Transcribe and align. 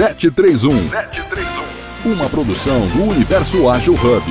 731. 0.00 0.88
731. 0.88 2.10
Uma 2.10 2.26
produção 2.30 2.88
do 2.88 3.02
Universo 3.04 3.68
Ágil 3.68 3.92
Hub. 3.92 4.24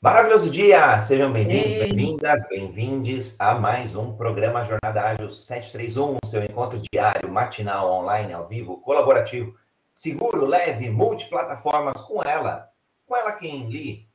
Maravilhoso 0.00 0.48
dia! 0.50 1.00
Sejam 1.00 1.32
bem-vindos, 1.32 1.72
bem-vindas, 1.74 2.48
bem-vindes 2.48 3.34
a 3.40 3.56
mais 3.56 3.96
um 3.96 4.12
programa 4.12 4.64
Jornada 4.64 5.02
Ágil 5.02 5.28
731, 5.28 6.16
seu 6.24 6.44
encontro 6.44 6.80
diário, 6.92 7.28
matinal, 7.28 7.90
online, 7.90 8.32
ao 8.32 8.46
vivo, 8.46 8.80
colaborativo, 8.80 9.52
seguro, 10.00 10.46
leve, 10.46 10.88
multiplataformas, 10.88 12.00
com 12.00 12.22
ela. 12.22 12.70
Com 13.04 13.14
ela 13.14 13.32
quem, 13.32 13.68
Li? 13.68 14.08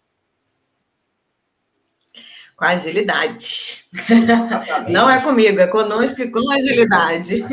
Com 2.58 2.66
agilidade. 2.66 3.86
Exatamente. 4.10 4.92
Não 4.92 5.08
é 5.08 5.22
comigo, 5.22 5.60
é 5.60 5.68
conosco 5.68 6.20
e 6.24 6.32
com 6.32 6.50
agilidade. 6.50 7.46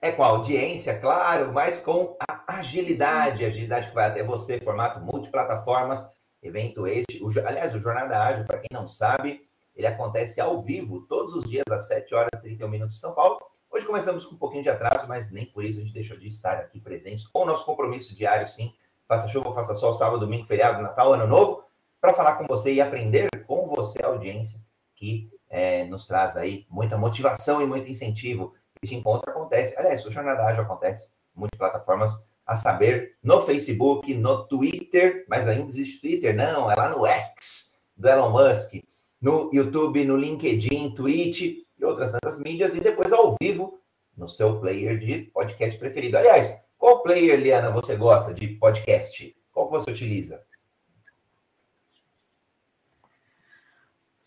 É 0.00 0.12
com 0.12 0.22
a 0.22 0.28
audiência, 0.28 0.98
claro, 0.98 1.52
mas 1.52 1.80
com 1.80 2.16
a 2.20 2.58
agilidade, 2.58 3.44
agilidade 3.44 3.88
que 3.88 3.94
vai 3.94 4.06
até 4.06 4.22
você, 4.22 4.60
formato 4.60 5.00
multiplataformas, 5.00 6.08
Evento 6.40 6.86
este, 6.86 7.20
o, 7.20 7.28
aliás, 7.44 7.74
o 7.74 7.80
Jornada 7.80 8.16
Ágil, 8.20 8.44
para 8.46 8.58
quem 8.58 8.68
não 8.72 8.86
sabe, 8.86 9.40
ele 9.74 9.88
acontece 9.88 10.40
ao 10.40 10.60
vivo, 10.60 11.04
todos 11.08 11.34
os 11.34 11.42
dias, 11.42 11.64
às 11.68 11.88
7 11.88 12.14
horas 12.14 12.30
e 12.34 12.42
31 12.42 12.68
minutos 12.68 12.94
em 12.94 13.00
São 13.00 13.12
Paulo. 13.12 13.38
Hoje 13.78 13.86
começamos 13.86 14.26
com 14.26 14.34
um 14.34 14.38
pouquinho 14.38 14.64
de 14.64 14.70
atraso, 14.70 15.06
mas 15.06 15.30
nem 15.30 15.46
por 15.46 15.64
isso 15.64 15.78
a 15.78 15.82
gente 15.82 15.94
deixou 15.94 16.16
de 16.16 16.26
estar 16.26 16.54
aqui 16.54 16.80
presentes 16.80 17.28
com 17.28 17.42
o 17.42 17.46
nosso 17.46 17.64
compromisso 17.64 18.12
diário, 18.12 18.44
sim. 18.44 18.74
Faça 19.06 19.28
chuva, 19.28 19.54
faça 19.54 19.72
sol, 19.76 19.94
sábado, 19.94 20.18
domingo, 20.18 20.44
feriado, 20.44 20.82
Natal, 20.82 21.12
Ano 21.12 21.28
Novo, 21.28 21.62
para 22.00 22.12
falar 22.12 22.34
com 22.34 22.44
você 22.48 22.74
e 22.74 22.80
aprender 22.80 23.28
com 23.46 23.68
você, 23.68 24.00
a 24.02 24.08
audiência, 24.08 24.58
que 24.96 25.30
é, 25.48 25.84
nos 25.84 26.08
traz 26.08 26.36
aí 26.36 26.66
muita 26.68 26.98
motivação 26.98 27.62
e 27.62 27.66
muito 27.68 27.88
incentivo. 27.88 28.52
Esse 28.82 28.96
encontro 28.96 29.30
acontece, 29.30 29.78
aliás, 29.78 30.04
o 30.04 30.10
Jornada 30.10 30.44
Ágil 30.44 30.64
acontece 30.64 31.12
muitas 31.32 31.56
plataformas 31.56 32.28
a 32.44 32.56
saber, 32.56 33.16
no 33.22 33.40
Facebook, 33.42 34.12
no 34.12 34.44
Twitter, 34.48 35.24
mas 35.28 35.46
ainda 35.46 35.68
existe 35.68 36.00
Twitter? 36.00 36.34
Não, 36.34 36.68
é 36.68 36.74
lá 36.74 36.88
no 36.88 37.06
X 37.06 37.76
do 37.96 38.08
Elon 38.08 38.30
Musk, 38.30 38.74
no 39.20 39.48
YouTube, 39.52 40.04
no 40.04 40.16
LinkedIn, 40.16 40.96
Twitch 40.96 41.67
e 41.78 41.84
outras 41.84 42.12
tantas 42.12 42.38
mídias, 42.38 42.74
e 42.74 42.80
depois 42.80 43.12
ao 43.12 43.36
vivo 43.40 43.78
no 44.16 44.28
seu 44.28 44.58
player 44.60 44.98
de 44.98 45.30
podcast 45.32 45.78
preferido. 45.78 46.18
Aliás, 46.18 46.52
qual 46.76 47.02
player, 47.02 47.38
Liana, 47.38 47.70
você 47.70 47.96
gosta 47.96 48.34
de 48.34 48.48
podcast? 48.48 49.34
Qual 49.52 49.66
que 49.66 49.78
você 49.78 49.90
utiliza? 49.90 50.42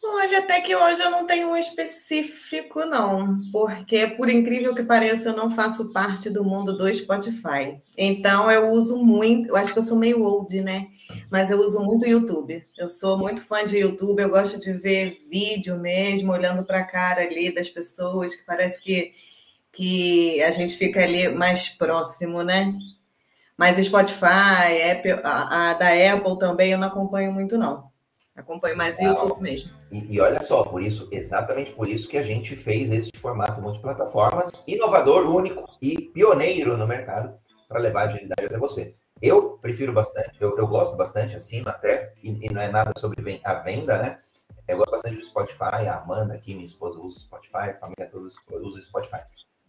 Olha, 0.03 0.39
até 0.39 0.59
que 0.61 0.75
hoje 0.75 0.99
eu 1.01 1.11
não 1.11 1.27
tenho 1.27 1.49
um 1.49 1.55
específico, 1.55 2.83
não, 2.85 3.39
porque, 3.51 4.07
por 4.07 4.29
incrível 4.29 4.73
que 4.73 4.83
pareça, 4.83 5.29
eu 5.29 5.35
não 5.35 5.51
faço 5.51 5.91
parte 5.93 6.27
do 6.29 6.43
mundo 6.43 6.75
do 6.75 6.91
Spotify. 6.93 7.79
Então, 7.95 8.49
eu 8.49 8.71
uso 8.71 8.97
muito, 9.03 9.49
eu 9.49 9.55
acho 9.55 9.71
que 9.73 9.77
eu 9.79 9.83
sou 9.83 9.97
meio 9.97 10.23
old, 10.23 10.59
né? 10.61 10.87
Mas 11.29 11.51
eu 11.51 11.59
uso 11.59 11.79
muito 11.81 12.07
YouTube. 12.07 12.63
Eu 12.77 12.89
sou 12.89 13.17
muito 13.17 13.41
fã 13.41 13.63
de 13.63 13.77
YouTube, 13.77 14.21
eu 14.21 14.29
gosto 14.29 14.59
de 14.59 14.73
ver 14.73 15.21
vídeo 15.29 15.77
mesmo, 15.77 16.31
olhando 16.31 16.65
para 16.65 16.79
a 16.79 16.83
cara 16.85 17.21
ali 17.21 17.53
das 17.53 17.69
pessoas, 17.69 18.35
que 18.35 18.43
parece 18.43 18.81
que, 18.81 19.13
que 19.71 20.41
a 20.43 20.51
gente 20.51 20.75
fica 20.77 21.03
ali 21.03 21.29
mais 21.29 21.69
próximo, 21.69 22.41
né? 22.43 22.73
Mas 23.57 23.77
Spotify, 23.85 24.81
Apple, 24.91 25.21
a, 25.23 25.71
a 25.71 25.73
da 25.75 25.89
Apple 26.13 26.39
também 26.39 26.71
eu 26.71 26.79
não 26.79 26.87
acompanho 26.87 27.31
muito, 27.31 27.57
não. 27.57 27.90
Acompanho 28.35 28.77
mais 28.77 28.97
o 28.97 29.03
YouTube 29.03 29.41
mesmo. 29.41 29.71
E, 29.91 30.15
e, 30.15 30.21
olha 30.21 30.41
só, 30.41 30.63
por 30.63 30.81
isso, 30.81 31.07
exatamente 31.11 31.73
por 31.73 31.89
isso 31.89 32.07
que 32.07 32.17
a 32.17 32.23
gente 32.23 32.55
fez 32.55 32.89
esse 32.91 33.11
formato 33.17 33.61
multiplataformas, 33.61 34.49
inovador, 34.65 35.29
único 35.29 35.65
e 35.81 36.09
pioneiro 36.13 36.77
no 36.77 36.87
mercado 36.87 37.37
para 37.67 37.79
levar 37.79 38.07
agilidade 38.07 38.45
até 38.45 38.57
você. 38.57 38.95
Eu 39.21 39.59
prefiro 39.61 39.93
bastante, 39.93 40.31
eu, 40.39 40.57
eu 40.57 40.65
gosto 40.65 40.95
bastante, 40.95 41.35
assim, 41.35 41.61
até, 41.65 42.13
e, 42.23 42.47
e, 42.47 42.53
não 42.53 42.61
é 42.61 42.69
nada 42.69 42.91
sobre 42.97 43.41
a 43.43 43.53
venda, 43.55 43.97
né? 43.97 44.19
Eu 44.67 44.77
gosto 44.77 44.91
bastante 44.91 45.17
do 45.17 45.23
Spotify, 45.25 45.87
a 45.87 45.97
Amanda 45.97 46.33
aqui, 46.33 46.53
minha 46.53 46.65
esposa, 46.65 46.97
usa 46.99 47.17
o 47.17 47.19
Spotify, 47.19 47.71
a 47.71 47.73
família 47.73 48.09
toda 48.09 48.25
usa 48.25 48.79
o 48.79 48.81
Spotify. 48.81 49.21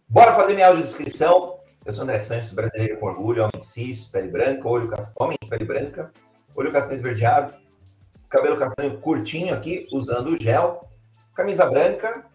Bora 0.07 0.33
fazer 0.33 0.53
minha 0.53 0.67
audiodescrição. 0.67 1.59
Eu 1.85 1.91
sou 1.91 2.03
André 2.03 2.21
Santos, 2.21 2.51
brasileiro 2.51 2.97
com 2.97 3.07
orgulho, 3.07 3.43
homem 3.43 3.61
cis, 3.61 4.05
pele 4.05 4.29
branca, 4.29 4.67
olho, 4.67 4.89
homem 5.17 5.37
de 5.41 5.49
pele 5.49 5.65
branca, 5.65 6.11
olho 6.55 6.71
castanho 6.71 6.95
esverdeado, 6.95 7.53
cabelo 8.33 8.57
castanho 8.57 8.99
curtinho 8.99 9.53
aqui, 9.53 9.87
usando 9.93 10.41
gel, 10.41 10.89
camisa 11.35 11.69
branca, 11.69 12.25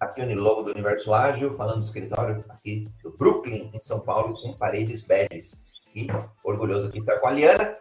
aqui 0.00 0.22
o 0.22 0.34
logo 0.40 0.62
do 0.62 0.70
Universo 0.70 1.12
Ágil, 1.12 1.52
falando 1.52 1.80
do 1.80 1.84
escritório 1.84 2.42
aqui 2.48 2.88
do 3.02 3.14
Brooklyn, 3.14 3.70
em 3.74 3.80
São 3.80 4.00
Paulo, 4.00 4.34
com 4.40 4.54
paredes 4.54 5.02
beges. 5.02 5.62
E 5.94 6.06
orgulhoso 6.42 6.88
aqui 6.88 6.96
estar 6.96 7.18
com 7.20 7.26
a 7.26 7.32
Liana. 7.32 7.76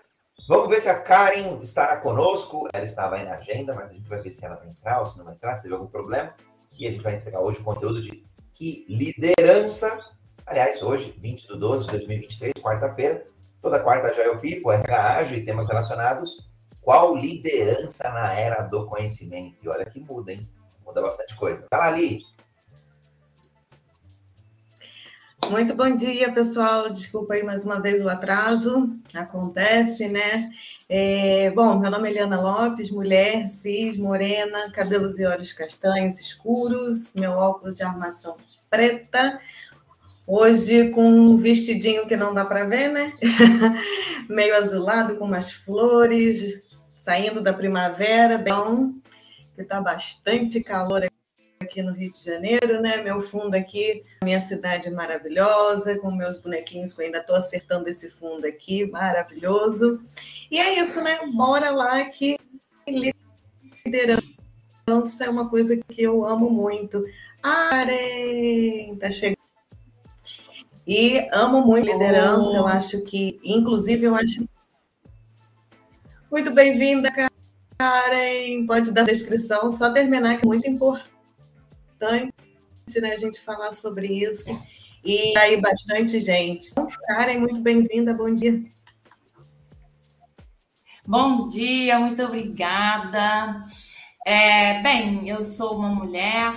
Vamos 0.49 0.67
ver 0.67 0.81
se 0.81 0.89
a 0.89 0.99
Karen 0.99 1.61
estará 1.61 1.95
conosco. 1.95 2.67
Ela 2.73 2.83
estava 2.83 3.15
aí 3.15 3.23
na 3.23 3.35
agenda, 3.35 3.73
mas 3.73 3.89
a 3.89 3.93
gente 3.93 4.09
vai 4.09 4.19
ver 4.19 4.29
se 4.29 4.45
ela 4.45 4.57
vai 4.57 4.67
entrar 4.67 4.99
ou 4.99 5.05
se 5.05 5.17
não 5.17 5.23
vai 5.23 5.33
entrar, 5.33 5.55
se 5.55 5.63
teve 5.63 5.73
algum 5.73 5.87
problema. 5.87 6.35
E 6.77 6.85
a 6.85 6.91
gente 6.91 7.01
vai 7.01 7.15
entregar 7.15 7.39
hoje 7.39 7.59
o 7.59 7.63
conteúdo 7.63 8.01
de 8.01 8.23
que 8.51 8.85
liderança. 8.89 9.97
Aliás, 10.45 10.83
hoje, 10.83 11.15
20 11.17 11.47
de 11.47 11.57
12 11.57 11.85
de 11.85 11.91
2023, 11.91 12.53
quarta-feira. 12.61 13.25
Toda 13.61 13.79
quarta 13.79 14.13
já 14.13 14.23
é 14.23 14.29
o 14.29 14.39
Pipo, 14.39 14.71
RH 14.71 15.17
Ágil 15.17 15.37
e 15.37 15.45
temas 15.45 15.69
relacionados. 15.69 16.52
Qual 16.83 17.15
liderança 17.15 18.09
na 18.09 18.33
era 18.33 18.61
do 18.63 18.85
conhecimento? 18.85 19.55
E 19.63 19.69
olha 19.69 19.85
que 19.85 19.99
muda, 20.01 20.33
hein? 20.33 20.47
Muda 20.85 21.01
bastante 21.01 21.33
coisa. 21.35 21.65
Tá 21.69 21.77
lá. 21.77 21.95
Muito 25.49 25.73
bom 25.75 25.95
dia, 25.95 26.31
pessoal. 26.33 26.89
Desculpa 26.89 27.35
aí 27.35 27.43
mais 27.43 27.63
uma 27.63 27.81
vez 27.81 28.03
o 28.03 28.09
atraso. 28.09 28.89
Acontece, 29.13 30.09
né? 30.09 30.51
É, 30.89 31.51
bom, 31.51 31.79
meu 31.79 31.89
nome 31.89 32.09
é 32.09 32.11
Eliana 32.11 32.41
Lopes, 32.41 32.91
mulher, 32.91 33.47
cis, 33.47 33.97
morena, 33.97 34.69
cabelos 34.71 35.17
e 35.19 35.25
olhos 35.25 35.53
castanhos 35.53 36.19
escuros, 36.19 37.13
meu 37.13 37.31
óculos 37.31 37.77
de 37.77 37.83
armação 37.83 38.35
preta. 38.69 39.39
Hoje 40.27 40.89
com 40.89 41.05
um 41.05 41.37
vestidinho 41.37 42.07
que 42.07 42.15
não 42.15 42.33
dá 42.33 42.45
para 42.45 42.65
ver, 42.65 42.89
né? 42.89 43.13
Meio 44.29 44.55
azulado, 44.55 45.15
com 45.15 45.25
umas 45.25 45.51
flores, 45.51 46.61
saindo 47.03 47.41
da 47.41 47.51
primavera, 47.51 48.37
bem, 48.37 49.01
que 49.53 49.61
está 49.61 49.81
bastante 49.81 50.63
calor 50.63 51.05
aqui 51.61 51.81
no 51.81 51.91
Rio 51.91 52.09
de 52.09 52.23
Janeiro, 52.23 52.81
né? 52.81 53.01
Meu 53.01 53.19
fundo 53.19 53.55
aqui, 53.55 54.05
minha 54.23 54.39
cidade 54.39 54.89
maravilhosa, 54.89 55.97
com 55.99 56.09
meus 56.11 56.37
bonequinhos, 56.37 56.93
que 56.93 57.01
eu 57.01 57.05
ainda 57.05 57.17
estou 57.17 57.35
acertando 57.35 57.89
esse 57.89 58.09
fundo 58.09 58.47
aqui, 58.47 58.85
maravilhoso. 58.85 60.01
E 60.49 60.57
é 60.57 60.79
isso, 60.79 61.03
né? 61.03 61.17
Bora 61.33 61.71
lá 61.71 62.05
que 62.05 62.37
liderança 63.85 64.23
é 65.19 65.29
uma 65.29 65.49
coisa 65.49 65.75
que 65.75 66.01
eu 66.01 66.25
amo 66.25 66.49
muito. 66.49 67.03
Arém, 67.43 68.95
tá 68.95 69.11
chegando. 69.11 69.43
E 70.87 71.27
amo 71.33 71.67
muito 71.67 71.85
liderança, 71.85 72.55
eu 72.55 72.65
acho 72.65 73.03
que, 73.03 73.41
inclusive, 73.43 74.05
eu 74.05 74.15
acho 74.15 74.47
muito 76.33 76.49
bem-vinda, 76.49 77.11
Karen. 77.77 78.65
Pode 78.65 78.91
dar 78.91 79.01
a 79.01 79.05
descrição, 79.05 79.71
só 79.71 79.93
terminar, 79.93 80.39
que 80.39 80.43
é 80.43 80.47
muito 80.47 80.67
importante 80.67 81.13
né, 82.99 83.13
a 83.13 83.17
gente 83.17 83.39
falar 83.39 83.71
sobre 83.71 84.07
isso. 84.07 84.59
E 85.05 85.37
aí, 85.37 85.61
bastante 85.61 86.19
gente. 86.19 86.73
Karen, 87.05 87.37
muito 87.37 87.59
bem-vinda, 87.59 88.15
bom 88.15 88.33
dia. 88.33 88.63
Bom 91.05 91.45
dia, 91.45 91.99
muito 91.99 92.23
obrigada. 92.23 93.63
É, 94.25 94.81
bem, 94.81 95.29
eu 95.29 95.43
sou 95.43 95.77
uma 95.77 95.89
mulher 95.89 96.51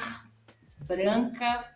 branca, 0.87 1.67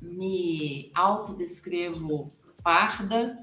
me 0.00 0.90
autodescrevo 0.94 2.32
parda. 2.62 3.38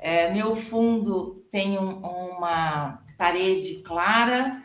É, 0.00 0.34
meu 0.34 0.56
fundo 0.56 1.44
tem 1.52 1.78
um, 1.78 2.00
uma 2.00 3.03
parede 3.16 3.82
clara, 3.82 4.62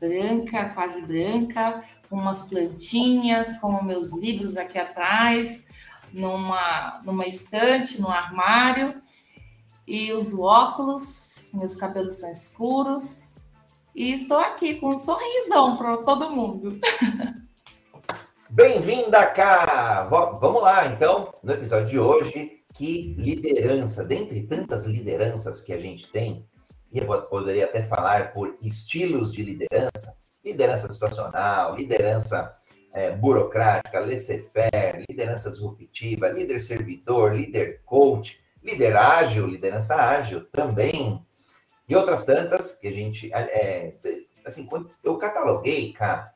branca, 0.00 0.70
quase 0.70 1.02
branca, 1.02 1.82
com 2.08 2.16
umas 2.16 2.42
plantinhas, 2.42 3.58
com 3.58 3.82
meus 3.82 4.16
livros 4.16 4.56
aqui 4.56 4.78
atrás, 4.78 5.68
numa, 6.12 7.00
numa 7.04 7.26
estante, 7.26 8.00
no 8.00 8.08
armário. 8.08 9.00
E 9.86 10.12
uso 10.12 10.42
óculos, 10.42 11.50
meus 11.54 11.74
cabelos 11.76 12.14
são 12.14 12.30
escuros. 12.30 13.36
E 13.94 14.12
estou 14.12 14.38
aqui 14.38 14.76
com 14.76 14.90
um 14.90 14.96
sorrisão 14.96 15.76
para 15.76 15.96
todo 15.98 16.30
mundo. 16.30 16.78
Bem-vinda 18.50 19.26
cá! 19.26 20.04
Vamos 20.40 20.62
lá, 20.62 20.86
então, 20.86 21.34
no 21.42 21.52
episódio 21.52 21.88
de 21.88 21.98
hoje, 21.98 22.62
que 22.72 23.14
liderança, 23.18 24.04
dentre 24.04 24.46
tantas 24.46 24.86
lideranças 24.86 25.60
que 25.60 25.72
a 25.72 25.78
gente 25.78 26.10
tem, 26.10 26.47
e 26.92 26.98
eu 26.98 27.22
poderia 27.22 27.66
até 27.66 27.82
falar 27.82 28.32
por 28.32 28.56
estilos 28.62 29.32
de 29.32 29.42
liderança, 29.42 30.16
liderança 30.44 30.90
situacional, 30.90 31.74
liderança 31.74 32.52
é, 32.92 33.10
burocrática, 33.10 34.00
laissez-faire, 34.00 35.04
liderança 35.08 35.50
disruptiva, 35.50 36.28
líder 36.28 36.60
servidor, 36.60 37.34
líder 37.34 37.82
coach, 37.84 38.42
líder 38.62 38.96
ágil, 38.96 39.46
liderança 39.46 39.94
ágil 39.94 40.46
também, 40.50 41.24
e 41.88 41.96
outras 41.96 42.24
tantas 42.24 42.76
que 42.76 42.86
a 42.86 42.92
gente, 42.92 43.32
é, 43.32 43.94
assim, 44.44 44.68
eu 45.02 45.16
cataloguei, 45.16 45.92
cara, 45.92 46.32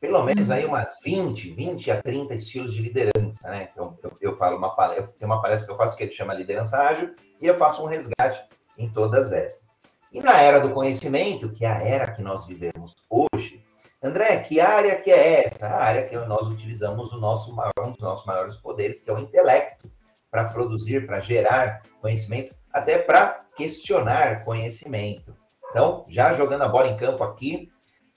pelo 0.00 0.22
menos 0.24 0.50
aí 0.50 0.64
umas 0.64 0.98
20, 1.04 1.52
20 1.52 1.90
a 1.92 2.02
30 2.02 2.34
estilos 2.34 2.74
de 2.74 2.82
liderança, 2.82 3.48
né? 3.48 3.68
Então, 3.72 3.96
eu, 4.02 4.16
eu 4.20 4.36
falo 4.36 4.56
uma 4.56 4.74
palestra, 4.74 5.14
tem 5.16 5.26
uma 5.26 5.40
palestra 5.40 5.66
que 5.66 5.72
eu 5.72 5.76
faço 5.76 5.96
que 5.96 6.02
ele 6.02 6.10
chama 6.10 6.34
Liderança 6.34 6.76
Ágil, 6.76 7.14
e 7.40 7.46
eu 7.46 7.56
faço 7.56 7.82
um 7.82 7.86
resgate 7.86 8.42
em 8.76 8.88
todas 8.88 9.32
essas. 9.32 9.71
E 10.12 10.20
na 10.20 10.40
era 10.40 10.60
do 10.60 10.74
conhecimento, 10.74 11.50
que 11.52 11.64
é 11.64 11.68
a 11.68 11.82
era 11.82 12.12
que 12.12 12.20
nós 12.20 12.46
vivemos 12.46 12.94
hoje, 13.08 13.64
André, 14.02 14.38
que 14.40 14.60
área 14.60 15.00
que 15.00 15.10
é 15.10 15.46
essa? 15.46 15.66
A 15.66 15.82
área 15.82 16.06
que 16.06 16.14
nós 16.26 16.48
utilizamos 16.48 17.12
o 17.12 17.18
nosso 17.18 17.54
maior, 17.54 17.72
um 17.80 17.92
dos 17.92 18.00
nossos 18.00 18.26
maiores 18.26 18.56
poderes, 18.56 19.00
que 19.00 19.08
é 19.08 19.14
o 19.14 19.18
intelecto, 19.18 19.90
para 20.30 20.44
produzir, 20.44 21.06
para 21.06 21.20
gerar 21.20 21.82
conhecimento, 22.00 22.54
até 22.70 22.98
para 22.98 23.44
questionar 23.56 24.44
conhecimento. 24.44 25.34
Então, 25.70 26.04
já 26.08 26.34
jogando 26.34 26.62
a 26.62 26.68
bola 26.68 26.88
em 26.88 26.96
campo 26.96 27.24
aqui, 27.24 27.70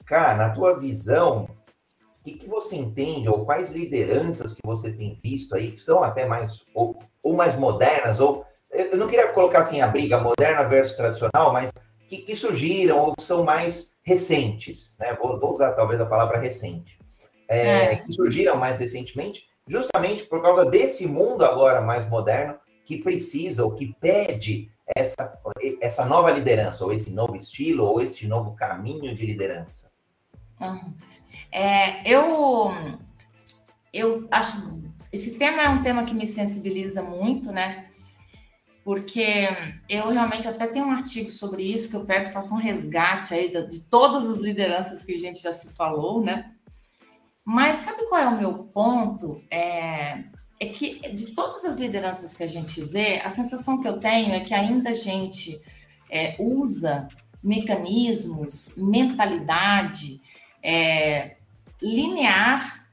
cara, 0.06 0.36
na 0.36 0.50
tua 0.50 0.78
visão, 0.78 1.48
o 2.20 2.24
que, 2.24 2.34
que 2.34 2.50
você 2.50 2.76
entende, 2.76 3.30
ou 3.30 3.46
quais 3.46 3.72
lideranças 3.72 4.54
que 4.54 4.62
você 4.66 4.92
tem 4.92 5.18
visto 5.24 5.56
aí, 5.56 5.72
que 5.72 5.80
são 5.80 6.04
até 6.04 6.26
mais, 6.26 6.62
ou, 6.74 7.00
ou 7.24 7.36
mais 7.36 7.56
modernas, 7.56 8.20
ou 8.20 8.46
eu 8.76 8.98
não 8.98 9.08
queria 9.08 9.28
colocar 9.30 9.60
assim 9.60 9.82
a 9.82 9.88
briga 9.88 10.20
moderna 10.20 10.64
versus 10.64 10.96
tradicional, 10.96 11.52
mas 11.54 11.72
que, 12.08 12.18
que 12.18 12.36
surgiram 12.36 13.00
ou 13.00 13.16
são 13.20 13.44
mais 13.44 13.96
recentes, 14.04 14.96
né? 15.00 15.14
Vou, 15.14 15.40
vou, 15.40 15.52
usar 15.52 15.74
talvez 15.74 16.00
a 16.00 16.06
palavra 16.06 16.38
recente, 16.38 17.00
é, 17.48 17.68
é. 17.68 17.96
que 17.98 18.12
surgiram 18.12 18.58
mais 18.58 18.80
recentemente, 18.80 19.48
justamente 19.68 20.24
por 20.24 20.42
causa 20.42 20.66
desse 20.66 21.08
mundo 21.08 21.44
agora 21.44 21.82
mais 21.82 22.08
moderno 22.08 22.56
que 22.86 22.98
precisa 22.98 23.66
ou 23.66 23.72
que 23.72 23.96
pede 24.00 24.70
essa, 24.96 25.40
essa 25.82 26.06
nova 26.06 26.30
liderança, 26.30 26.86
ou 26.86 26.94
esse 26.94 27.10
novo 27.10 27.36
estilo, 27.36 27.84
ou 27.86 28.00
esse 28.00 28.28
novo 28.28 28.56
caminho 28.56 29.16
de 29.16 29.26
liderança. 29.26 29.90
É, 31.52 32.08
eu, 32.08 32.72
eu 33.92 34.28
acho 34.30 34.86
esse 35.16 35.38
tema 35.38 35.62
é 35.62 35.70
um 35.70 35.82
tema 35.82 36.04
que 36.04 36.14
me 36.14 36.28
sensibiliza 36.28 37.02
muito, 37.02 37.50
né? 37.50 37.85
Porque 38.86 39.48
eu 39.90 40.12
realmente 40.12 40.48
até 40.48 40.68
tenho 40.68 40.86
um 40.86 40.92
artigo 40.92 41.32
sobre 41.32 41.64
isso 41.64 41.90
que 41.90 41.96
eu 41.96 42.06
pego 42.06 42.30
faço 42.30 42.54
um 42.54 42.60
resgate 42.60 43.34
aí 43.34 43.50
de, 43.50 43.68
de 43.68 43.80
todas 43.86 44.30
as 44.30 44.38
lideranças 44.38 45.04
que 45.04 45.14
a 45.14 45.18
gente 45.18 45.42
já 45.42 45.52
se 45.52 45.74
falou, 45.74 46.24
né? 46.24 46.52
Mas 47.44 47.78
sabe 47.78 48.08
qual 48.08 48.22
é 48.22 48.28
o 48.28 48.38
meu 48.38 48.54
ponto? 48.66 49.42
É, 49.50 50.24
é 50.60 50.68
que 50.68 51.00
de 51.00 51.34
todas 51.34 51.66
as 51.66 51.78
lideranças 51.78 52.36
que 52.36 52.44
a 52.44 52.48
gente 52.48 52.80
vê, 52.84 53.20
a 53.22 53.32
sensação 53.32 53.82
que 53.82 53.88
eu 53.88 54.00
tenho 54.00 54.34
é 54.34 54.40
que 54.40 54.54
ainda 54.54 54.92
a 54.92 54.94
gente 54.94 55.60
é, 56.08 56.36
usa 56.38 57.08
mecanismos, 57.44 58.72
mentalidade 58.78 60.22
é, 60.62 61.38
linear 61.82 62.88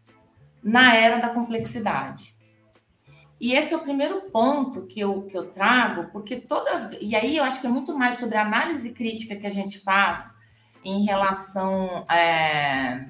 na 0.63 0.95
era 0.95 1.19
da 1.19 1.29
complexidade. 1.29 2.32
E 3.43 3.55
esse 3.55 3.75
é 3.75 3.77
o 3.77 3.81
primeiro 3.81 4.21
ponto 4.31 4.87
que 4.87 5.01
eu, 5.01 5.23
que 5.23 5.37
eu 5.37 5.51
trago, 5.51 6.13
porque 6.13 6.37
toda. 6.37 6.97
E 7.01 7.17
aí 7.17 7.37
eu 7.37 7.43
acho 7.43 7.61
que 7.61 7.67
é 7.67 7.71
muito 7.71 7.99
mais 7.99 8.19
sobre 8.19 8.37
a 8.37 8.43
análise 8.43 8.93
crítica 8.93 9.35
que 9.35 9.45
a 9.45 9.51
gente 9.51 9.81
faz 9.81 10.37
em 10.85 11.05
relação, 11.05 12.07
é, 12.09 13.05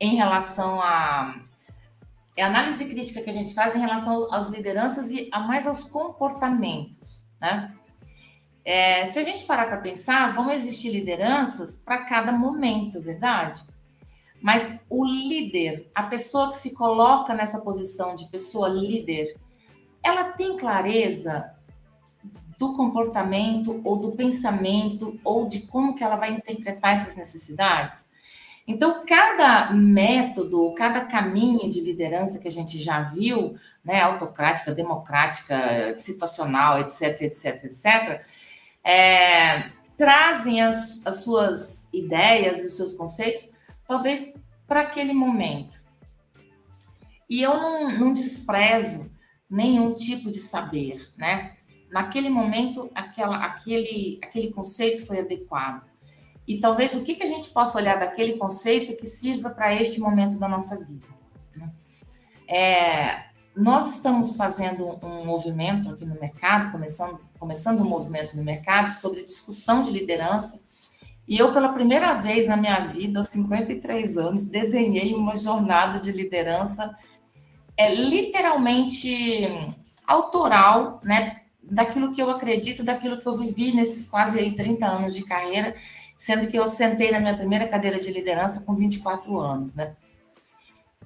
em 0.00 0.16
relação 0.16 0.80
a. 0.80 1.40
É 2.36 2.42
a 2.42 2.48
análise 2.48 2.84
crítica 2.84 3.22
que 3.22 3.30
a 3.30 3.32
gente 3.32 3.54
faz 3.54 3.76
em 3.76 3.78
relação 3.78 4.26
às 4.34 4.48
lideranças 4.48 5.12
e 5.12 5.28
a 5.30 5.38
mais 5.38 5.68
aos 5.68 5.84
comportamentos, 5.84 7.24
né? 7.40 7.72
É, 8.64 9.06
se 9.06 9.20
a 9.20 9.22
gente 9.22 9.44
parar 9.44 9.66
para 9.66 9.76
pensar, 9.76 10.34
vão 10.34 10.50
existir 10.50 10.90
lideranças 10.90 11.76
para 11.76 12.06
cada 12.06 12.32
momento, 12.32 13.00
verdade? 13.00 13.62
Mas 14.42 14.84
o 14.90 15.04
líder, 15.04 15.88
a 15.94 16.02
pessoa 16.02 16.50
que 16.50 16.56
se 16.56 16.74
coloca 16.74 17.34
nessa 17.34 17.60
posição 17.60 18.16
de 18.16 18.28
pessoa 18.30 18.68
líder, 18.68 19.38
ela 20.02 20.24
tem 20.32 20.56
clareza 20.56 21.52
do 22.58 22.74
comportamento 22.74 23.80
ou 23.84 23.98
do 23.98 24.12
pensamento 24.12 25.18
ou 25.24 25.48
de 25.48 25.60
como 25.60 25.94
que 25.94 26.04
ela 26.04 26.16
vai 26.16 26.32
interpretar 26.32 26.92
essas 26.92 27.16
necessidades? 27.16 28.04
Então, 28.66 29.04
cada 29.04 29.72
método, 29.72 30.72
cada 30.74 31.04
caminho 31.04 31.68
de 31.68 31.80
liderança 31.80 32.38
que 32.38 32.46
a 32.46 32.50
gente 32.50 32.78
já 32.78 33.00
viu, 33.00 33.56
né, 33.84 34.00
autocrática, 34.00 34.72
democrática, 34.72 35.98
situacional, 35.98 36.78
etc, 36.78 37.22
etc, 37.22 37.64
etc, 37.64 38.24
é, 38.84 39.70
trazem 39.96 40.60
as, 40.60 41.04
as 41.04 41.24
suas 41.24 41.92
ideias 41.92 42.62
e 42.62 42.66
os 42.66 42.76
seus 42.76 42.94
conceitos, 42.94 43.48
talvez 43.86 44.34
para 44.66 44.82
aquele 44.82 45.12
momento. 45.12 45.82
E 47.28 47.42
eu 47.42 47.56
não, 47.56 47.90
não 47.90 48.12
desprezo 48.12 49.10
nenhum 49.50 49.94
tipo 49.94 50.30
de 50.30 50.38
saber, 50.38 51.10
né? 51.16 51.56
Naquele 51.90 52.30
momento, 52.30 52.88
aquela, 52.94 53.44
aquele, 53.44 54.20
aquele 54.22 54.52
conceito 54.52 55.04
foi 55.04 55.18
adequado. 55.18 55.82
E 56.46 56.60
talvez 56.60 56.94
o 56.94 57.02
que, 57.02 57.14
que 57.14 57.22
a 57.24 57.26
gente 57.26 57.50
possa 57.50 57.78
olhar 57.78 57.98
daquele 57.98 58.34
conceito 58.34 58.96
que 58.96 59.06
sirva 59.06 59.50
para 59.50 59.74
este 59.74 60.00
momento 60.00 60.38
da 60.38 60.48
nossa 60.48 60.78
vida. 60.84 61.06
Né? 61.56 61.70
É, 62.48 63.24
nós 63.56 63.88
estamos 63.88 64.36
fazendo 64.36 64.88
um 65.04 65.24
movimento 65.24 65.90
aqui 65.90 66.04
no 66.04 66.18
mercado, 66.18 66.70
começando, 66.70 67.18
começando 67.38 67.80
um 67.80 67.88
movimento 67.88 68.36
no 68.36 68.44
mercado 68.44 68.90
sobre 68.90 69.24
discussão 69.24 69.82
de 69.82 69.90
liderança. 69.90 70.62
E 71.26 71.38
eu, 71.38 71.52
pela 71.52 71.70
primeira 71.70 72.14
vez 72.14 72.48
na 72.48 72.56
minha 72.56 72.80
vida, 72.80 73.18
aos 73.18 73.28
53 73.28 74.16
anos, 74.16 74.44
desenhei 74.44 75.14
uma 75.14 75.36
jornada 75.36 75.98
de 75.98 76.10
liderança 76.12 76.96
é 77.80 77.94
literalmente 77.94 79.48
autoral, 80.06 81.00
né? 81.02 81.40
Daquilo 81.62 82.12
que 82.12 82.20
eu 82.20 82.28
acredito, 82.28 82.84
daquilo 82.84 83.18
que 83.18 83.26
eu 83.26 83.34
vivi 83.34 83.72
nesses 83.72 84.08
quase 84.10 84.38
aí 84.38 84.54
30 84.54 84.86
anos 84.86 85.14
de 85.14 85.24
carreira, 85.24 85.74
sendo 86.14 86.46
que 86.48 86.58
eu 86.58 86.66
sentei 86.66 87.10
na 87.10 87.20
minha 87.20 87.36
primeira 87.36 87.66
cadeira 87.66 87.98
de 87.98 88.10
liderança 88.10 88.60
com 88.62 88.74
24 88.74 89.40
anos, 89.40 89.74
né? 89.74 89.96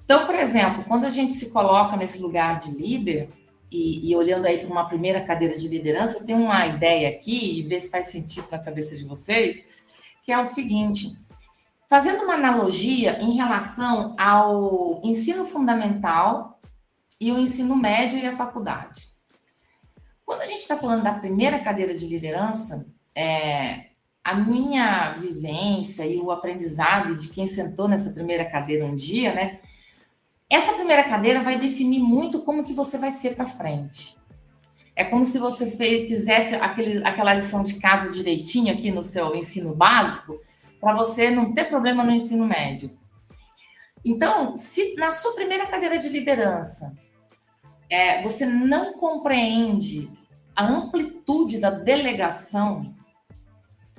Então, 0.03 0.25
por 0.25 0.35
exemplo, 0.35 0.83
quando 0.83 1.05
a 1.05 1.09
gente 1.09 1.33
se 1.33 1.49
coloca 1.51 1.95
nesse 1.95 2.21
lugar 2.21 2.59
de 2.59 2.71
líder, 2.71 3.29
e, 3.71 4.11
e 4.11 4.15
olhando 4.15 4.45
aí 4.45 4.59
para 4.59 4.69
uma 4.69 4.87
primeira 4.87 5.21
cadeira 5.21 5.55
de 5.55 5.67
liderança, 5.67 6.19
eu 6.19 6.25
tenho 6.25 6.39
uma 6.39 6.67
ideia 6.67 7.09
aqui, 7.09 7.59
e 7.59 7.63
ver 7.63 7.79
se 7.79 7.89
faz 7.89 8.07
sentido 8.07 8.47
na 8.51 8.59
cabeça 8.59 8.97
de 8.97 9.05
vocês, 9.05 9.65
que 10.23 10.31
é 10.31 10.37
o 10.37 10.43
seguinte: 10.43 11.17
fazendo 11.89 12.23
uma 12.23 12.33
analogia 12.33 13.17
em 13.21 13.35
relação 13.35 14.13
ao 14.17 14.99
ensino 15.03 15.45
fundamental 15.45 16.54
e 17.19 17.31
o 17.31 17.39
ensino 17.39 17.75
médio 17.75 18.17
e 18.17 18.25
a 18.25 18.35
faculdade. 18.35 19.01
Quando 20.25 20.41
a 20.41 20.45
gente 20.45 20.59
está 20.59 20.75
falando 20.75 21.03
da 21.03 21.13
primeira 21.13 21.59
cadeira 21.59 21.93
de 21.93 22.07
liderança, 22.07 22.87
é, 23.15 23.87
a 24.23 24.33
minha 24.33 25.13
vivência 25.13 26.05
e 26.05 26.17
o 26.17 26.31
aprendizado 26.31 27.15
de 27.15 27.29
quem 27.29 27.45
sentou 27.45 27.87
nessa 27.87 28.11
primeira 28.11 28.43
cadeira 28.43 28.85
um 28.85 28.95
dia, 28.95 29.33
né? 29.33 29.59
Essa 30.49 30.73
primeira 30.73 31.03
cadeira 31.03 31.41
vai 31.41 31.59
definir 31.59 31.99
muito 31.99 32.41
como 32.41 32.63
que 32.63 32.73
você 32.73 32.97
vai 32.97 33.11
ser 33.11 33.35
para 33.35 33.45
frente. 33.45 34.17
É 34.95 35.03
como 35.03 35.25
se 35.25 35.37
você 35.37 35.69
fez, 35.69 36.07
fizesse 36.07 36.55
aquele, 36.55 37.05
aquela 37.05 37.33
lição 37.33 37.61
de 37.61 37.79
casa 37.79 38.11
direitinho 38.11 38.73
aqui 38.73 38.91
no 38.91 39.03
seu 39.03 39.35
ensino 39.35 39.75
básico, 39.75 40.39
para 40.79 40.95
você 40.95 41.29
não 41.29 41.53
ter 41.53 41.65
problema 41.65 42.03
no 42.03 42.11
ensino 42.11 42.45
médio. 42.47 42.89
Então, 44.03 44.55
se 44.55 44.95
na 44.95 45.11
sua 45.11 45.33
primeira 45.33 45.65
cadeira 45.65 45.97
de 45.97 46.09
liderança 46.09 46.95
é, 47.89 48.21
você 48.21 48.45
não 48.45 48.93
compreende 48.93 50.09
a 50.55 50.65
amplitude 50.65 51.59
da 51.59 51.69
delegação, 51.69 52.95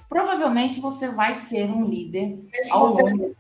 provavelmente 0.09 0.81
você 0.81 1.09
vai 1.09 1.35
ser 1.35 1.71
um 1.71 1.85
líder 1.85 2.39
ao 2.71 2.87
longo 2.87 3.37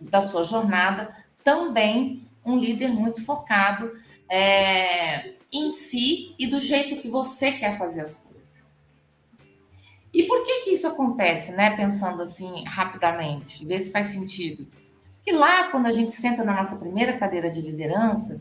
da 0.00 0.22
sua 0.22 0.44
jornada, 0.44 1.14
também 1.42 2.26
um 2.44 2.56
líder 2.56 2.88
muito 2.88 3.24
focado 3.24 3.92
é, 4.28 5.34
em 5.52 5.70
si 5.70 6.34
e 6.38 6.46
do 6.46 6.58
jeito 6.58 7.00
que 7.00 7.08
você 7.08 7.52
quer 7.52 7.78
fazer 7.78 8.02
as 8.02 8.16
coisas. 8.16 8.74
E 10.12 10.24
por 10.24 10.44
que 10.44 10.60
que 10.60 10.70
isso 10.70 10.86
acontece, 10.86 11.52
né? 11.52 11.76
Pensando 11.76 12.22
assim 12.22 12.64
rapidamente, 12.64 13.66
ver 13.66 13.80
se 13.80 13.90
faz 13.90 14.08
sentido. 14.08 14.66
Que 15.22 15.32
lá, 15.32 15.70
quando 15.70 15.86
a 15.86 15.92
gente 15.92 16.12
senta 16.12 16.44
na 16.44 16.54
nossa 16.54 16.76
primeira 16.76 17.18
cadeira 17.18 17.50
de 17.50 17.60
liderança, 17.60 18.40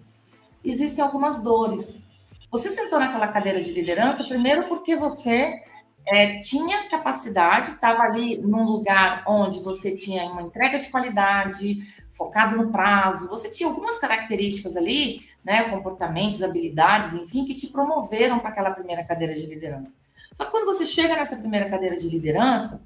existem 0.63 1.03
algumas 1.03 1.41
dores. 1.41 2.03
Você 2.51 2.69
sentou 2.69 2.99
naquela 2.99 3.27
cadeira 3.27 3.61
de 3.61 3.71
liderança, 3.71 4.23
primeiro 4.23 4.63
porque 4.65 4.95
você 4.95 5.59
é, 6.05 6.39
tinha 6.39 6.89
capacidade, 6.89 7.69
estava 7.69 8.03
ali 8.03 8.37
num 8.41 8.63
lugar 8.63 9.23
onde 9.27 9.59
você 9.59 9.95
tinha 9.95 10.25
uma 10.25 10.41
entrega 10.41 10.77
de 10.77 10.89
qualidade, 10.89 11.81
focado 12.07 12.55
no 12.55 12.71
prazo, 12.71 13.29
você 13.29 13.49
tinha 13.49 13.67
algumas 13.67 13.97
características 13.97 14.77
ali, 14.77 15.21
né, 15.43 15.69
comportamentos, 15.69 16.43
habilidades, 16.43 17.13
enfim, 17.13 17.45
que 17.45 17.53
te 17.53 17.67
promoveram 17.67 18.39
para 18.39 18.49
aquela 18.49 18.71
primeira 18.71 19.03
cadeira 19.03 19.33
de 19.33 19.45
liderança. 19.45 19.97
Só 20.35 20.45
que 20.45 20.51
quando 20.51 20.65
você 20.65 20.85
chega 20.85 21.15
nessa 21.15 21.37
primeira 21.37 21.69
cadeira 21.69 21.95
de 21.95 22.07
liderança, 22.07 22.83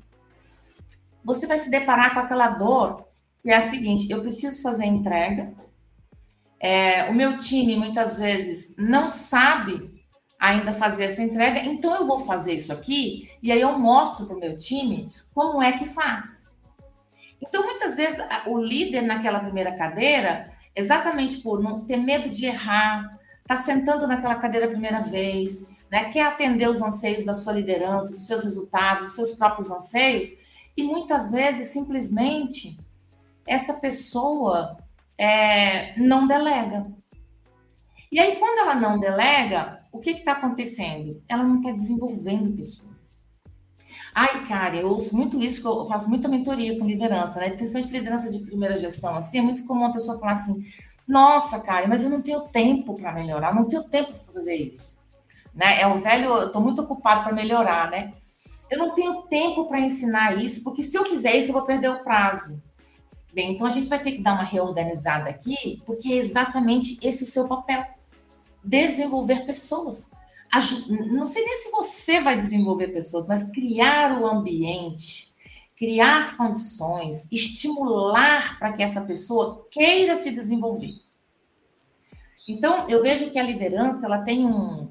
você 1.23 1.45
vai 1.45 1.57
se 1.57 1.69
deparar 1.69 2.13
com 2.13 2.19
aquela 2.21 2.49
dor 2.49 3.05
que 3.41 3.51
é 3.51 3.55
a 3.55 3.61
seguinte: 3.61 4.11
eu 4.11 4.21
preciso 4.21 4.61
fazer 4.61 4.85
entrega. 4.85 5.53
É, 6.59 7.09
o 7.09 7.13
meu 7.13 7.37
time 7.37 7.75
muitas 7.75 8.19
vezes 8.19 8.75
não 8.77 9.07
sabe 9.07 9.97
ainda 10.39 10.73
fazer 10.73 11.05
essa 11.05 11.21
entrega, 11.21 11.59
então 11.61 11.95
eu 11.95 12.05
vou 12.05 12.19
fazer 12.19 12.53
isso 12.53 12.71
aqui 12.71 13.29
e 13.41 13.51
aí 13.51 13.61
eu 13.61 13.77
mostro 13.77 14.25
para 14.25 14.35
o 14.35 14.39
meu 14.39 14.55
time 14.55 15.11
como 15.33 15.61
é 15.61 15.71
que 15.73 15.87
faz. 15.87 16.51
Então, 17.41 17.63
muitas 17.63 17.97
vezes, 17.97 18.19
o 18.47 18.57
líder 18.57 19.01
naquela 19.01 19.39
primeira 19.39 19.75
cadeira, 19.75 20.51
exatamente 20.75 21.37
por 21.37 21.61
não 21.61 21.81
ter 21.81 21.97
medo 21.97 22.29
de 22.29 22.45
errar, 22.45 23.17
tá 23.45 23.55
sentando 23.55 24.07
naquela 24.07 24.35
cadeira 24.35 24.65
a 24.65 24.69
primeira 24.69 25.01
vez, 25.01 25.67
né, 25.89 26.05
quer 26.05 26.25
atender 26.25 26.67
os 26.67 26.81
anseios 26.81 27.23
da 27.23 27.33
sua 27.33 27.53
liderança, 27.53 28.11
dos 28.11 28.25
seus 28.25 28.43
resultados, 28.43 29.05
dos 29.05 29.15
seus 29.15 29.35
próprios 29.35 29.69
anseios, 29.69 30.29
e 30.75 30.83
muitas 30.83 31.31
vezes, 31.31 31.69
simplesmente, 31.69 32.77
essa 33.45 33.73
pessoa 33.75 34.77
é, 35.17 35.99
não 35.99 36.27
delega. 36.27 36.87
E 38.11 38.19
aí, 38.19 38.37
quando 38.37 38.59
ela 38.59 38.75
não 38.75 38.99
delega, 38.99 39.79
o 39.91 39.99
que 39.99 40.11
está 40.11 40.33
acontecendo? 40.33 41.21
Ela 41.27 41.43
não 41.43 41.57
está 41.57 41.71
desenvolvendo 41.71 42.55
pessoas. 42.55 43.13
Ai, 44.13 44.45
cara, 44.47 44.75
eu 44.77 44.87
ouço 44.87 45.15
muito 45.15 45.41
isso, 45.43 45.67
eu 45.67 45.85
faço 45.85 46.09
muita 46.09 46.27
mentoria 46.27 46.77
com 46.79 46.87
liderança, 46.87 47.39
né? 47.39 47.51
Principalmente 47.51 47.91
liderança 47.91 48.31
de 48.31 48.39
primeira 48.39 48.75
gestão, 48.75 49.13
assim, 49.15 49.39
é 49.39 49.41
muito 49.41 49.65
comum 49.65 49.81
uma 49.81 49.93
pessoa 49.93 50.17
falar 50.17 50.31
assim, 50.31 50.65
nossa, 51.07 51.59
cara, 51.59 51.87
mas 51.87 52.03
eu 52.03 52.09
não 52.09 52.21
tenho 52.21 52.41
tempo 52.47 52.95
para 52.95 53.13
melhorar, 53.13 53.53
não 53.53 53.65
tenho 53.65 53.83
tempo 53.83 54.13
para 54.13 54.33
fazer 54.33 54.55
isso. 54.55 54.97
Né? 55.53 55.81
É 55.81 55.87
o 55.87 55.95
velho, 55.97 56.33
eu 56.33 56.47
estou 56.47 56.61
muito 56.61 56.81
ocupado 56.81 57.23
para 57.23 57.33
melhorar, 57.33 57.89
né? 57.91 58.11
Eu 58.69 58.79
não 58.79 58.93
tenho 58.93 59.21
tempo 59.23 59.65
para 59.65 59.79
ensinar 59.79 60.37
isso, 60.37 60.63
porque 60.63 60.83
se 60.83 60.97
eu 60.97 61.05
fizer 61.05 61.35
isso, 61.35 61.49
eu 61.49 61.53
vou 61.53 61.65
perder 61.65 61.89
o 61.89 62.03
prazo. 62.03 62.61
Bem, 63.37 63.51
então 63.51 63.67
a 63.67 63.69
gente 63.69 63.87
vai 63.87 64.01
ter 64.01 64.13
que 64.13 64.23
dar 64.23 64.33
uma 64.33 64.43
reorganizada 64.43 65.29
aqui, 65.29 65.79
porque 65.85 66.11
é 66.11 66.15
exatamente 66.15 66.97
esse 67.03 67.23
o 67.23 67.27
seu 67.27 67.47
papel 67.47 67.85
desenvolver 68.63 69.45
pessoas. 69.45 70.09
Não 71.11 71.23
sei 71.23 71.45
nem 71.45 71.55
se 71.55 71.69
você 71.69 72.19
vai 72.19 72.35
desenvolver 72.35 72.87
pessoas, 72.87 73.27
mas 73.27 73.51
criar 73.51 74.19
o 74.19 74.25
ambiente, 74.25 75.35
criar 75.75 76.35
condições, 76.35 77.31
estimular 77.31 78.57
para 78.57 78.73
que 78.73 78.81
essa 78.81 79.01
pessoa 79.01 79.67
queira 79.69 80.15
se 80.15 80.31
desenvolver. 80.31 80.95
Então, 82.47 82.87
eu 82.89 83.03
vejo 83.03 83.29
que 83.29 83.37
a 83.37 83.43
liderança, 83.43 84.07
ela 84.07 84.23
tem 84.23 84.47
um... 84.47 84.89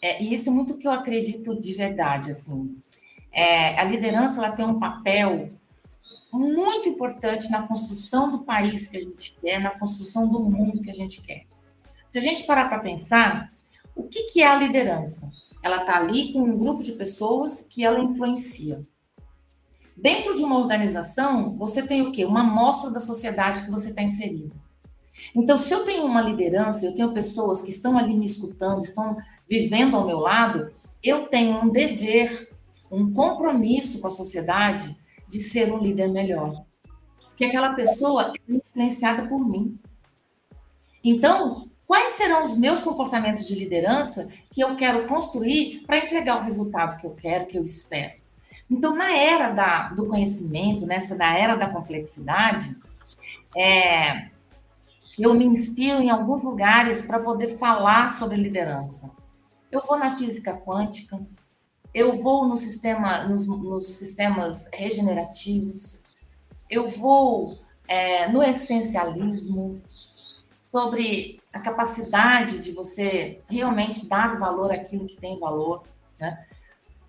É, 0.00 0.22
e 0.22 0.32
isso 0.32 0.48
é 0.48 0.52
muito 0.52 0.78
que 0.78 0.88
eu 0.88 0.92
acredito 0.92 1.54
de 1.60 1.74
verdade, 1.74 2.30
assim. 2.30 2.74
É, 3.30 3.78
a 3.78 3.84
liderança, 3.84 4.38
ela 4.38 4.52
tem 4.52 4.64
um 4.64 4.80
papel 4.80 5.50
muito 6.32 6.88
importante 6.88 7.50
na 7.50 7.66
construção 7.66 8.30
do 8.30 8.44
país 8.44 8.86
que 8.86 8.96
a 8.96 9.00
gente 9.00 9.36
quer, 9.40 9.60
na 9.60 9.78
construção 9.78 10.28
do 10.28 10.40
mundo 10.40 10.82
que 10.82 10.90
a 10.90 10.94
gente 10.94 11.22
quer. 11.22 11.46
Se 12.08 12.18
a 12.18 12.22
gente 12.22 12.44
parar 12.44 12.68
para 12.68 12.78
pensar, 12.78 13.52
o 13.94 14.04
que, 14.04 14.24
que 14.32 14.42
é 14.42 14.46
a 14.46 14.56
liderança? 14.56 15.30
Ela 15.62 15.78
está 15.78 15.96
ali 15.96 16.32
com 16.32 16.40
um 16.40 16.58
grupo 16.58 16.82
de 16.82 16.92
pessoas 16.92 17.62
que 17.62 17.84
ela 17.84 18.00
influencia. 18.00 18.86
Dentro 19.96 20.34
de 20.34 20.44
uma 20.44 20.58
organização, 20.58 21.56
você 21.56 21.82
tem 21.82 22.02
o 22.02 22.12
quê? 22.12 22.24
Uma 22.24 22.40
amostra 22.40 22.90
da 22.90 23.00
sociedade 23.00 23.62
que 23.62 23.70
você 23.70 23.90
está 23.90 24.02
inserido. 24.02 24.52
Então, 25.34 25.56
se 25.56 25.72
eu 25.72 25.84
tenho 25.84 26.04
uma 26.04 26.20
liderança, 26.20 26.84
eu 26.84 26.94
tenho 26.94 27.14
pessoas 27.14 27.62
que 27.62 27.70
estão 27.70 27.96
ali 27.96 28.14
me 28.14 28.26
escutando, 28.26 28.82
estão 28.82 29.16
vivendo 29.48 29.96
ao 29.96 30.06
meu 30.06 30.18
lado, 30.18 30.70
eu 31.02 31.26
tenho 31.28 31.62
um 31.62 31.70
dever, 31.70 32.50
um 32.90 33.12
compromisso 33.12 34.00
com 34.00 34.06
a 34.06 34.10
sociedade 34.10 34.94
de 35.28 35.40
ser 35.40 35.72
um 35.72 35.78
líder 35.78 36.08
melhor. 36.08 36.64
Porque 37.28 37.44
aquela 37.44 37.74
pessoa 37.74 38.32
é 38.34 38.52
influenciada 38.52 39.26
por 39.26 39.38
mim. 39.38 39.78
Então, 41.04 41.68
Quais 41.86 42.12
serão 42.12 42.44
os 42.44 42.58
meus 42.58 42.80
comportamentos 42.80 43.46
de 43.46 43.54
liderança 43.54 44.28
que 44.50 44.60
eu 44.60 44.74
quero 44.74 45.06
construir 45.06 45.84
para 45.86 45.98
entregar 45.98 46.40
o 46.40 46.42
resultado 46.44 46.98
que 46.98 47.06
eu 47.06 47.12
quero, 47.12 47.46
que 47.46 47.56
eu 47.56 47.62
espero? 47.62 48.14
Então, 48.68 48.96
na 48.96 49.16
era 49.16 49.50
da, 49.50 49.90
do 49.90 50.08
conhecimento, 50.08 50.84
nessa 50.84 51.14
na 51.14 51.38
era 51.38 51.54
da 51.54 51.68
complexidade, 51.68 52.76
é, 53.56 54.30
eu 55.16 55.32
me 55.34 55.46
inspiro 55.46 56.02
em 56.02 56.10
alguns 56.10 56.42
lugares 56.42 57.02
para 57.02 57.20
poder 57.20 57.56
falar 57.56 58.08
sobre 58.08 58.36
liderança. 58.36 59.08
Eu 59.70 59.80
vou 59.82 59.96
na 59.96 60.10
física 60.10 60.54
quântica, 60.54 61.24
eu 61.96 62.12
vou 62.12 62.46
no 62.46 62.56
sistema, 62.56 63.24
nos, 63.24 63.46
nos 63.46 63.86
sistemas 63.86 64.68
regenerativos, 64.74 66.02
eu 66.68 66.86
vou 66.86 67.56
é, 67.88 68.28
no 68.28 68.42
essencialismo, 68.42 69.80
sobre 70.60 71.40
a 71.54 71.58
capacidade 71.58 72.58
de 72.58 72.72
você 72.72 73.40
realmente 73.48 74.06
dar 74.06 74.36
valor 74.36 74.72
àquilo 74.72 75.06
que 75.06 75.16
tem 75.16 75.40
valor, 75.40 75.84
né? 76.20 76.44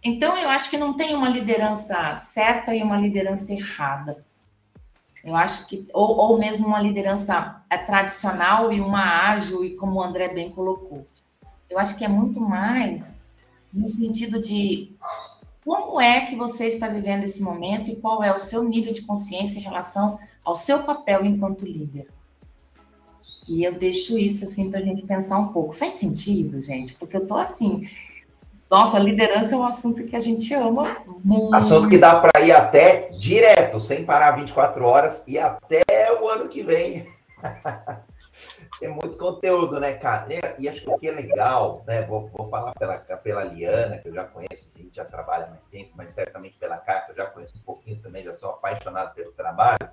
Então, 0.01 0.37
eu 0.37 0.47
acho 0.47 0.69
que 0.69 0.77
não 0.77 0.93
tem 0.93 1.13
uma 1.15 1.27
liderança 1.27 2.15
certa 2.15 2.73
e 2.73 2.81
uma 2.81 2.97
liderança 2.97 3.51
errada. 3.51 4.23
Eu 5.21 5.35
acho 5.35 5.67
que, 5.67 5.85
ou, 5.93 6.15
ou 6.15 6.39
mesmo 6.39 6.67
uma 6.67 6.79
liderança 6.79 7.57
é, 7.69 7.77
tradicional 7.77 8.71
e 8.71 8.79
uma 8.79 9.31
ágil, 9.31 9.65
e 9.65 9.75
como 9.75 9.99
o 9.99 10.03
André 10.03 10.33
bem 10.33 10.49
colocou. 10.49 11.05
Eu 11.69 11.77
acho 11.77 11.97
que 11.97 12.05
é 12.05 12.07
muito 12.07 12.39
mais 12.39 13.26
no 13.77 13.87
sentido 13.87 14.41
de 14.41 14.91
como 15.63 16.01
é 16.01 16.25
que 16.25 16.35
você 16.35 16.67
está 16.67 16.87
vivendo 16.87 17.23
esse 17.23 17.41
momento 17.41 17.89
e 17.89 17.95
qual 17.95 18.23
é 18.23 18.35
o 18.35 18.39
seu 18.39 18.63
nível 18.63 18.91
de 18.91 19.01
consciência 19.01 19.59
em 19.59 19.63
relação 19.63 20.17
ao 20.43 20.55
seu 20.55 20.83
papel 20.83 21.25
enquanto 21.25 21.65
líder. 21.65 22.07
E 23.47 23.63
eu 23.63 23.73
deixo 23.73 24.17
isso 24.17 24.45
assim 24.45 24.69
para 24.69 24.79
a 24.79 24.83
gente 24.83 25.05
pensar 25.05 25.37
um 25.37 25.49
pouco. 25.49 25.73
Faz 25.73 25.93
sentido, 25.93 26.61
gente? 26.61 26.95
Porque 26.95 27.15
eu 27.15 27.25
tô 27.25 27.35
assim. 27.35 27.87
Nossa, 28.69 28.99
liderança 28.99 29.55
é 29.55 29.57
um 29.57 29.63
assunto 29.63 30.05
que 30.05 30.15
a 30.15 30.19
gente 30.19 30.53
ama 30.53 30.97
muito. 31.23 31.55
Assunto 31.55 31.87
que 31.87 31.97
dá 31.97 32.19
para 32.19 32.43
ir 32.43 32.51
até 32.51 33.09
direto, 33.17 33.79
sem 33.79 34.03
parar 34.03 34.31
24 34.31 34.83
horas 34.83 35.23
e 35.27 35.37
até 35.37 35.83
o 36.21 36.27
ano 36.27 36.49
que 36.49 36.63
vem. 36.63 37.07
Tem 38.79 38.89
muito 38.89 39.17
conteúdo, 39.17 39.79
né, 39.79 39.93
cara? 39.93 40.27
E 40.57 40.69
acho 40.69 40.81
que 40.81 40.89
o 40.89 40.97
que 40.97 41.07
é 41.07 41.11
legal, 41.11 41.83
né? 41.87 42.03
Vou, 42.03 42.27
vou 42.27 42.47
falar 42.47 42.73
pela, 42.73 42.97
pela 42.97 43.43
Liana, 43.43 43.97
que 43.97 44.07
eu 44.07 44.13
já 44.13 44.23
conheço, 44.23 44.71
a 44.75 44.77
gente 44.77 44.95
já 44.95 45.05
trabalha 45.05 45.47
mais 45.47 45.65
tempo, 45.65 45.91
mas 45.95 46.11
certamente 46.11 46.57
pela 46.59 46.77
Carta, 46.77 47.11
eu 47.11 47.15
já 47.15 47.25
conheço 47.25 47.57
um 47.57 47.61
pouquinho 47.61 47.99
também, 48.01 48.23
já 48.23 48.33
sou 48.33 48.51
apaixonado 48.51 49.15
pelo 49.15 49.31
trabalho 49.31 49.89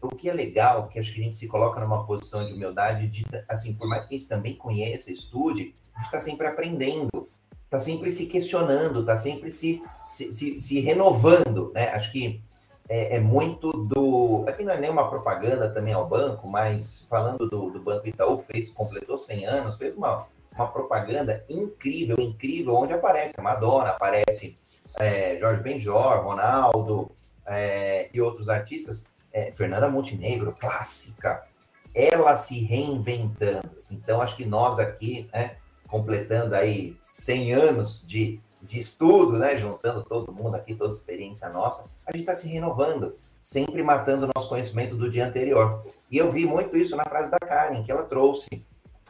o 0.00 0.08
que 0.08 0.28
é 0.28 0.32
legal, 0.32 0.88
que 0.88 0.98
acho 0.98 1.12
que 1.12 1.20
a 1.20 1.24
gente 1.24 1.36
se 1.36 1.46
coloca 1.46 1.80
numa 1.80 2.06
posição 2.06 2.44
de 2.46 2.54
humildade, 2.54 3.06
de, 3.08 3.24
assim, 3.48 3.74
por 3.74 3.86
mais 3.88 4.06
que 4.06 4.14
a 4.14 4.18
gente 4.18 4.28
também 4.28 4.56
conheça, 4.56 5.12
estude, 5.12 5.74
a 5.94 5.98
gente 5.98 6.06
está 6.06 6.20
sempre 6.20 6.46
aprendendo, 6.46 7.08
está 7.64 7.78
sempre 7.78 8.10
se 8.10 8.26
questionando, 8.26 9.00
está 9.00 9.16
sempre 9.16 9.50
se, 9.50 9.82
se, 10.06 10.32
se, 10.32 10.58
se, 10.58 10.80
renovando, 10.80 11.70
né? 11.74 11.90
Acho 11.90 12.10
que 12.10 12.42
é, 12.90 13.16
é, 13.16 13.20
muito 13.20 13.70
do... 13.70 14.44
Aqui 14.48 14.64
não 14.64 14.72
é 14.72 14.80
nem 14.80 14.90
uma 14.90 15.08
propaganda 15.08 15.70
também 15.70 15.94
ao 15.94 16.08
banco, 16.08 16.48
mas 16.48 17.06
falando 17.08 17.48
do, 17.48 17.70
do 17.70 17.78
Banco 17.80 18.08
Itaú, 18.08 18.42
fez, 18.42 18.68
completou 18.68 19.16
100 19.16 19.46
anos, 19.46 19.76
fez 19.76 19.96
uma, 19.96 20.26
uma 20.52 20.66
propaganda 20.66 21.44
incrível, 21.48 22.16
incrível, 22.18 22.74
onde 22.74 22.92
aparece 22.92 23.40
Madonna, 23.40 23.90
aparece 23.90 24.58
é, 24.98 25.38
Jorge 25.38 25.62
Benjor, 25.62 26.24
Ronaldo 26.24 27.12
é, 27.46 28.10
e 28.12 28.20
outros 28.20 28.48
artistas, 28.48 29.06
é, 29.32 29.52
Fernanda 29.52 29.88
Montenegro, 29.88 30.56
clássica, 30.58 31.46
ela 31.94 32.34
se 32.34 32.58
reinventando. 32.64 33.70
Então, 33.88 34.20
acho 34.20 34.36
que 34.36 34.44
nós 34.44 34.80
aqui, 34.80 35.30
né, 35.32 35.58
completando 35.86 36.56
aí 36.56 36.92
100 36.92 37.54
anos 37.54 38.04
de, 38.04 38.40
de 38.62 38.78
estudo, 38.78 39.38
né, 39.38 39.56
juntando 39.56 40.04
todo 40.04 40.32
mundo 40.32 40.54
aqui, 40.54 40.74
toda 40.74 40.92
experiência 40.92 41.48
nossa, 41.48 41.84
a 42.06 42.12
gente 42.12 42.22
está 42.22 42.34
se 42.34 42.48
renovando, 42.48 43.16
sempre 43.40 43.82
matando 43.82 44.26
o 44.26 44.30
nosso 44.34 44.48
conhecimento 44.48 44.94
do 44.96 45.10
dia 45.10 45.26
anterior. 45.26 45.82
E 46.10 46.18
eu 46.18 46.30
vi 46.30 46.44
muito 46.44 46.76
isso 46.76 46.96
na 46.96 47.04
frase 47.04 47.30
da 47.30 47.38
Karen, 47.38 47.82
que 47.82 47.90
ela 47.90 48.02
trouxe 48.02 48.48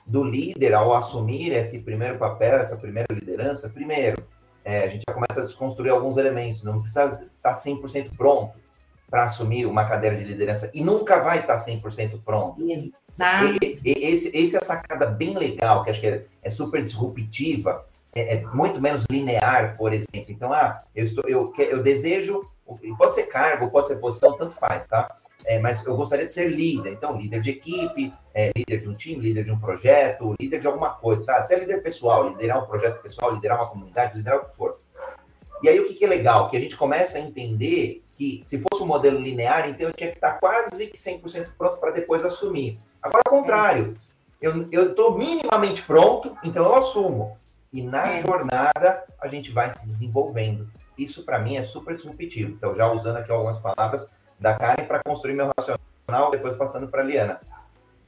do 0.07 0.23
líder 0.23 0.75
ao 0.75 0.95
assumir 0.95 1.53
esse 1.53 1.81
primeiro 1.81 2.19
papel, 2.19 2.59
essa 2.59 2.77
primeira 2.77 3.13
liderança. 3.13 3.69
Primeiro, 3.69 4.23
é, 4.65 4.85
a 4.85 4.89
gente 4.89 5.05
já 5.07 5.15
começa 5.15 5.41
a 5.41 5.45
desconstruir 5.45 5.91
alguns 5.91 6.17
elementos, 6.17 6.63
não 6.63 6.81
precisa 6.81 7.29
estar 7.33 7.55
100% 7.55 8.17
pronto 8.17 8.59
para 9.11 9.25
assumir 9.25 9.67
uma 9.67 9.85
cadeira 9.85 10.17
de 10.17 10.23
liderança 10.23 10.71
e 10.73 10.81
nunca 10.81 11.21
vai 11.21 11.41
estar 11.41 11.57
100% 11.57 12.21
pronto. 12.25 12.63
Exato. 12.71 13.57
E, 13.61 13.75
esse, 13.85 14.37
esse 14.37 14.55
é 14.55 14.59
a 14.61 14.63
sacada 14.63 15.07
bem 15.07 15.37
legal, 15.37 15.83
que 15.83 15.91
acho 15.91 16.01
que 16.01 16.07
é, 16.07 16.25
é 16.43 16.51
super 16.51 16.81
disruptiva, 16.81 17.85
é, 18.15 18.37
é, 18.37 18.47
muito 18.47 18.81
menos 18.81 19.05
linear, 19.11 19.77
por 19.77 19.93
exemplo. 19.93 20.27
Então, 20.29 20.53
ah, 20.53 20.83
eu, 20.95 21.05
estou, 21.05 21.25
eu, 21.29 21.53
eu 21.59 21.83
desejo, 21.83 22.45
pode 22.99 23.15
ser 23.15 23.25
cargo, 23.25 23.71
pode 23.71 23.89
ser 23.89 23.97
posição, 23.97 24.37
tanto 24.37 24.55
faz, 24.55 24.87
tá? 24.87 25.15
É, 25.45 25.59
mas 25.59 25.85
eu 25.87 25.97
gostaria 25.97 26.27
de 26.27 26.33
ser 26.33 26.49
líder. 26.49 26.93
Então, 26.93 27.17
líder 27.17 27.41
de 27.41 27.51
equipe, 27.51 28.13
é, 28.35 28.51
líder 28.57 28.81
de 28.81 28.89
um 28.89 28.95
time, 28.95 29.23
líder 29.23 29.45
de 29.45 29.53
um 29.53 29.59
projeto, 29.59 30.35
líder 30.41 30.61
de 30.61 30.67
alguma 30.67 30.91
coisa, 30.91 31.25
tá? 31.25 31.37
Até 31.39 31.57
líder 31.57 31.83
pessoal, 31.83 32.29
liderar 32.29 32.63
um 32.63 32.67
projeto 32.67 33.01
pessoal, 33.01 33.35
liderar 33.35 33.59
uma 33.59 33.69
comunidade, 33.69 34.17
liderar 34.17 34.41
o 34.41 34.47
que 34.47 34.57
for. 34.57 34.79
E 35.63 35.69
aí, 35.69 35.79
o 35.79 35.87
que, 35.87 35.95
que 35.95 36.05
é 36.05 36.09
legal? 36.09 36.49
Que 36.49 36.57
a 36.57 36.61
gente 36.61 36.77
começa 36.77 37.19
a 37.19 37.21
entender 37.21 38.03
que 38.15 38.43
se 38.45 38.59
fosse 38.59 38.83
um 38.83 38.87
modelo 38.87 39.21
linear, 39.21 39.69
então 39.69 39.89
eu 39.89 39.95
tinha 39.95 40.11
que 40.11 40.17
estar 40.17 40.33
quase 40.33 40.87
que 40.87 40.99
100% 40.99 41.51
pronto 41.57 41.79
para 41.79 41.91
depois 41.91 42.25
assumir. 42.25 42.79
Agora, 43.03 43.23
ao 43.27 43.33
contrário, 43.33 43.97
eu 44.41 44.91
estou 44.91 45.17
minimamente 45.17 45.83
pronto, 45.83 46.37
então 46.43 46.65
eu 46.65 46.75
assumo. 46.75 47.39
E 47.73 47.83
na 47.83 48.15
é. 48.15 48.23
jornada, 48.23 49.05
a 49.21 49.29
gente 49.29 49.51
vai 49.53 49.71
se 49.71 49.87
desenvolvendo. 49.87 50.69
Isso, 50.99 51.25
para 51.25 51.39
mim, 51.39 51.57
é 51.57 51.63
super 51.63 51.95
disruptivo. 51.95 52.53
Então, 52.53 52.75
já 52.75 52.91
usando 52.91 53.17
aqui 53.17 53.31
algumas 53.31 53.59
palavras 53.59 54.11
da 54.39 54.55
Karen 54.55 54.85
para 54.85 55.03
construir 55.03 55.35
meu 55.35 55.51
racional, 55.57 56.31
depois 56.31 56.57
passando 56.57 56.89
para 56.89 57.03
a 57.03 57.05
Liana. 57.05 57.41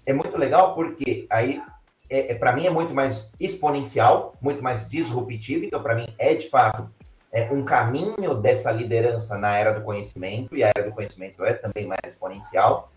É 0.04 0.12
muito 0.12 0.37
legal 0.37 0.75
porque 0.75 1.26
aí, 1.31 1.62
é, 2.11 2.33
é 2.33 2.35
para 2.35 2.52
mim, 2.52 2.66
é 2.66 2.71
muito 2.71 2.95
mais 2.95 3.33
exponencial, 3.38 4.35
muito 4.40 4.62
mais 4.62 4.88
disruptivo. 4.88 5.64
Então, 5.64 5.83
para 5.83 5.95
mim, 5.95 6.07
é 6.19 6.35
de 6.35 6.49
fato 6.49 6.90
é, 7.33 7.50
um 7.50 7.64
caminho 7.64 8.35
dessa 8.35 8.71
liderança 8.71 9.38
na 9.38 9.57
era 9.57 9.73
do 9.73 9.81
conhecimento, 9.81 10.54
e 10.54 10.62
a 10.62 10.69
era 10.69 10.85
do 10.85 10.95
conhecimento 10.95 11.42
é 11.45 11.54
também 11.54 11.87
mais 11.87 12.00
exponencial. 12.07 12.92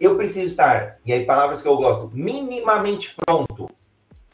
Eu 0.00 0.16
preciso 0.16 0.46
estar, 0.46 0.98
e 1.04 1.12
aí 1.12 1.26
palavras 1.26 1.60
que 1.60 1.68
eu 1.68 1.76
gosto, 1.76 2.10
minimamente 2.14 3.14
pronto. 3.24 3.70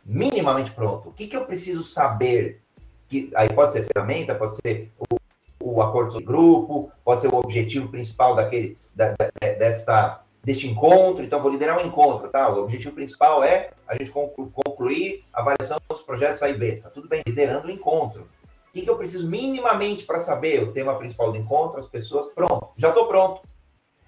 Minimamente 0.04 0.70
pronto. 0.72 1.08
O 1.08 1.12
que, 1.12 1.26
que 1.26 1.36
eu 1.36 1.44
preciso 1.44 1.84
saber? 1.84 2.60
Que, 3.08 3.30
aí 3.34 3.48
pode 3.52 3.72
ser 3.72 3.86
ferramenta, 3.86 4.34
pode 4.34 4.56
ser 4.56 4.90
o, 4.98 5.16
o 5.60 5.82
acordo 5.82 6.18
de 6.18 6.24
grupo, 6.24 6.90
pode 7.04 7.20
ser 7.20 7.28
o 7.28 7.36
objetivo 7.36 7.88
principal 7.88 8.34
daquele, 8.34 8.76
da, 8.94 9.10
da, 9.10 9.30
desta, 9.40 10.22
deste 10.42 10.66
encontro. 10.66 11.24
Então, 11.24 11.40
vou 11.40 11.50
liderar 11.50 11.78
um 11.78 11.86
encontro, 11.86 12.28
tá? 12.28 12.48
O 12.48 12.62
objetivo 12.62 12.94
principal 12.94 13.44
é 13.44 13.70
a 13.86 13.96
gente 13.96 14.10
concluir 14.10 15.24
a 15.32 15.40
avaliação 15.40 15.78
dos 15.88 16.02
projetos 16.02 16.42
A 16.42 16.48
e 16.48 16.54
B. 16.54 16.76
Tá 16.76 16.90
tudo 16.90 17.08
bem, 17.08 17.22
liderando 17.26 17.68
o 17.68 17.70
encontro. 17.70 18.28
O 18.68 18.72
que, 18.72 18.82
que 18.82 18.90
eu 18.90 18.96
preciso 18.96 19.28
minimamente 19.28 20.04
para 20.04 20.18
saber 20.18 20.62
o 20.62 20.72
tema 20.72 20.94
principal 20.96 21.30
do 21.30 21.36
encontro, 21.36 21.78
as 21.78 21.86
pessoas? 21.86 22.26
Pronto, 22.28 22.70
já 22.76 22.88
estou 22.88 23.06
pronto. 23.06 23.42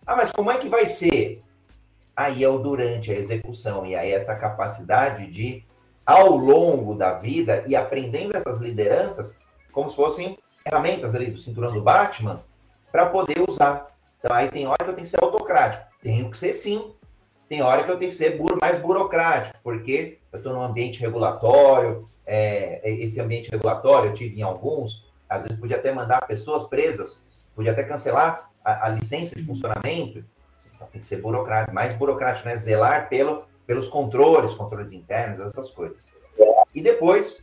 Ah, 0.07 0.17
mas 0.17 0.31
como 0.31 0.51
é 0.51 0.57
que 0.57 0.69
vai 0.69 0.87
ser? 0.87 1.43
Aí 2.17 2.43
é 2.43 2.49
o 2.49 2.59
durante 2.59 3.13
a 3.13 3.15
execução, 3.15 3.85
e 3.85 3.95
aí 3.95 4.13
essa 4.13 4.35
capacidade 4.37 5.27
de, 5.27 5.65
ao 6.05 6.37
longo 6.37 6.95
da 6.95 7.15
vida, 7.15 7.65
e 7.67 7.75
aprendendo 7.75 8.37
essas 8.37 8.61
lideranças, 8.61 9.39
como 9.73 9.89
se 9.89 9.97
fossem 9.97 10.39
ferramentas 10.63 11.15
ali 11.15 11.31
do 11.31 11.39
cinturão 11.39 11.73
do 11.73 11.83
Batman, 11.83 12.43
para 12.93 13.07
poder 13.07 13.43
usar. 13.49 13.89
Então 14.19 14.35
aí 14.35 14.49
tem 14.51 14.67
hora 14.67 14.83
que 14.83 14.91
eu 14.91 14.95
tenho 14.95 15.05
que 15.05 15.11
ser 15.11 15.23
autocrático. 15.23 15.85
Tenho 16.03 16.31
que 16.31 16.39
ser 16.39 16.53
sim. 16.53 16.95
Tem 17.49 17.63
hora 17.63 17.85
que 17.85 17.91
eu 17.91 17.99
tenho 17.99 18.11
que 18.11 18.17
ser 18.17 18.39
mais 18.61 18.79
burocrático, 18.81 19.57
porque 19.63 20.19
eu 20.33 20.39
estou 20.39 20.53
num 20.53 20.63
ambiente 20.63 21.01
regulatório, 21.01 22.07
é, 22.27 22.81
esse 22.85 23.21
ambiente 23.21 23.51
regulatório, 23.51 24.11
eu 24.11 24.15
tive 24.15 24.41
em 24.41 24.43
alguns, 24.43 25.13
às 25.29 25.43
vezes 25.43 25.59
podia 25.59 25.77
até 25.77 25.93
mandar 25.93 26.27
pessoas 26.27 26.65
presas, 26.65 27.27
podia 27.55 27.73
até 27.73 27.85
cancelar 27.85 28.51
a, 28.65 28.87
a 28.87 28.89
licença 28.89 29.37
de 29.37 29.43
funcionamento, 29.43 30.25
então 30.75 30.87
tem 30.89 31.01
que 31.01 31.07
ser 31.07 31.21
burocrático, 31.21 31.75
mais 31.75 31.95
burocrático, 31.95 32.49
né? 32.49 32.57
Zelar 32.57 33.09
pelo, 33.09 33.45
pelos 33.67 33.89
controles, 33.89 34.53
controles 34.53 34.93
internos, 34.93 35.41
essas 35.41 35.71
coisas. 35.71 35.99
E 36.75 36.83
depois 36.83 37.39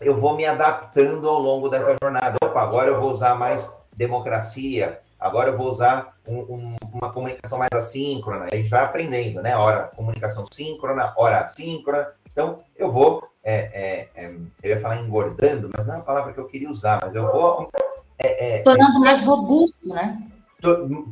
eu 0.00 0.16
vou 0.16 0.36
me 0.36 0.44
adaptando 0.44 1.28
ao 1.28 1.38
longo 1.38 1.68
dessa 1.68 1.96
jornada. 2.02 2.36
Opa, 2.42 2.62
agora 2.62 2.90
eu 2.90 3.00
vou 3.00 3.10
usar 3.10 3.34
mais 3.34 3.72
democracia, 3.92 5.00
agora 5.18 5.50
eu 5.50 5.56
vou 5.56 5.68
usar 5.68 6.14
um, 6.26 6.38
um, 6.38 6.76
uma 6.92 7.12
comunicação 7.12 7.58
mais 7.58 7.70
assíncrona. 7.72 8.48
A 8.50 8.56
gente 8.56 8.68
vai 8.68 8.84
aprendendo, 8.84 9.40
né? 9.40 9.56
Hora 9.56 9.90
comunicação 9.94 10.44
síncrona, 10.52 11.12
hora 11.16 11.40
assíncrona. 11.40 12.08
Então, 12.30 12.58
eu 12.76 12.90
vou 12.90 13.28
é, 13.44 13.54
é, 13.54 14.24
é, 14.24 14.34
eu 14.62 14.70
ia 14.70 14.80
falar 14.80 15.00
engordando, 15.02 15.70
mas 15.76 15.86
não 15.86 15.96
é 15.96 15.98
a 15.98 16.02
palavra 16.02 16.32
que 16.32 16.40
eu 16.40 16.46
queria 16.46 16.70
usar, 16.70 16.98
mas 17.02 17.14
eu 17.14 17.30
vou. 17.30 17.70
É, 18.18 18.58
é, 18.58 18.62
tornando 18.62 19.00
mais 19.00 19.22
robusto, 19.24 19.88
né? 19.88 20.22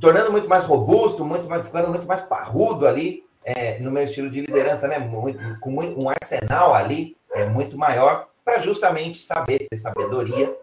tornando 0.01 0.33
muito 0.33 0.49
mais 0.49 0.65
robusto, 0.65 1.27
muito 1.27 1.47
mais, 1.47 1.67
ficando 1.67 1.91
muito 1.91 2.07
mais 2.07 2.23
parrudo 2.23 2.87
ali 2.87 3.23
no 3.81 3.91
meu 3.91 4.05
estilo 4.05 4.31
de 4.31 4.41
liderança, 4.41 4.89
né? 4.89 4.99
Muito, 4.99 5.61
com 5.61 5.71
muito, 5.71 6.01
um 6.01 6.09
arsenal 6.09 6.75
ali 6.75 7.17
é 7.35 7.47
muito 7.47 7.77
maior 7.77 8.29
para 8.45 8.59
justamente 8.59 9.19
saber 9.19 9.67
ter 9.71 9.77
sabedoria 9.77 10.55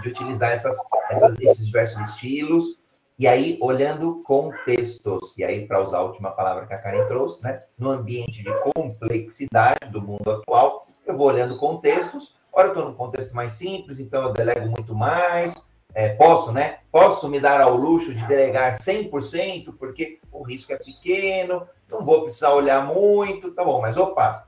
de 0.00 0.08
utilizar 0.08 0.52
essas, 0.52 0.76
essas, 1.10 1.36
esses 1.40 1.66
diversos 1.66 2.00
estilos 2.10 2.78
e 3.18 3.26
aí, 3.26 3.58
olhando 3.60 4.22
contextos, 4.22 5.36
e 5.36 5.42
aí, 5.42 5.66
para 5.66 5.82
usar 5.82 5.98
a 5.98 6.02
última 6.02 6.30
palavra 6.30 6.68
que 6.68 6.72
a 6.72 6.78
Karen 6.78 7.04
trouxe, 7.08 7.42
né? 7.42 7.60
No 7.76 7.90
ambiente 7.90 8.44
de 8.44 8.60
complexidade 8.60 9.90
do 9.90 10.00
mundo 10.00 10.30
atual, 10.30 10.86
eu 11.04 11.16
vou 11.16 11.26
olhando 11.26 11.58
contextos. 11.58 12.36
Ora, 12.52 12.68
eu 12.68 12.74
estou 12.74 12.84
num 12.84 12.94
contexto 12.94 13.34
mais 13.34 13.52
simples, 13.52 13.98
então 13.98 14.22
eu 14.22 14.32
delego 14.32 14.68
muito 14.68 14.94
mais. 14.94 15.52
É, 15.94 16.10
posso, 16.10 16.52
né? 16.52 16.78
Posso 16.92 17.28
me 17.28 17.40
dar 17.40 17.60
ao 17.60 17.76
luxo 17.76 18.14
de 18.14 18.24
delegar 18.26 18.78
100%, 18.78 19.74
porque 19.78 20.20
o 20.30 20.42
risco 20.42 20.72
é 20.72 20.76
pequeno, 20.76 21.66
não 21.88 22.02
vou 22.02 22.22
precisar 22.22 22.52
olhar 22.52 22.84
muito, 22.84 23.50
tá 23.52 23.64
bom, 23.64 23.80
mas 23.80 23.96
opa, 23.96 24.46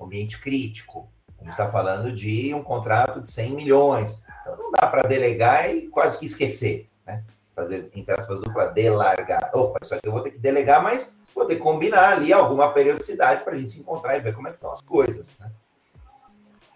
ambiente 0.00 0.40
crítico. 0.40 1.08
A 1.38 1.42
gente 1.42 1.52
está 1.52 1.70
falando 1.70 2.12
de 2.12 2.54
um 2.54 2.62
contrato 2.62 3.20
de 3.20 3.30
100 3.30 3.52
milhões. 3.52 4.22
Então 4.42 4.56
não 4.56 4.70
dá 4.70 4.86
para 4.86 5.08
delegar 5.08 5.74
e 5.74 5.88
quase 5.88 6.18
que 6.18 6.26
esquecer, 6.26 6.88
né? 7.06 7.24
Fazer, 7.54 7.90
entre 7.94 8.14
aspas, 8.14 8.40
dupla, 8.40 8.66
delargar. 8.66 9.50
Opa, 9.54 9.78
isso 9.82 9.94
aqui 9.94 10.06
eu 10.06 10.12
vou 10.12 10.22
ter 10.22 10.32
que 10.32 10.38
delegar, 10.38 10.82
mas 10.82 11.16
vou 11.34 11.46
ter 11.46 11.56
que 11.56 11.62
combinar 11.62 12.12
ali 12.12 12.32
alguma 12.32 12.72
periodicidade 12.72 13.44
para 13.44 13.54
a 13.54 13.56
gente 13.56 13.70
se 13.70 13.80
encontrar 13.80 14.16
e 14.16 14.20
ver 14.20 14.34
como 14.34 14.48
é 14.48 14.50
que 14.50 14.56
estão 14.56 14.72
as 14.72 14.82
coisas, 14.82 15.36
né? 15.38 15.50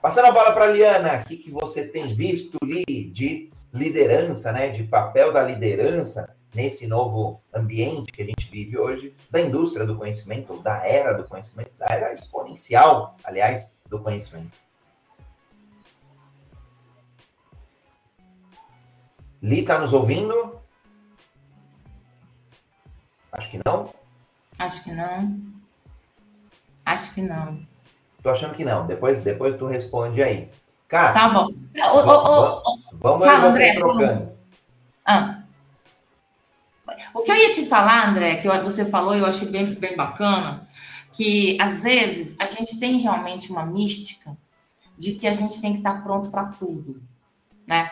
Passando 0.01 0.27
a 0.27 0.33
bola 0.33 0.53
para 0.53 0.65
a 0.65 0.69
Liana, 0.69 1.23
o 1.23 1.25
que, 1.25 1.37
que 1.37 1.51
você 1.51 1.87
tem 1.87 2.07
visto 2.07 2.59
ali 2.63 2.85
de 3.11 3.51
liderança, 3.75 4.53
né, 4.53 4.69
de 4.71 4.85
papel 4.85 5.33
da 5.33 5.43
liderança 5.43 6.35
nesse 6.55 6.87
novo 6.87 7.43
ambiente 7.53 8.13
que 8.13 8.23
a 8.23 8.25
gente 8.25 8.49
vive 8.49 8.79
hoje, 8.79 9.15
da 9.29 9.41
indústria 9.41 9.85
do 9.85 9.99
conhecimento, 9.99 10.63
da 10.63 10.87
era 10.87 11.13
do 11.13 11.25
conhecimento, 11.25 11.73
da 11.77 11.87
era 11.87 12.13
exponencial, 12.13 13.17
aliás, 13.25 13.75
do 13.89 14.01
conhecimento. 14.01 14.57
Li, 19.43 19.61
está 19.61 19.79
nos 19.79 19.93
ouvindo? 19.93 20.61
Acho 23.33 23.51
que 23.51 23.61
não. 23.67 23.93
Acho 24.59 24.85
que 24.85 24.93
não. 24.93 25.53
Acho 26.87 27.15
que 27.15 27.21
não. 27.21 27.67
Tô 28.23 28.31
achando 28.31 28.55
que 28.55 28.65
não. 28.65 28.87
Depois, 28.87 29.21
depois 29.23 29.55
tu 29.57 29.67
responde 29.67 30.23
aí. 30.23 30.51
Cara, 30.95 31.13
tá 31.13 31.29
bom. 31.29 31.49
vamos 33.01 33.27
Fala, 33.27 33.47
André, 33.49 33.73
trocando. 33.73 34.33
Ah. 35.05 35.43
O 37.13 37.23
que 37.23 37.33
eu 37.33 37.37
ia 37.37 37.51
te 37.51 37.67
falar, 37.67 38.11
André, 38.11 38.37
que 38.37 38.47
você 38.63 38.85
falou, 38.85 39.13
eu 39.13 39.27
achei 39.27 39.49
bem, 39.49 39.75
bem 39.75 39.97
bacana, 39.97 40.69
que 41.13 41.59
às 41.61 41.83
vezes 41.83 42.37
a 42.39 42.47
gente 42.47 42.79
tem 42.79 42.99
realmente 42.99 43.51
uma 43.51 43.67
mística 43.67 44.37
de 44.97 45.15
que 45.15 45.27
a 45.27 45.35
gente 45.35 45.61
tem 45.61 45.73
que 45.73 45.79
estar 45.79 46.01
pronto 46.05 46.31
para 46.31 46.45
tudo, 46.45 47.03
né? 47.67 47.91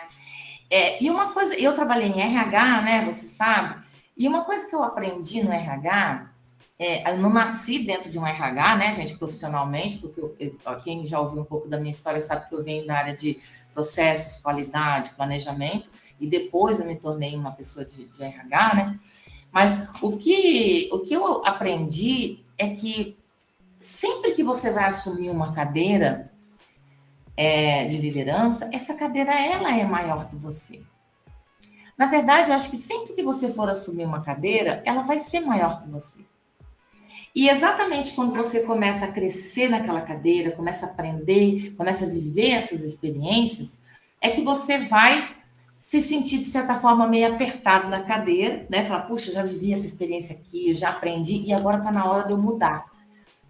É, 0.70 1.02
e 1.02 1.10
uma 1.10 1.32
coisa, 1.32 1.56
eu 1.56 1.74
trabalhei 1.74 2.06
em 2.06 2.20
RH, 2.20 2.82
né? 2.82 3.04
Você 3.04 3.26
sabe. 3.26 3.82
E 4.16 4.28
uma 4.28 4.44
coisa 4.44 4.68
que 4.68 4.76
eu 4.76 4.82
aprendi 4.84 5.42
no 5.42 5.52
RH 5.52 6.30
é, 6.78 7.10
eu 7.12 7.18
não 7.18 7.30
nasci 7.30 7.80
dentro 7.80 8.10
de 8.10 8.18
um 8.18 8.26
RH, 8.26 8.76
né, 8.76 8.92
gente, 8.92 9.16
profissionalmente, 9.16 9.98
porque 9.98 10.20
eu, 10.20 10.36
eu, 10.38 10.56
quem 10.82 11.06
já 11.06 11.20
ouviu 11.20 11.42
um 11.42 11.44
pouco 11.44 11.68
da 11.68 11.78
minha 11.78 11.90
história 11.90 12.20
sabe 12.20 12.48
que 12.48 12.54
eu 12.54 12.64
venho 12.64 12.86
da 12.86 12.96
área 12.96 13.14
de 13.14 13.38
processos, 13.72 14.42
qualidade, 14.42 15.10
planejamento, 15.10 15.90
e 16.20 16.26
depois 16.26 16.80
eu 16.80 16.86
me 16.86 16.96
tornei 16.96 17.34
uma 17.36 17.52
pessoa 17.52 17.84
de, 17.84 18.04
de 18.04 18.22
RH, 18.22 18.74
né? 18.74 19.00
Mas 19.50 19.88
o 20.02 20.16
que, 20.16 20.88
o 20.92 21.00
que 21.00 21.14
eu 21.14 21.44
aprendi 21.44 22.42
é 22.58 22.68
que 22.70 23.16
sempre 23.78 24.32
que 24.32 24.42
você 24.42 24.70
vai 24.70 24.84
assumir 24.84 25.30
uma 25.30 25.52
cadeira 25.52 26.32
é, 27.36 27.86
de 27.86 27.98
liderança, 27.98 28.70
essa 28.72 28.94
cadeira 28.94 29.32
ela 29.34 29.76
é 29.76 29.84
maior 29.84 30.28
que 30.28 30.36
você. 30.36 30.82
Na 31.98 32.06
verdade, 32.06 32.50
eu 32.50 32.56
acho 32.56 32.70
que 32.70 32.76
sempre 32.76 33.14
que 33.14 33.22
você 33.22 33.52
for 33.52 33.68
assumir 33.68 34.04
uma 34.04 34.24
cadeira, 34.24 34.82
ela 34.86 35.02
vai 35.02 35.18
ser 35.18 35.40
maior 35.40 35.82
que 35.82 35.88
você. 35.88 36.24
E 37.34 37.48
exatamente 37.48 38.12
quando 38.12 38.34
você 38.34 38.60
começa 38.60 39.06
a 39.06 39.12
crescer 39.12 39.68
naquela 39.68 40.02
cadeira, 40.02 40.50
começa 40.50 40.86
a 40.86 40.90
aprender, 40.90 41.74
começa 41.76 42.04
a 42.04 42.08
viver 42.08 42.50
essas 42.50 42.82
experiências, 42.82 43.80
é 44.20 44.30
que 44.30 44.42
você 44.42 44.78
vai 44.78 45.36
se 45.78 46.00
sentir, 46.00 46.38
de 46.38 46.44
certa 46.44 46.78
forma, 46.78 47.08
meio 47.08 47.34
apertado 47.34 47.88
na 47.88 48.02
cadeira, 48.02 48.64
né? 48.70 48.84
Falar, 48.84 49.02
puxa, 49.02 49.32
já 49.32 49.42
vivi 49.42 49.72
essa 49.72 49.84
experiência 49.84 50.36
aqui, 50.36 50.72
já 50.74 50.90
aprendi 50.90 51.42
e 51.42 51.52
agora 51.52 51.78
está 51.78 51.90
na 51.90 52.08
hora 52.08 52.24
de 52.24 52.32
eu 52.32 52.38
mudar. 52.38 52.84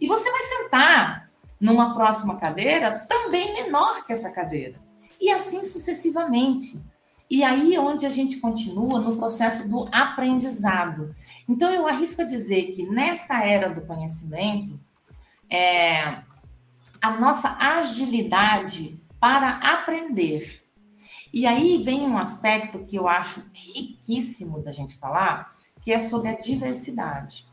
E 0.00 0.06
você 0.06 0.30
vai 0.30 0.40
sentar 0.40 1.30
numa 1.60 1.94
próxima 1.94 2.38
cadeira 2.38 3.06
também 3.06 3.52
menor 3.52 4.04
que 4.06 4.12
essa 4.12 4.30
cadeira. 4.30 4.80
E 5.20 5.30
assim 5.30 5.62
sucessivamente. 5.62 6.82
E 7.30 7.44
aí 7.44 7.74
é 7.74 7.80
onde 7.80 8.06
a 8.06 8.10
gente 8.10 8.40
continua 8.40 8.98
no 8.98 9.16
processo 9.16 9.68
do 9.68 9.88
aprendizado. 9.92 11.14
Então, 11.48 11.70
eu 11.70 11.87
arrisco 11.87 12.22
a 12.22 12.26
dizer 12.26 12.72
que 12.72 12.85
nesta 12.85 13.44
era 13.44 13.68
do 13.68 13.83
conhecimento, 13.83 14.78
é, 15.50 16.22
a 17.00 17.11
nossa 17.18 17.57
agilidade 17.59 19.00
para 19.20 19.57
aprender 19.59 20.62
e 21.33 21.46
aí 21.46 21.83
vem 21.83 22.02
um 22.02 22.18
aspecto 22.18 22.85
que 22.85 22.96
eu 22.96 23.09
acho 23.09 23.42
riquíssimo 23.55 24.62
da 24.62 24.70
gente 24.70 24.96
falar, 24.98 25.57
que 25.81 25.90
é 25.90 25.98
sobre 25.98 26.28
a 26.28 26.37
diversidade. 26.37 27.48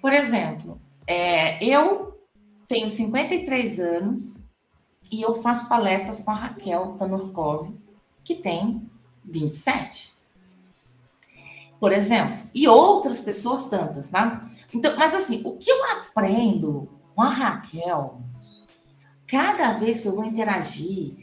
Por 0.00 0.12
exemplo, 0.12 0.80
é, 1.06 1.62
eu 1.62 2.18
tenho 2.66 2.88
53 2.88 3.78
anos 3.78 4.42
e 5.12 5.20
eu 5.20 5.34
faço 5.34 5.68
palestras 5.68 6.20
com 6.20 6.30
a 6.30 6.34
Raquel 6.34 6.96
Tanurkov, 6.98 7.74
que 8.24 8.36
tem 8.36 8.90
27. 9.22 10.13
Por 11.84 11.92
exemplo, 11.92 12.38
e 12.54 12.66
outras 12.66 13.20
pessoas 13.20 13.64
tantas, 13.64 14.08
tá? 14.08 14.48
Então, 14.72 14.96
mas 14.96 15.14
assim, 15.14 15.42
o 15.44 15.58
que 15.58 15.70
eu 15.70 15.84
aprendo 15.92 16.88
com 17.14 17.20
a 17.20 17.28
Raquel, 17.28 18.22
cada 19.26 19.74
vez 19.74 20.00
que 20.00 20.08
eu 20.08 20.14
vou 20.14 20.24
interagir, 20.24 21.14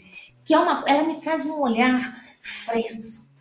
que 0.45 0.54
é 0.54 0.60
uma, 0.60 0.86
ela 0.88 1.04
me 1.06 1.15
traz 1.15 1.47
um 1.47 1.60
olhar 1.60 2.24
fresco, 2.39 3.34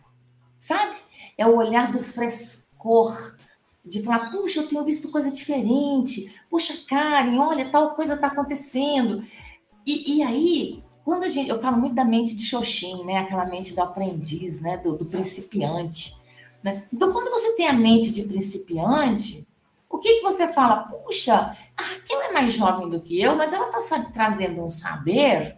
sabe? 0.57 0.95
É 1.37 1.45
o 1.45 1.57
olhar 1.57 1.91
do 1.91 1.99
frescor, 1.99 3.37
de 3.85 4.01
falar, 4.01 4.31
puxa, 4.31 4.61
eu 4.61 4.67
tenho 4.67 4.83
visto 4.83 5.11
coisa 5.11 5.29
diferente, 5.29 6.33
puxa, 6.49 6.73
Karen, 6.89 7.37
olha, 7.37 7.69
tal 7.69 7.93
coisa 7.93 8.15
está 8.15 8.29
acontecendo. 8.29 9.23
E, 9.85 10.17
e, 10.17 10.23
aí, 10.23 10.83
quando 11.05 11.25
a 11.25 11.29
gente, 11.29 11.51
eu 11.51 11.59
falo 11.59 11.77
muito 11.77 11.93
da 11.93 12.03
mente 12.03 12.35
de 12.35 12.43
Xoxin, 12.43 13.03
né? 13.03 13.19
Aquela 13.19 13.45
mente 13.45 13.75
do 13.75 13.81
aprendiz, 13.81 14.59
né? 14.61 14.77
Do, 14.77 14.97
do 14.97 15.05
principiante. 15.05 16.19
Né? 16.63 16.83
Então, 16.93 17.11
quando 17.11 17.29
você 17.29 17.55
tem 17.55 17.67
a 17.67 17.73
mente 17.73 18.11
de 18.11 18.23
principiante, 18.23 19.47
o 19.89 19.97
que, 19.97 20.15
que 20.15 20.21
você 20.21 20.47
fala? 20.47 20.83
Puxa, 20.83 21.55
a 21.75 21.81
Raquel 21.81 22.21
é 22.21 22.31
mais 22.31 22.53
jovem 22.53 22.89
do 22.89 23.01
que 23.01 23.19
eu, 23.19 23.35
mas 23.35 23.51
ela 23.51 23.69
está 23.69 23.99
trazendo 24.05 24.63
um 24.63 24.69
saber 24.69 25.57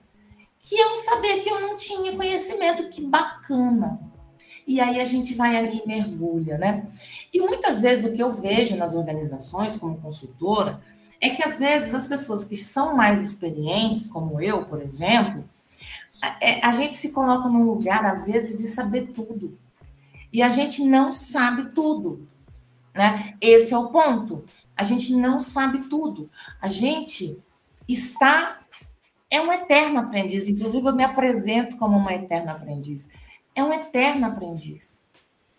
que 0.59 0.79
eu 0.79 0.95
sabia 0.95 1.41
que 1.41 1.49
eu 1.49 1.59
não 1.59 1.75
tinha 1.75 2.15
conhecimento, 2.15 2.89
que 2.89 3.05
bacana. 3.05 3.99
E 4.65 4.79
aí 4.79 5.01
a 5.01 5.05
gente 5.05 5.35
vai 5.35 5.57
ali 5.57 5.81
e 5.83 5.87
mergulha, 5.87 6.57
né? 6.57 6.87
E 7.33 7.39
muitas 7.41 7.81
vezes 7.81 8.05
o 8.05 8.13
que 8.13 8.23
eu 8.23 8.31
vejo 8.31 8.77
nas 8.77 8.95
organizações 8.95 9.75
como 9.75 9.99
consultora 9.99 10.81
é 11.19 11.29
que 11.31 11.43
às 11.43 11.59
vezes 11.59 11.93
as 11.93 12.07
pessoas 12.07 12.45
que 12.45 12.55
são 12.55 12.95
mais 12.95 13.21
experientes, 13.21 14.07
como 14.07 14.41
eu, 14.41 14.65
por 14.65 14.81
exemplo, 14.81 15.43
a, 16.21 16.37
é, 16.41 16.65
a 16.65 16.71
gente 16.71 16.95
se 16.95 17.11
coloca 17.11 17.49
num 17.49 17.63
lugar 17.63 18.05
às 18.05 18.27
vezes 18.27 18.57
de 18.57 18.67
saber 18.67 19.07
tudo. 19.13 19.57
E 20.33 20.41
a 20.41 20.49
gente 20.49 20.83
não 20.83 21.11
sabe 21.11 21.73
tudo, 21.75 22.27
né? 22.93 23.35
Esse 23.39 23.73
é 23.73 23.77
o 23.77 23.89
ponto. 23.89 24.43
A 24.75 24.83
gente 24.83 25.15
não 25.15 25.39
sabe 25.39 25.87
tudo. 25.87 26.29
A 26.59 26.67
gente 26.67 27.39
está 27.87 28.59
é 29.33 29.41
um 29.41 29.51
eterno 29.51 29.99
aprendiz. 29.99 30.47
Inclusive, 30.47 30.87
eu 30.87 30.95
me 30.95 31.03
apresento 31.03 31.75
como 31.77 31.97
uma 31.97 32.13
eterna 32.13 32.51
aprendiz. 32.51 33.09
É 33.55 33.63
um 33.63 33.73
eterno 33.73 34.27
aprendiz, 34.27 35.05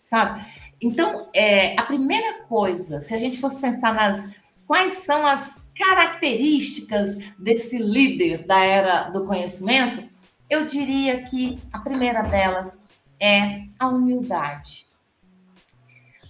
sabe? 0.01 0.41
Então, 0.81 1.29
é, 1.35 1.77
a 1.77 1.83
primeira 1.83 2.41
coisa, 2.43 3.01
se 3.01 3.13
a 3.13 3.17
gente 3.17 3.37
fosse 3.39 3.59
pensar 3.59 3.93
nas 3.93 4.33
quais 4.65 4.93
são 4.99 5.25
as 5.25 5.69
características 5.77 7.17
desse 7.37 7.77
líder 7.77 8.45
da 8.45 8.59
era 8.63 9.09
do 9.09 9.25
conhecimento, 9.25 10.07
eu 10.49 10.65
diria 10.65 11.23
que 11.23 11.59
a 11.73 11.79
primeira 11.79 12.21
delas 12.21 12.81
é 13.21 13.65
a 13.79 13.87
humildade. 13.87 14.87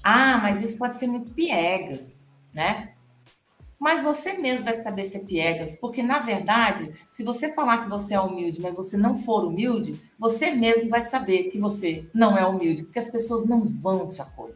Ah, 0.04 0.38
mas 0.38 0.62
isso 0.62 0.78
pode 0.78 0.98
ser 0.98 1.08
muito 1.08 1.32
piegas, 1.32 2.32
né? 2.54 2.94
Mas 3.80 4.02
você 4.02 4.34
mesmo 4.34 4.66
vai 4.66 4.74
saber 4.74 5.04
ser 5.04 5.26
piegas, 5.26 5.76
porque 5.76 6.02
na 6.02 6.20
verdade, 6.20 6.94
se 7.10 7.24
você 7.24 7.54
falar 7.54 7.84
que 7.84 7.90
você 7.90 8.14
é 8.14 8.20
humilde, 8.20 8.62
mas 8.62 8.76
você 8.76 8.98
não 8.98 9.14
for 9.14 9.46
humilde, 9.46 10.02
você 10.18 10.52
mesmo 10.52 10.90
vai 10.90 11.02
saber 11.02 11.46
que 11.46 11.60
você 11.60 12.10
não 12.14 12.38
é 12.38 12.46
humilde, 12.46 12.84
porque 12.84 13.00
as 13.00 13.10
pessoas 13.10 13.46
não 13.46 13.68
vão 13.68 14.08
te 14.08 14.22
acolher. 14.22 14.56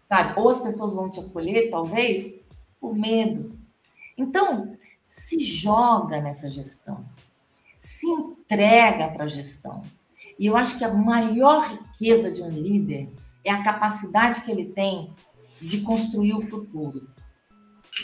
Sabe? 0.00 0.38
Ou 0.38 0.48
as 0.48 0.60
pessoas 0.60 0.94
vão 0.94 1.10
te 1.10 1.18
acolher, 1.18 1.70
talvez, 1.70 2.38
por 2.80 2.94
medo. 2.94 3.58
Então, 4.16 4.76
se 5.06 5.38
joga 5.38 6.20
nessa 6.20 6.48
gestão. 6.48 7.04
Se 7.78 8.06
entrega 8.06 9.08
para 9.08 9.24
a 9.24 9.28
gestão. 9.28 9.82
E 10.38 10.46
eu 10.46 10.56
acho 10.56 10.78
que 10.78 10.84
a 10.84 10.92
maior 10.92 11.66
riqueza 11.68 12.30
de 12.30 12.42
um 12.42 12.50
líder 12.50 13.10
é 13.44 13.50
a 13.50 13.62
capacidade 13.62 14.42
que 14.42 14.50
ele 14.50 14.66
tem 14.66 15.10
de 15.60 15.80
construir 15.80 16.34
o 16.34 16.40
futuro 16.40 17.08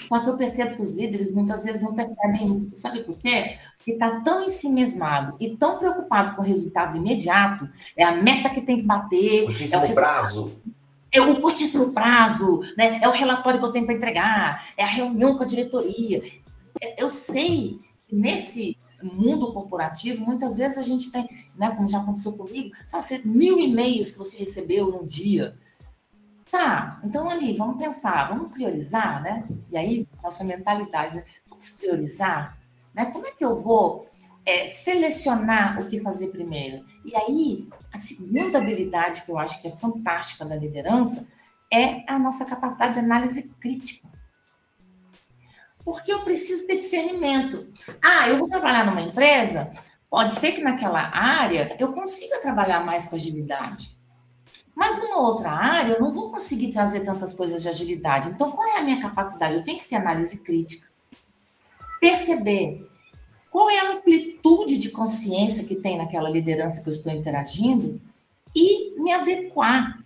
só 0.00 0.20
que 0.20 0.28
eu 0.28 0.36
percebo 0.36 0.76
que 0.76 0.82
os 0.82 0.92
líderes 0.92 1.32
muitas 1.32 1.64
vezes 1.64 1.82
não 1.82 1.94
percebem 1.94 2.56
isso. 2.56 2.76
Sabe 2.76 3.02
por 3.02 3.16
quê? 3.18 3.58
Porque 3.76 3.92
está 3.92 4.20
tão 4.20 4.42
em 4.42 4.48
si 4.48 4.68
mesmado 4.68 5.36
e 5.38 5.56
tão 5.56 5.78
preocupado 5.78 6.34
com 6.34 6.42
o 6.42 6.44
resultado 6.44 6.96
imediato, 6.96 7.68
é 7.96 8.04
a 8.04 8.12
meta 8.12 8.48
que 8.48 8.62
tem 8.62 8.78
que 8.78 8.82
bater. 8.86 9.44
Curtíssimo 9.44 9.84
é 9.84 9.90
o 9.90 9.94
prazo. 9.94 10.52
É 11.14 11.20
o 11.20 11.40
curtíssimo 11.40 11.92
prazo, 11.92 12.62
né? 12.76 13.00
é 13.02 13.08
o 13.08 13.12
relatório 13.12 13.60
que 13.60 13.66
eu 13.66 13.72
tenho 13.72 13.84
para 13.84 13.94
entregar, 13.94 14.66
é 14.78 14.82
a 14.82 14.86
reunião 14.86 15.36
com 15.36 15.42
a 15.42 15.46
diretoria. 15.46 16.22
É, 16.80 17.02
eu 17.02 17.10
sei 17.10 17.78
que 18.08 18.14
nesse 18.14 18.78
mundo 19.06 19.52
corporativo, 19.52 20.24
muitas 20.24 20.58
vezes 20.58 20.78
a 20.78 20.82
gente 20.82 21.10
tem, 21.10 21.28
né, 21.56 21.70
como 21.74 21.88
já 21.88 21.98
aconteceu 21.98 22.32
comigo, 22.32 22.74
sabe, 22.86 23.22
mil 23.24 23.58
e-mails 23.58 24.12
que 24.12 24.18
você 24.18 24.38
recebeu 24.38 24.90
num 24.90 25.06
dia. 25.06 25.56
Tá, 26.50 27.00
então 27.02 27.30
ali, 27.30 27.56
vamos 27.56 27.78
pensar, 27.78 28.28
vamos 28.28 28.52
priorizar, 28.52 29.22
né? 29.22 29.48
E 29.70 29.76
aí, 29.76 30.06
nossa 30.22 30.44
mentalidade, 30.44 31.16
né? 31.16 31.24
vamos 31.48 31.70
priorizar, 31.70 32.58
né? 32.94 33.06
Como 33.06 33.26
é 33.26 33.30
que 33.32 33.42
eu 33.42 33.58
vou 33.60 34.06
é, 34.44 34.66
selecionar 34.66 35.80
o 35.80 35.86
que 35.86 35.98
fazer 35.98 36.28
primeiro? 36.28 36.84
E 37.06 37.16
aí, 37.16 37.68
a 37.92 37.96
segunda 37.96 38.58
habilidade 38.58 39.22
que 39.22 39.30
eu 39.30 39.38
acho 39.38 39.62
que 39.62 39.68
é 39.68 39.70
fantástica 39.70 40.44
da 40.44 40.54
liderança 40.54 41.26
é 41.72 42.04
a 42.06 42.18
nossa 42.18 42.44
capacidade 42.44 42.94
de 42.94 43.00
análise 43.00 43.48
crítica. 43.58 44.06
Porque 45.84 46.12
eu 46.12 46.20
preciso 46.20 46.66
ter 46.66 46.76
discernimento. 46.76 47.66
Ah, 48.00 48.28
eu 48.28 48.38
vou 48.38 48.48
trabalhar 48.48 48.86
numa 48.86 49.02
empresa, 49.02 49.70
pode 50.08 50.34
ser 50.34 50.52
que 50.52 50.62
naquela 50.62 51.00
área 51.00 51.74
eu 51.78 51.92
consiga 51.92 52.40
trabalhar 52.40 52.84
mais 52.84 53.06
com 53.06 53.16
agilidade. 53.16 53.96
Mas 54.74 54.98
numa 54.98 55.18
outra 55.18 55.50
área, 55.50 55.92
eu 55.92 56.00
não 56.00 56.12
vou 56.12 56.30
conseguir 56.30 56.72
trazer 56.72 57.00
tantas 57.00 57.34
coisas 57.34 57.62
de 57.62 57.68
agilidade. 57.68 58.30
Então, 58.30 58.50
qual 58.52 58.66
é 58.66 58.78
a 58.78 58.82
minha 58.82 59.00
capacidade? 59.00 59.54
Eu 59.54 59.64
tenho 59.64 59.78
que 59.78 59.88
ter 59.88 59.96
análise 59.96 60.42
crítica. 60.42 60.88
Perceber 62.00 62.88
qual 63.50 63.68
é 63.68 63.80
a 63.80 63.92
amplitude 63.92 64.78
de 64.78 64.90
consciência 64.90 65.64
que 65.64 65.76
tem 65.76 65.98
naquela 65.98 66.30
liderança 66.30 66.82
que 66.82 66.88
eu 66.88 66.92
estou 66.92 67.12
interagindo 67.12 68.00
e 68.56 68.98
me 68.98 69.12
adequar. 69.12 70.02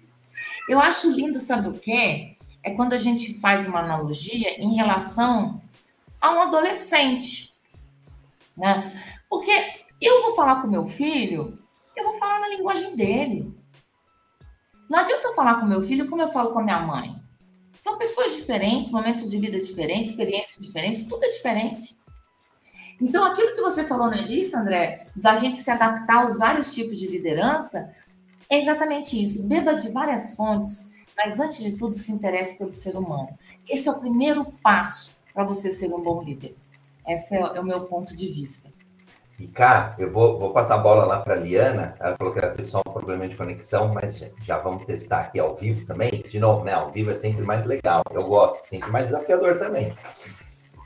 Eu 0.68 0.80
acho 0.80 1.12
lindo, 1.12 1.38
sabe 1.38 1.68
o 1.68 1.74
quê? 1.74 2.36
É 2.62 2.72
quando 2.72 2.92
a 2.92 2.98
gente 2.98 3.38
faz 3.40 3.68
uma 3.68 3.78
analogia 3.78 4.60
em 4.60 4.74
relação 4.74 5.62
a 6.26 6.32
um 6.32 6.42
adolescente. 6.42 7.54
Né? 8.56 8.92
Porque 9.28 9.52
eu 10.00 10.22
vou 10.22 10.34
falar 10.34 10.60
com 10.60 10.68
meu 10.68 10.84
filho, 10.84 11.58
eu 11.94 12.04
vou 12.04 12.18
falar 12.18 12.40
na 12.40 12.48
linguagem 12.48 12.96
dele. 12.96 13.54
Não 14.88 14.98
adianta 14.98 15.28
eu 15.28 15.34
falar 15.34 15.60
com 15.60 15.66
meu 15.66 15.82
filho 15.82 16.08
como 16.08 16.22
eu 16.22 16.32
falo 16.32 16.52
com 16.52 16.58
a 16.60 16.64
minha 16.64 16.80
mãe. 16.80 17.16
São 17.76 17.98
pessoas 17.98 18.36
diferentes, 18.36 18.90
momentos 18.90 19.30
de 19.30 19.38
vida 19.38 19.58
diferentes, 19.58 20.12
experiências 20.12 20.64
diferentes, 20.64 21.06
tudo 21.06 21.24
é 21.24 21.28
diferente. 21.28 21.96
Então, 23.00 23.24
aquilo 23.24 23.54
que 23.54 23.60
você 23.60 23.84
falou 23.84 24.08
no 24.08 24.16
início, 24.16 24.58
André, 24.58 25.04
da 25.14 25.36
gente 25.36 25.58
se 25.58 25.70
adaptar 25.70 26.24
aos 26.24 26.38
vários 26.38 26.72
tipos 26.72 26.98
de 26.98 27.08
liderança, 27.08 27.94
é 28.48 28.58
exatamente 28.58 29.22
isso. 29.22 29.46
Beba 29.46 29.74
de 29.74 29.90
várias 29.90 30.34
fontes, 30.34 30.94
mas 31.14 31.38
antes 31.38 31.62
de 31.62 31.76
tudo, 31.76 31.94
se 31.94 32.10
interesse 32.10 32.56
pelo 32.56 32.72
ser 32.72 32.96
humano. 32.96 33.28
Esse 33.68 33.88
é 33.88 33.92
o 33.92 34.00
primeiro 34.00 34.46
passo 34.62 35.15
para 35.36 35.44
você 35.44 35.70
ser 35.70 35.92
um 35.92 36.02
bom 36.02 36.22
líder. 36.22 36.56
Esse 37.06 37.36
é, 37.36 37.40
é 37.40 37.60
o 37.60 37.62
meu 37.64 37.82
ponto 37.82 38.16
de 38.16 38.26
vista. 38.26 38.70
E 39.38 39.46
cá, 39.46 39.94
eu 39.98 40.10
vou, 40.10 40.38
vou 40.38 40.50
passar 40.50 40.76
a 40.76 40.78
bola 40.78 41.04
lá 41.04 41.20
para 41.20 41.34
a 41.34 41.36
Liana. 41.36 41.94
Ela 42.00 42.16
falou 42.16 42.32
que 42.32 42.38
ela 42.38 42.54
teve 42.54 42.66
só 42.66 42.80
um 42.80 42.90
problema 42.90 43.28
de 43.28 43.36
conexão, 43.36 43.92
mas 43.92 44.16
já, 44.16 44.28
já, 44.40 44.58
vamos 44.58 44.86
testar 44.86 45.20
aqui 45.20 45.38
ao 45.38 45.54
vivo 45.54 45.84
também. 45.84 46.10
De 46.26 46.40
novo, 46.40 46.64
né? 46.64 46.72
Ao 46.72 46.90
vivo 46.90 47.10
é 47.10 47.14
sempre 47.14 47.44
mais 47.44 47.66
legal. 47.66 48.02
Eu 48.10 48.24
gosto, 48.24 48.60
sempre 48.60 48.90
mais 48.90 49.08
desafiador 49.08 49.58
também. 49.58 49.92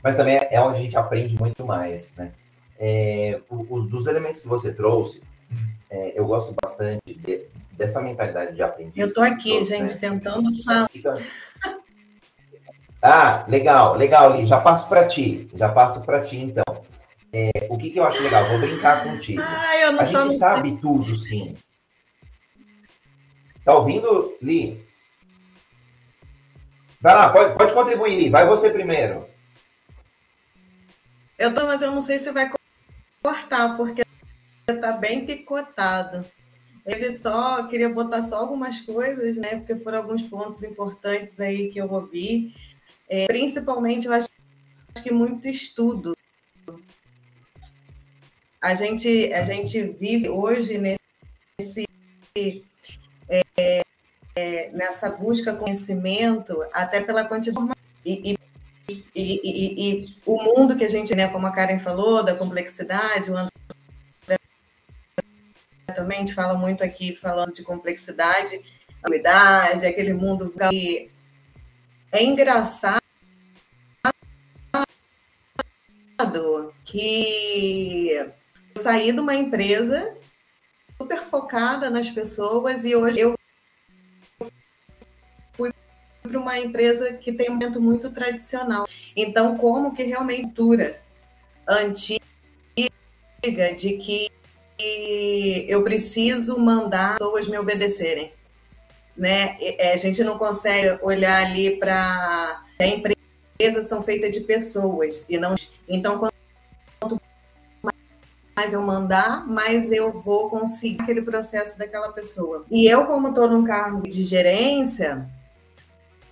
Mas 0.03 0.17
também 0.17 0.35
é, 0.35 0.59
onde 0.59 0.79
a 0.79 0.81
gente 0.81 0.97
aprende 0.97 1.33
muito 1.39 1.65
mais, 1.65 2.13
né? 2.17 2.33
É, 2.77 3.39
os 3.49 3.87
dos 3.87 4.05
elementos 4.05 4.41
que 4.41 4.49
você 4.49 4.73
trouxe, 4.73 5.23
é, 5.89 6.19
eu 6.19 6.25
gosto 6.25 6.53
bastante 6.61 7.01
de, 7.05 7.45
dessa 7.71 8.01
mentalidade 8.01 8.53
de 8.53 8.61
aprendiz. 8.61 8.97
Eu 8.97 9.07
estou 9.07 9.23
aqui, 9.23 9.51
todos, 9.51 9.69
gente, 9.69 9.93
né? 9.93 9.97
tentando 9.97 10.51
falar. 10.65 10.89
Ah, 13.01 13.43
legal, 13.47 13.95
legal, 13.95 14.35
Li. 14.35 14.45
Já 14.45 14.59
passo 14.59 14.87
para 14.87 15.07
ti. 15.07 15.49
Já 15.55 15.69
passo 15.69 16.01
para 16.01 16.21
ti, 16.21 16.37
então. 16.37 16.63
É, 17.33 17.67
o 17.69 17.77
que, 17.77 17.89
que 17.89 17.99
eu 17.99 18.05
acho 18.05 18.21
legal? 18.21 18.47
Vou 18.47 18.59
brincar 18.59 19.03
contigo. 19.03 19.41
Ai, 19.41 19.83
a 19.83 20.03
gente 20.03 20.35
sabe 20.35 20.77
tudo, 20.77 21.15
sim. 21.15 21.55
Tá 23.63 23.75
ouvindo, 23.75 24.37
Li? 24.41 24.85
Vai 26.99 27.15
lá, 27.15 27.31
pode, 27.31 27.55
pode 27.55 27.73
contribuir, 27.73 28.15
Li. 28.15 28.29
Vai 28.29 28.45
você 28.45 28.69
primeiro. 28.69 29.27
Eu 31.37 31.53
tô, 31.53 31.65
mas 31.65 31.81
eu 31.81 31.91
não 31.91 32.03
sei 32.03 32.19
se 32.19 32.31
vai 32.31 32.51
cortar, 33.23 33.75
porque 33.77 34.03
tá 34.79 34.91
bem 34.91 35.25
picotado. 35.25 36.23
Eu 36.85 37.13
só 37.13 37.67
queria 37.67 37.89
botar 37.89 38.23
só 38.23 38.37
algumas 38.37 38.81
coisas, 38.81 39.37
né? 39.37 39.55
Porque 39.55 39.75
foram 39.75 39.99
alguns 39.99 40.23
pontos 40.23 40.63
importantes 40.63 41.39
aí 41.39 41.69
que 41.69 41.79
eu 41.79 41.91
ouvi. 41.91 42.53
É, 43.13 43.27
principalmente, 43.27 44.07
eu 44.07 44.13
acho 44.13 44.29
que 45.03 45.11
muito 45.11 45.45
estudo. 45.49 46.15
A 48.61 48.73
gente, 48.73 49.33
a 49.33 49.43
gente 49.43 49.81
vive 49.81 50.29
hoje 50.29 50.77
nesse, 50.77 51.85
é, 53.59 53.81
é, 54.33 54.71
nessa 54.71 55.09
busca 55.09 55.53
conhecimento, 55.53 56.63
até 56.71 57.01
pela 57.01 57.25
quantidade. 57.25 57.73
E, 58.05 58.31
e 58.31 58.37
e, 59.13 59.13
e, 59.15 60.15
o 60.25 60.41
mundo 60.43 60.75
que 60.75 60.83
a 60.83 60.89
gente, 60.89 61.15
né, 61.15 61.27
como 61.27 61.47
a 61.47 61.51
Karen 61.51 61.79
falou, 61.79 62.23
da 62.23 62.35
complexidade, 62.35 63.31
o 63.31 63.37
André 63.37 64.37
também 65.95 66.27
fala 66.27 66.55
muito 66.55 66.83
aqui, 66.83 67.15
falando 67.15 67.53
de 67.53 67.63
complexidade, 67.63 68.61
ambiguidade, 69.05 69.85
aquele 69.85 70.13
mundo 70.13 70.53
que 70.69 71.09
é 72.11 72.21
engraçado 72.21 73.00
que 76.83 78.09
eu 78.09 78.31
saí 78.77 79.11
de 79.11 79.19
uma 79.19 79.35
empresa 79.35 80.15
super 80.99 81.21
focada 81.21 81.89
nas 81.89 82.09
pessoas 82.09 82.85
e 82.85 82.95
hoje 82.95 83.19
eu 83.19 83.35
para 86.21 86.39
uma 86.39 86.59
empresa 86.59 87.13
que 87.13 87.33
tem 87.33 87.49
um 87.49 87.53
momento 87.53 87.81
muito 87.81 88.11
tradicional. 88.11 88.87
Então, 89.15 89.57
como 89.57 89.93
que 89.93 90.03
realmente 90.03 90.47
dura 90.49 91.01
antiga 91.67 92.21
de 93.75 93.97
que 93.97 94.31
eu 95.67 95.83
preciso 95.83 96.59
mandar 96.59 97.13
pessoas 97.13 97.47
me 97.47 97.57
obedecerem, 97.57 98.31
né? 99.17 99.57
A 99.93 99.97
gente 99.97 100.23
não 100.23 100.37
consegue 100.37 100.97
olhar 101.03 101.45
ali 101.45 101.77
para 101.77 102.63
a 102.79 102.85
empresa 102.85 103.20
são 103.87 104.01
feitas 104.01 104.31
de 104.31 104.41
pessoas 104.41 105.25
e 105.29 105.37
não 105.37 105.55
então 105.87 106.17
quanto 106.17 107.21
mais 108.55 108.73
eu 108.73 108.81
mandar, 108.81 109.47
mais 109.47 109.91
eu 109.91 110.11
vou 110.11 110.49
conseguir 110.49 111.01
aquele 111.01 111.21
processo 111.21 111.77
daquela 111.77 112.11
pessoa. 112.11 112.65
E 112.69 112.85
eu 112.87 113.05
como 113.05 113.29
estou 113.29 113.47
num 113.47 113.63
cargo 113.63 114.03
de 114.03 114.23
gerência, 114.23 115.27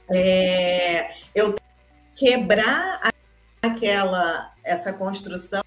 é, 0.09 1.11
eu 1.33 1.55
quebrar 2.15 3.11
aquela 3.61 4.53
essa 4.63 4.93
construção 4.93 5.63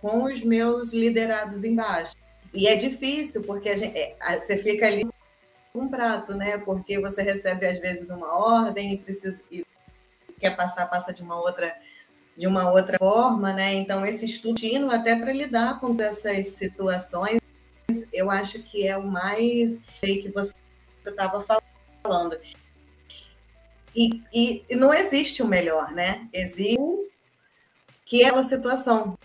com 0.00 0.24
os 0.24 0.44
meus 0.44 0.92
liderados 0.92 1.64
embaixo. 1.64 2.14
E 2.52 2.66
é 2.66 2.74
difícil, 2.74 3.42
porque 3.42 3.76
gente, 3.76 3.96
é, 3.96 4.38
você 4.38 4.56
fica 4.56 4.86
ali 4.86 5.06
um 5.74 5.88
prato, 5.88 6.34
né? 6.34 6.58
Porque 6.58 6.98
você 6.98 7.22
recebe, 7.22 7.66
às 7.66 7.78
vezes, 7.78 8.10
uma 8.10 8.34
ordem 8.36 8.94
e 8.94 8.98
precisa 8.98 9.40
e 9.50 9.64
quer 10.40 10.56
passar, 10.56 10.86
passa 10.86 11.12
de 11.12 11.22
uma 11.22 11.38
outra 11.40 11.76
de 12.36 12.46
uma 12.46 12.70
outra 12.70 12.96
forma, 12.96 13.52
né? 13.52 13.74
Então, 13.74 14.06
esse 14.06 14.24
estudo 14.24 14.58
até 14.90 15.14
para 15.14 15.30
lidar 15.30 15.78
com 15.78 15.94
essas 16.00 16.46
situações, 16.46 17.38
eu 18.10 18.30
acho 18.30 18.62
que 18.62 18.86
é 18.86 18.96
o 18.96 19.06
mais 19.06 19.78
que 20.00 20.30
você 20.30 20.54
estava 21.04 21.44
falando. 22.02 22.38
E, 23.94 24.22
e, 24.32 24.64
e, 24.70 24.76
não 24.76 24.94
existe 24.94 25.42
o 25.42 25.46
melhor, 25.46 25.92
né? 25.92 26.28
Existe 26.32 26.78
o 26.78 27.08
que 28.06 28.22
é 28.24 28.32
uma 28.32 28.42
situação. 28.42 29.18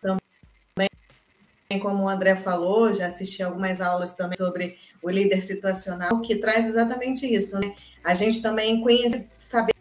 Também, 0.00 1.80
como 1.80 2.04
o 2.04 2.08
André 2.08 2.34
falou, 2.34 2.92
já 2.92 3.06
assisti 3.06 3.42
algumas 3.42 3.80
aulas 3.80 4.14
também 4.14 4.36
sobre 4.36 4.78
o 5.02 5.10
líder 5.10 5.42
situacional, 5.42 6.20
que 6.20 6.36
traz 6.36 6.66
exatamente 6.66 7.26
isso, 7.26 7.58
né? 7.58 7.74
A 8.04 8.14
gente 8.14 8.40
também 8.40 8.80
conhece, 8.80 9.26
saber 9.38 9.72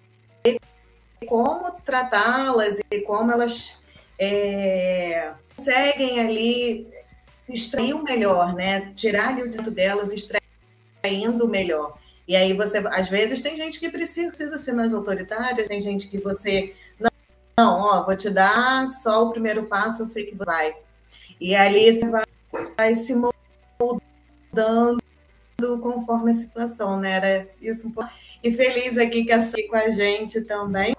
como 1.28 1.72
tratá-las 1.86 2.80
e 2.92 3.02
como 3.02 3.32
elas 3.32 3.80
é, 4.18 5.32
conseguem 5.56 6.20
ali 6.20 6.88
extrair 7.48 7.94
o 7.94 8.04
melhor, 8.04 8.56
né? 8.56 8.92
Tirar 8.96 9.38
o 9.38 9.48
dentro 9.48 9.70
delas, 9.70 10.12
extraindo 10.12 11.46
o 11.46 11.50
melhor. 11.50 11.98
E 12.28 12.36
aí 12.36 12.54
você, 12.54 12.78
às 12.78 13.10
vezes, 13.10 13.42
tem 13.42 13.58
gente 13.58 13.80
que 13.80 13.90
precisa, 13.90 14.30
precisa 14.30 14.58
ser 14.58 14.74
mais 14.74 14.94
autoritária, 14.94 15.66
tem 15.66 15.80
gente 15.80 16.08
que 16.08 16.18
você. 16.18 16.74
Não, 17.00 17.12
não, 17.58 17.80
ó, 17.80 18.04
vou 18.04 18.16
te 18.16 18.30
dar 18.30 18.88
só 18.88 19.26
o 19.26 19.32
primeiro 19.32 19.64
passo, 19.66 20.02
eu 20.02 20.06
sei 20.06 20.26
que 20.26 20.36
vai. 20.36 20.76
E 21.40 21.56
ali 21.56 22.00
você 22.00 22.08
vai, 22.08 22.24
vai 22.78 22.94
se 22.94 23.16
moldando 23.16 25.02
conforme 25.80 26.32
a 26.32 26.34
situação, 26.34 27.00
né? 27.00 27.12
Era 27.12 27.48
isso 27.62 27.88
um 27.88 27.92
pouco. 27.92 28.10
E 28.44 28.52
feliz 28.52 28.98
aqui 28.98 29.24
que 29.24 29.32
assim 29.32 29.68
com 29.68 29.76
a 29.76 29.90
gente 29.90 30.42
também. 30.42 30.96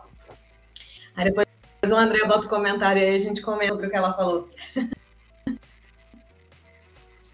Aí 1.17 1.25
depois 1.25 1.47
o 1.85 1.95
André 1.95 2.25
bota 2.27 2.47
o 2.47 2.49
comentário 2.49 3.03
aí, 3.03 3.15
a 3.15 3.19
gente 3.19 3.43
comenta 3.43 3.73
sobre 3.73 3.87
o 3.89 3.91
que 3.91 3.97
ela 3.97 4.15
falou. 4.15 4.49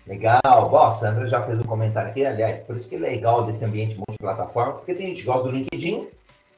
Legal. 0.06 0.40
Bom, 0.70 0.84
a 0.84 0.90
Sandra 0.90 1.26
já 1.26 1.42
fez 1.42 1.60
um 1.60 1.64
comentário 1.64 2.10
aqui, 2.10 2.24
aliás, 2.24 2.60
por 2.60 2.74
isso 2.76 2.88
que 2.88 2.96
é 2.96 2.98
legal 2.98 3.44
desse 3.44 3.62
ambiente 3.64 3.94
multiplataforma, 3.96 4.72
porque 4.74 4.94
tem 4.94 5.08
gente 5.08 5.20
que 5.20 5.26
gosta 5.26 5.48
do 5.48 5.54
LinkedIn, 5.54 6.08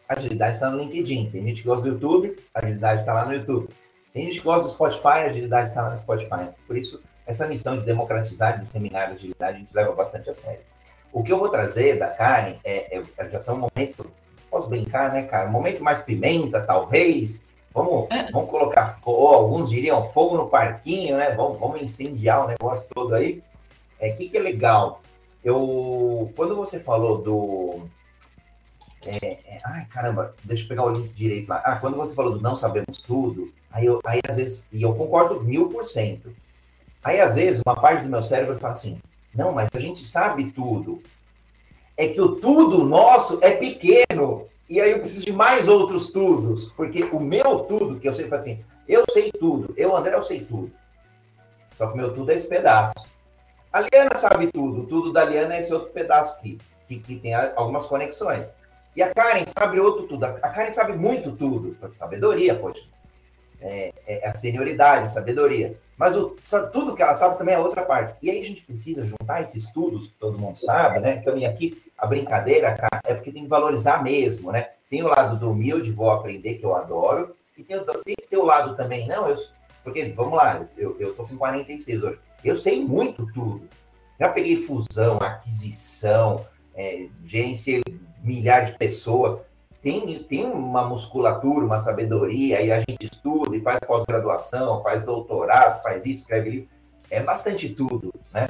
a 0.09 0.15
agilidade 0.15 0.55
está 0.55 0.71
no 0.71 0.79
LinkedIn. 0.79 1.31
Tem 1.31 1.45
gente 1.45 1.63
que 1.63 1.69
gosta 1.69 1.83
do 1.83 1.95
YouTube, 1.95 2.37
a 2.55 2.61
agilidade 2.61 3.01
está 3.01 3.13
lá 3.13 3.27
no 3.27 3.35
YouTube. 3.35 3.69
Tem 4.13 4.27
gente 4.27 4.39
que 4.39 4.45
gosta 4.45 4.69
do 4.69 4.75
Spotify, 4.75 5.07
a 5.07 5.27
agilidade 5.27 5.69
está 5.69 5.83
lá 5.83 5.91
no 5.91 5.99
Spotify. 5.99 6.49
Por 6.67 6.77
isso, 6.77 7.03
essa 7.27 7.47
missão 7.47 7.77
de 7.77 7.85
democratizar, 7.85 8.55
de 8.55 8.61
disseminar 8.61 9.09
a 9.09 9.13
agilidade, 9.13 9.57
a 9.57 9.59
gente 9.59 9.75
leva 9.75 9.93
bastante 9.93 10.29
a 10.29 10.35
sério. 10.35 10.61
O 11.13 11.23
que 11.23 11.33
eu 11.33 11.39
vou 11.39 11.49
trazer 11.49 11.99
da 11.99 12.09
Karen 12.09 12.57
é, 12.65 12.99
é, 12.99 13.03
é 13.19 13.29
já 13.29 13.41
são 13.41 13.57
um 13.57 13.69
momento, 13.75 14.11
posso 14.51 14.69
brincar, 14.69 15.13
né, 15.13 15.25
cara? 15.25 15.49
Um 15.49 15.53
momento 15.53 15.83
mais 15.83 16.01
pimenta, 16.01 16.61
talvez. 16.61 17.49
Vamos, 17.73 18.09
vamos 18.33 18.51
colocar 18.51 18.99
fogo, 18.99 19.29
alguns 19.29 19.71
diriam 19.71 20.05
fogo 20.05 20.37
no 20.37 20.49
parquinho, 20.49 21.17
né? 21.17 21.31
Vamos, 21.33 21.59
vamos 21.59 21.81
incendiar 21.81 22.45
o 22.45 22.49
negócio 22.49 22.89
todo 22.93 23.15
aí. 23.15 23.39
O 23.39 23.43
é, 24.01 24.11
que, 24.11 24.29
que 24.29 24.37
é 24.37 24.41
legal? 24.41 25.03
Eu, 25.43 26.33
quando 26.37 26.57
você 26.57 26.81
falou 26.81 27.19
do. 27.19 27.89
É, 29.07 29.27
é, 29.27 29.61
ai, 29.65 29.87
caramba, 29.87 30.35
deixa 30.45 30.65
eu 30.65 30.69
pegar 30.69 30.85
o 30.85 30.91
link 30.91 31.11
direito 31.15 31.49
lá. 31.49 31.63
Ah, 31.65 31.77
quando 31.77 31.97
você 31.97 32.15
falou 32.15 32.33
do 32.33 32.41
não 32.41 32.55
sabemos 32.55 33.01
tudo, 33.01 33.53
aí, 33.71 33.87
eu, 33.87 34.01
aí 34.05 34.21
às 34.29 34.37
vezes, 34.37 34.69
e 34.73 34.83
eu 34.83 34.95
concordo 34.95 35.43
mil 35.43 35.69
por 35.69 35.85
cento. 35.85 36.35
Aí 37.03 37.21
às 37.21 37.35
vezes 37.35 37.63
uma 37.65 37.81
parte 37.81 38.05
do 38.05 38.11
meu 38.11 38.23
cérebro 38.23 38.59
fala 38.59 38.73
assim: 38.73 39.01
não, 39.35 39.53
mas 39.53 39.69
a 39.73 39.79
gente 39.79 40.05
sabe 40.05 40.51
tudo. 40.51 41.03
É 41.97 42.09
que 42.09 42.21
o 42.21 42.37
tudo 42.37 42.85
nosso 42.85 43.39
é 43.43 43.53
pequeno. 43.53 44.49
E 44.69 44.81
aí 44.81 44.93
eu 44.93 45.01
preciso 45.01 45.27
de 45.27 45.33
mais 45.33 45.69
outros 45.69 46.13
tudos. 46.13 46.73
Porque 46.73 47.05
o 47.05 47.21
meu 47.21 47.61
tudo, 47.61 47.99
que 47.99 48.09
eu 48.09 48.15
sei, 48.15 48.29
fala 48.29 48.41
assim: 48.41 48.65
eu 48.89 49.05
sei 49.11 49.31
tudo. 49.31 49.73
Eu, 49.77 49.97
André, 49.97 50.15
eu 50.15 50.23
sei 50.23 50.41
tudo. 50.41 50.73
Só 51.77 51.87
que 51.87 51.95
o 51.95 51.97
meu 51.97 52.13
tudo 52.13 52.31
é 52.31 52.35
esse 52.35 52.49
pedaço. 52.49 53.09
A 53.73 53.81
Liana 53.81 54.17
sabe 54.17 54.49
tudo. 54.49 54.87
Tudo 54.87 55.13
da 55.13 55.25
Liana 55.25 55.55
é 55.55 55.61
esse 55.61 55.73
outro 55.73 55.91
pedaço 55.91 56.39
aqui, 56.39 56.59
que, 56.89 56.99
que 56.99 57.17
tem 57.17 57.35
algumas 57.35 57.87
conexões. 57.87 58.47
E 58.97 59.03
a 59.03 59.15
Karen 59.15 59.45
sabe 59.57 59.79
outro 59.79 60.07
tudo. 60.09 60.25
A 60.25 60.49
Karen 60.49 60.71
sabe 60.71 60.93
muito 60.95 61.33
tudo. 61.33 61.77
Sabedoria, 61.93 62.57
poxa. 62.57 62.83
É, 63.61 63.93
é 64.07 64.29
a 64.29 64.35
senioridade, 64.35 65.05
a 65.05 65.09
sabedoria. 65.09 65.79
Mas 65.97 66.17
o, 66.17 66.35
tudo 66.73 66.95
que 66.95 67.03
ela 67.03 67.15
sabe 67.15 67.37
também 67.37 67.55
é 67.55 67.59
outra 67.59 67.83
parte. 67.83 68.17
E 68.23 68.31
aí 68.31 68.41
a 68.41 68.45
gente 68.45 68.63
precisa 68.63 69.07
juntar 69.07 69.43
esses 69.43 69.65
estudos, 69.65 70.09
que 70.09 70.15
todo 70.15 70.39
mundo 70.39 70.57
sabe, 70.57 70.99
né? 70.99 71.17
Também 71.17 71.45
aqui 71.45 71.83
a 71.97 72.07
brincadeira, 72.07 72.75
cara, 72.75 73.03
é 73.05 73.15
porque 73.15 73.31
tem 73.31 73.43
que 73.43 73.49
valorizar 73.49 74.03
mesmo, 74.03 74.51
né? 74.51 74.71
Tem 74.89 75.03
o 75.03 75.09
lado 75.09 75.39
do 75.39 75.51
humilde, 75.51 75.93
vou 75.93 76.11
aprender, 76.11 76.55
que 76.55 76.65
eu 76.65 76.75
adoro. 76.75 77.37
E 77.57 77.63
tem, 77.63 77.79
tem 77.79 78.17
que 78.17 78.29
ter 78.29 78.39
o 78.39 78.45
lado 78.45 78.75
também, 78.77 79.07
não, 79.07 79.29
eu. 79.29 79.37
Porque, 79.85 80.05
vamos 80.17 80.35
lá, 80.35 80.67
eu, 80.77 80.97
eu 80.99 81.15
tô 81.15 81.25
com 81.25 81.37
46 81.37 82.03
hoje. 82.03 82.19
Eu 82.43 82.57
sei 82.57 82.83
muito 82.83 83.27
tudo. 83.35 83.69
Já 84.19 84.29
peguei 84.31 84.57
fusão, 84.57 85.19
aquisição, 85.19 86.47
é, 86.75 87.09
milhares 88.23 88.71
de 88.71 88.79
pessoas. 88.79 89.41
Tem, 89.83 90.23
tem 90.25 90.45
uma 90.45 90.87
musculatura, 90.87 91.65
uma 91.65 91.79
sabedoria, 91.79 92.61
e 92.61 92.71
a 92.71 92.81
gente 92.81 93.07
estuda 93.11 93.57
e 93.57 93.63
faz 93.63 93.81
pós-graduação, 93.81 94.83
faz 94.83 95.05
doutorado, 95.05 95.83
faz 95.83 96.05
isso, 96.05 96.21
escreve 96.21 96.51
livro. 96.51 96.69
é 97.11 97.21
bastante 97.21 97.69
tudo, 97.71 98.13
né? 98.33 98.49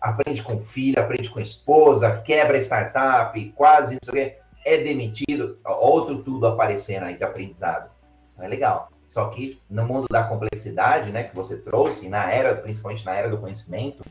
Aprende 0.00 0.42
com 0.42 0.60
filho, 0.60 1.00
aprende 1.00 1.28
com 1.28 1.40
esposa, 1.40 2.22
quebra 2.22 2.58
startup, 2.58 3.52
quase 3.56 3.98
isso 4.00 4.16
é 4.64 4.78
demitido, 4.78 5.58
outro 5.64 6.22
tudo 6.22 6.46
aparecendo 6.46 7.04
aí 7.04 7.16
de 7.16 7.24
aprendizado. 7.24 7.90
Não 8.36 8.44
é 8.44 8.48
legal. 8.48 8.88
Só 9.08 9.28
que 9.30 9.58
no 9.68 9.84
mundo 9.84 10.06
da 10.08 10.22
complexidade, 10.22 11.10
né, 11.10 11.24
que 11.24 11.34
você 11.34 11.56
trouxe, 11.56 12.08
na 12.08 12.30
era, 12.30 12.54
principalmente 12.54 13.04
na 13.04 13.16
era 13.16 13.28
do 13.28 13.38
conhecimento, 13.38 14.04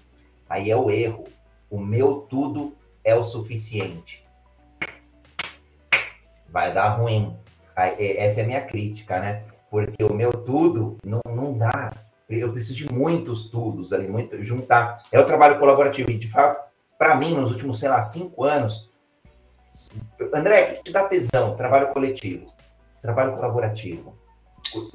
aí 0.49 0.69
é 0.69 0.75
o 0.75 0.89
erro. 0.89 1.25
O 1.69 1.79
meu 1.79 2.25
tudo 2.29 2.75
é 3.03 3.15
o 3.15 3.23
suficiente. 3.23 4.26
Vai 6.57 6.73
dar 6.73 6.89
ruim. 6.89 7.37
Essa 7.75 8.41
é 8.41 8.43
a 8.43 8.47
minha 8.47 8.61
crítica, 8.61 9.19
né? 9.19 9.43
Porque 9.69 10.03
o 10.03 10.11
meu 10.11 10.31
tudo 10.31 10.97
não, 11.05 11.21
não 11.27 11.55
dá. 11.55 11.93
Eu 12.27 12.51
preciso 12.51 12.73
de 12.73 12.91
muitos 12.91 13.47
tudos 13.51 13.93
ali, 13.93 14.07
muito, 14.07 14.41
juntar. 14.41 15.03
É 15.11 15.19
o 15.19 15.23
trabalho 15.23 15.59
colaborativo. 15.59 16.09
E, 16.09 16.17
de 16.17 16.27
fato, 16.27 16.67
para 16.97 17.15
mim, 17.15 17.35
nos 17.35 17.51
últimos, 17.51 17.77
sei 17.77 17.89
lá, 17.89 18.01
cinco 18.01 18.43
anos, 18.43 18.89
André, 20.33 20.63
o 20.63 20.75
que 20.77 20.83
te 20.85 20.91
dá 20.91 21.03
tesão? 21.03 21.55
Trabalho 21.55 21.93
coletivo, 21.93 22.47
trabalho 23.03 23.33
colaborativo 23.33 24.17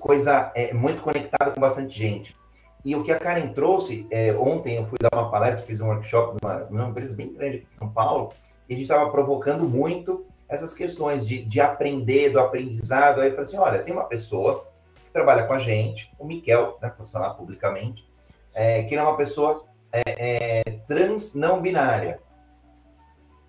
coisa 0.01 0.51
é, 0.57 0.75
muito 0.75 1.01
conectada 1.01 1.53
com 1.53 1.61
bastante 1.61 1.97
gente. 1.97 2.37
E 2.85 2.97
o 2.97 3.05
que 3.05 3.13
a 3.13 3.21
Karen 3.21 3.53
trouxe, 3.53 4.05
é, 4.11 4.33
ontem 4.33 4.79
eu 4.79 4.85
fui 4.85 4.99
dar 5.01 5.17
uma 5.17 5.31
palestra, 5.31 5.65
fiz 5.65 5.81
um 5.81 5.87
workshop 5.87 6.39
numa, 6.43 6.59
numa 6.65 6.89
empresa 6.89 7.15
bem 7.15 7.33
grande 7.33 7.59
aqui 7.59 7.67
de 7.69 7.77
São 7.77 7.89
Paulo, 7.89 8.33
e 8.69 8.75
a 8.75 8.77
gente 8.77 8.83
estava 8.83 9.09
provocando 9.11 9.63
muito 9.63 10.27
essas 10.53 10.75
questões 10.75 11.27
de, 11.27 11.43
de 11.43 11.61
aprender, 11.61 12.29
do 12.29 12.39
aprendizado. 12.39 13.21
Aí 13.21 13.29
eu 13.29 13.33
falei 13.33 13.45
assim: 13.45 13.57
olha, 13.57 13.83
tem 13.83 13.93
uma 13.93 14.05
pessoa 14.05 14.67
que 14.95 15.11
trabalha 15.11 15.45
com 15.45 15.55
a 15.55 15.59
gente, 15.59 16.13
o 16.19 16.27
Miquel, 16.27 16.79
né, 16.81 16.91
posso 16.91 17.11
falar 17.11 17.31
publicamente, 17.31 18.07
é, 18.55 18.83
que 18.83 18.95
é 18.95 19.03
uma 19.03 19.17
pessoa 19.17 19.65
é, 19.91 20.03
é, 20.05 20.63
trans 20.87 21.35
não 21.35 21.63
binária. 21.63 22.21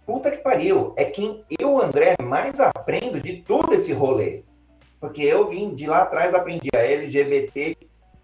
Puta 0.06 0.32
que 0.32 0.38
pariu, 0.38 0.94
é 0.98 1.06
quem 1.06 1.44
eu, 1.60 1.82
André, 1.82 2.16
mais 2.22 2.60
aprendo 2.60 3.20
de 3.20 3.38
todo 3.38 3.74
esse 3.74 3.94
rolê. 3.94 4.44
Porque 5.00 5.22
eu 5.24 5.50
vim 5.50 5.76
de 5.76 5.86
lá 5.86 6.04
atrás, 6.04 6.34
aprendi 6.34 6.70
a 6.74 6.80
LGBT, 6.80 7.78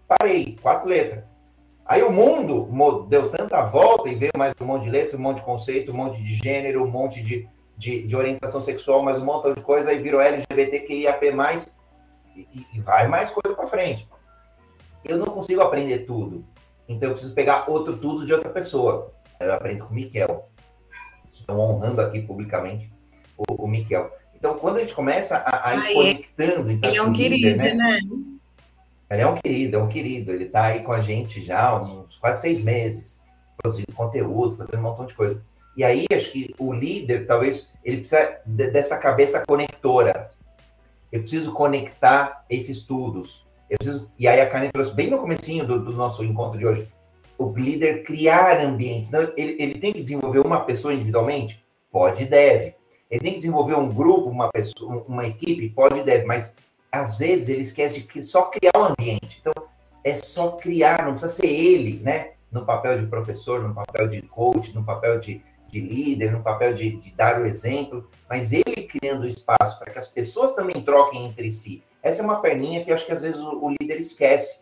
parei, 0.08 0.58
quatro 0.60 0.88
letras. 0.88 1.24
Aí 1.84 2.02
o 2.02 2.10
mundo 2.10 3.06
deu 3.08 3.30
tanta 3.30 3.62
volta 3.64 4.08
e 4.08 4.14
veio 4.14 4.32
mais 4.36 4.54
um 4.60 4.64
monte 4.64 4.84
de 4.84 4.90
letra, 4.90 5.16
um 5.18 5.20
monte 5.20 5.38
de 5.38 5.42
conceito, 5.42 5.92
um 5.92 5.96
monte 5.96 6.22
de 6.22 6.34
gênero, 6.34 6.84
um 6.84 6.90
monte 6.90 7.22
de, 7.22 7.48
de, 7.80 8.06
de 8.06 8.14
orientação 8.14 8.60
sexual, 8.60 9.02
mais 9.02 9.18
um 9.18 9.24
montão 9.24 9.54
de 9.54 9.62
coisa, 9.62 9.88
aí 9.88 9.98
virou 9.98 10.20
LGBTQIAP+, 10.20 11.26
e, 12.36 12.66
e 12.74 12.80
vai 12.80 13.08
mais 13.08 13.30
coisa 13.30 13.56
para 13.56 13.66
frente. 13.66 14.06
Eu 15.02 15.16
não 15.16 15.28
consigo 15.28 15.62
aprender 15.62 16.00
tudo. 16.00 16.44
Então 16.86 17.08
eu 17.08 17.14
preciso 17.14 17.34
pegar 17.34 17.70
outro 17.70 17.96
tudo 17.96 18.26
de 18.26 18.34
outra 18.34 18.50
pessoa. 18.50 19.14
Eu 19.40 19.54
aprendo 19.54 19.86
com 19.86 19.92
o 19.92 19.94
Miquel. 19.94 20.50
Então, 21.42 21.58
honrando 21.58 22.02
aqui 22.02 22.20
publicamente 22.20 22.92
o, 23.34 23.64
o 23.64 23.66
Miquel. 23.66 24.12
Então, 24.34 24.58
quando 24.58 24.76
a 24.76 24.80
gente 24.80 24.92
começa 24.92 25.38
a, 25.38 25.70
a 25.70 25.90
ir 25.90 25.94
conectando... 25.94 26.70
Ele 26.70 26.96
é 26.96 27.02
um 27.02 27.12
querido, 27.14 27.56
né? 27.56 27.74
né? 27.74 27.98
Ele 29.10 29.22
é 29.22 29.26
um 29.26 29.36
querido, 29.36 29.78
é 29.78 29.82
um 29.82 29.88
querido. 29.88 30.32
Ele 30.32 30.44
está 30.44 30.64
aí 30.64 30.82
com 30.82 30.92
a 30.92 31.00
gente 31.00 31.42
já 31.42 31.68
há 31.68 31.80
uns 31.80 32.18
quase 32.18 32.42
seis 32.42 32.62
meses, 32.62 33.24
produzindo 33.56 33.92
conteúdo, 33.94 34.56
fazendo 34.56 34.80
um 34.80 34.82
montão 34.82 35.06
de 35.06 35.14
coisa. 35.14 35.42
E 35.76 35.84
aí, 35.84 36.06
acho 36.12 36.32
que 36.32 36.54
o 36.58 36.72
líder, 36.72 37.26
talvez, 37.26 37.72
ele 37.84 37.98
precisa 37.98 38.40
dessa 38.44 38.98
cabeça 38.98 39.44
conectora. 39.46 40.28
Eu 41.10 41.20
preciso 41.20 41.52
conectar 41.52 42.44
esses 42.48 42.78
estudos. 42.78 43.46
Eu 43.68 43.78
preciso... 43.78 44.10
E 44.18 44.26
aí 44.26 44.40
a 44.40 44.48
Karen 44.48 44.70
trouxe 44.70 44.94
bem 44.94 45.10
no 45.10 45.18
comecinho 45.18 45.66
do, 45.66 45.82
do 45.82 45.92
nosso 45.92 46.24
encontro 46.24 46.58
de 46.58 46.66
hoje. 46.66 46.88
O 47.38 47.52
líder 47.52 48.02
criar 48.02 48.60
ambientes. 48.60 49.10
Não, 49.10 49.20
ele, 49.36 49.56
ele 49.58 49.78
tem 49.78 49.92
que 49.92 50.02
desenvolver 50.02 50.40
uma 50.40 50.60
pessoa 50.60 50.92
individualmente? 50.92 51.64
Pode 51.90 52.24
e 52.24 52.26
deve. 52.26 52.74
Ele 53.10 53.20
tem 53.20 53.32
que 53.32 53.38
desenvolver 53.38 53.74
um 53.74 53.92
grupo, 53.92 54.28
uma 54.28 54.48
pessoa, 54.50 55.04
uma 55.08 55.26
equipe, 55.26 55.68
pode 55.70 55.98
e 55.98 56.04
deve, 56.04 56.24
mas 56.26 56.54
às 56.92 57.18
vezes 57.18 57.48
ele 57.48 57.62
esquece 57.62 58.00
de 58.00 58.22
só 58.22 58.42
criar 58.42 58.72
o 58.76 58.80
um 58.80 58.84
ambiente. 58.84 59.38
Então, 59.40 59.52
é 60.04 60.14
só 60.14 60.52
criar, 60.52 61.04
não 61.04 61.12
precisa 61.12 61.32
ser 61.32 61.48
ele, 61.48 62.00
né? 62.00 62.32
No 62.50 62.64
papel 62.64 62.98
de 62.98 63.06
professor, 63.06 63.62
no 63.62 63.74
papel 63.74 64.08
de 64.08 64.22
coach, 64.22 64.74
no 64.74 64.84
papel 64.84 65.18
de, 65.18 65.42
de 65.70 65.80
líder, 65.80 66.32
no 66.32 66.42
papel 66.42 66.74
de, 66.74 66.96
de 66.96 67.10
dar 67.12 67.40
o 67.40 67.46
exemplo, 67.46 68.08
mas 68.28 68.52
ele 68.52 68.88
criando 68.88 69.26
espaço 69.26 69.78
para 69.78 69.92
que 69.92 69.98
as 69.98 70.06
pessoas 70.06 70.54
também 70.54 70.82
troquem 70.82 71.26
entre 71.26 71.50
si. 71.52 71.82
Essa 72.02 72.22
é 72.22 72.24
uma 72.24 72.40
perninha 72.40 72.84
que 72.84 72.90
eu 72.90 72.94
acho 72.94 73.06
que 73.06 73.12
às 73.12 73.22
vezes 73.22 73.40
o, 73.40 73.64
o 73.64 73.74
líder 73.80 74.00
esquece. 74.00 74.60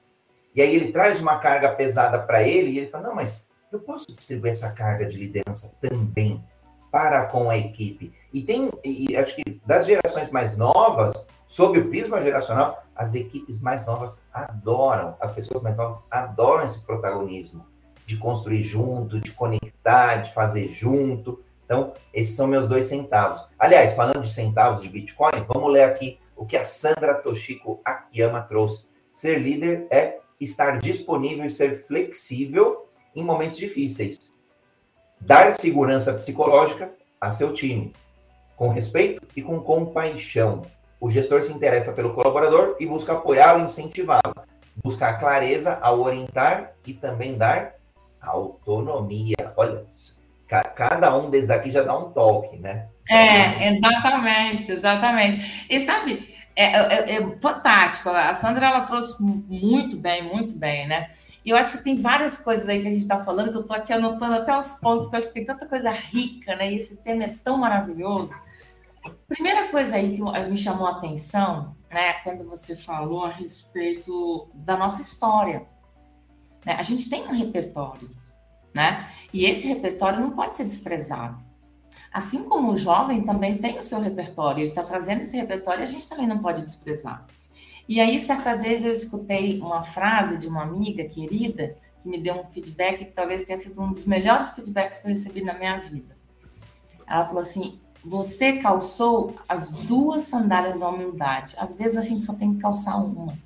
E 0.55 0.63
aí 0.63 0.75
ele 0.75 0.93
traz 0.93 1.21
uma 1.21 1.39
carga 1.39 1.71
pesada 1.73 2.19
para 2.19 2.43
ele 2.43 2.71
e 2.71 2.79
ele 2.79 2.89
fala: 2.89 3.09
não, 3.09 3.15
mas 3.15 3.41
eu 3.71 3.81
posso 3.81 4.07
distribuir 4.09 4.53
essa 4.53 4.73
carga 4.73 5.07
de 5.07 5.17
liderança 5.17 5.73
também 5.81 6.45
para 6.91 7.27
com 7.27 7.51
a 7.51 7.57
equipe. 7.57 8.13
E 8.33 8.43
tem, 8.43 8.71
e 8.85 9.17
acho 9.17 9.37
que 9.37 9.61
das 9.67 9.87
gerações 9.87 10.31
mais 10.31 10.57
novas, 10.57 11.29
sob 11.47 11.79
o 11.79 11.89
prisma 11.89 12.23
geracional, 12.23 12.83
as 12.97 13.15
equipes 13.15 13.61
mais 13.61 13.87
novas 13.87 14.27
adoram, 14.33 15.17
as 15.21 15.31
pessoas 15.31 15.63
mais 15.63 15.77
novas 15.77 16.05
adoram 16.11 16.65
esse 16.65 16.81
protagonismo 16.85 17.65
de 18.09 18.17
construir 18.17 18.63
junto, 18.63 19.21
de 19.21 19.31
conectar, 19.33 20.17
de 20.23 20.33
fazer 20.33 20.71
junto. 20.71 21.45
Então, 21.67 21.93
esses 22.15 22.35
são 22.35 22.47
meus 22.47 22.67
dois 22.67 22.87
centavos. 22.87 23.47
Aliás, 23.59 23.93
falando 23.93 24.23
de 24.23 24.33
centavos 24.33 24.81
de 24.81 24.89
Bitcoin, 24.89 25.45
vamos 25.47 25.71
ler 25.71 25.83
aqui 25.83 26.19
o 26.35 26.47
que 26.47 26.57
a 26.57 26.65
Sandra 26.65 27.17
Toshiko 27.17 27.83
Akiyama 27.85 28.41
trouxe. 28.41 28.87
Ser 29.13 29.39
líder 29.39 29.87
é 29.91 30.21
estar 30.41 30.79
disponível 30.79 31.45
e 31.45 31.51
ser 31.51 31.75
flexível 31.75 32.89
em 33.15 33.23
momentos 33.23 33.59
difíceis. 33.59 34.17
Dar 35.21 35.53
segurança 35.53 36.15
psicológica 36.15 36.91
a 37.21 37.31
seu 37.31 37.53
time, 37.53 37.93
com 38.57 38.71
respeito 38.71 39.21
e 39.37 39.43
com 39.43 39.61
compaixão. 39.61 40.63
O 40.99 41.11
gestor 41.11 41.43
se 41.43 41.53
interessa 41.53 41.93
pelo 41.93 42.15
colaborador 42.15 42.75
e 42.81 42.87
busca 42.87 43.13
apoiá-lo 43.13 43.63
incentivá-lo. 43.63 44.35
Buscar 44.83 45.19
clareza 45.19 45.79
ao 45.83 46.01
orientar 46.01 46.73
e 46.87 46.95
também 46.95 47.37
dar 47.37 47.78
autonomia. 48.21 49.37
Olha, 49.57 49.85
cada 50.47 51.17
um 51.17 51.31
desses 51.31 51.49
daqui 51.49 51.71
já 51.71 51.83
dá 51.83 51.97
um 51.97 52.11
toque, 52.11 52.57
né? 52.57 52.89
É, 53.09 53.69
exatamente, 53.69 54.71
exatamente. 54.71 55.67
E 55.69 55.81
sabe, 55.81 56.35
é, 56.55 56.65
é, 56.65 57.17
é 57.17 57.39
fantástico. 57.39 58.11
A 58.11 58.35
Sandra 58.35 58.67
ela 58.67 58.81
trouxe 58.83 59.23
muito 59.23 59.97
bem, 59.97 60.23
muito 60.23 60.57
bem, 60.57 60.87
né? 60.87 61.09
E 61.45 61.51
eu 61.51 61.57
acho 61.57 61.79
que 61.79 61.85
tem 61.85 61.97
várias 61.97 62.39
coisas 62.39 62.69
aí 62.69 62.83
que 62.83 62.89
a 62.89 62.91
gente 62.91 63.01
está 63.01 63.19
falando, 63.19 63.51
que 63.51 63.57
eu 63.57 63.63
estou 63.63 63.77
aqui 63.77 63.93
anotando 63.93 64.35
até 64.35 64.57
os 64.57 64.75
pontos, 64.75 65.09
que 65.09 65.15
eu 65.15 65.19
acho 65.19 65.29
que 65.29 65.35
tem 65.35 65.45
tanta 65.45 65.67
coisa 65.67 65.91
rica, 65.91 66.57
né? 66.57 66.73
E 66.73 66.77
esse 66.77 67.03
tema 67.03 67.25
é 67.25 67.35
tão 67.43 67.57
maravilhoso. 67.57 68.35
Primeira 69.27 69.69
coisa 69.69 69.97
aí 69.97 70.17
que 70.17 70.23
me 70.23 70.57
chamou 70.57 70.87
a 70.87 70.93
atenção, 70.93 71.77
né, 71.91 72.15
quando 72.25 72.45
você 72.47 72.77
falou 72.77 73.25
a 73.25 73.31
respeito 73.31 74.51
da 74.53 74.77
nossa 74.77 75.01
história. 75.01 75.67
Né? 76.65 76.77
A 76.79 76.83
gente 76.83 77.09
tem 77.09 77.23
um 77.23 77.33
repertório, 77.33 78.11
né? 78.75 79.09
E 79.33 79.45
esse 79.45 79.67
repertório 79.69 80.21
não 80.21 80.31
pode 80.31 80.57
ser 80.57 80.65
desprezado. 80.65 81.43
Assim 82.13 82.49
como 82.49 82.73
o 82.73 82.77
jovem 82.77 83.23
também 83.23 83.59
tem 83.59 83.79
o 83.79 83.83
seu 83.83 84.01
repertório, 84.01 84.63
ele 84.63 84.71
está 84.71 84.83
trazendo 84.83 85.23
esse 85.23 85.37
repertório 85.37 85.83
a 85.83 85.87
gente 85.87 86.09
também 86.09 86.27
não 86.27 86.39
pode 86.39 86.65
desprezar. 86.65 87.27
E 87.89 88.01
aí, 88.01 88.19
certa 88.21 88.55
vez, 88.55 88.85
eu 88.85 88.93
escutei 88.93 89.61
uma 89.61 89.83
frase 89.83 90.37
de 90.37 90.47
uma 90.47 90.63
amiga 90.63 91.05
querida 91.05 91.77
que 92.03 92.09
me 92.09 92.19
deu 92.19 92.35
um 92.35 92.45
feedback 92.45 93.05
que 93.05 93.13
talvez 93.13 93.45
tenha 93.45 93.59
sido 93.59 93.81
um 93.83 93.91
dos 93.91 94.05
melhores 94.05 94.53
feedbacks 94.53 94.99
que 94.99 95.09
eu 95.09 95.13
recebi 95.13 95.43
na 95.43 95.55
minha 95.55 95.79
vida. 95.79 96.17
Ela 97.07 97.27
falou 97.27 97.43
assim: 97.43 97.81
Você 98.05 98.59
calçou 98.59 99.35
as 99.49 99.71
duas 99.71 100.25
sandálias 100.25 100.79
da 100.79 100.89
humildade. 100.89 101.55
Às 101.59 101.77
vezes 101.77 101.97
a 101.97 102.03
gente 102.03 102.23
só 102.23 102.35
tem 102.35 102.55
que 102.55 102.61
calçar 102.61 102.97
uma. 102.97 103.39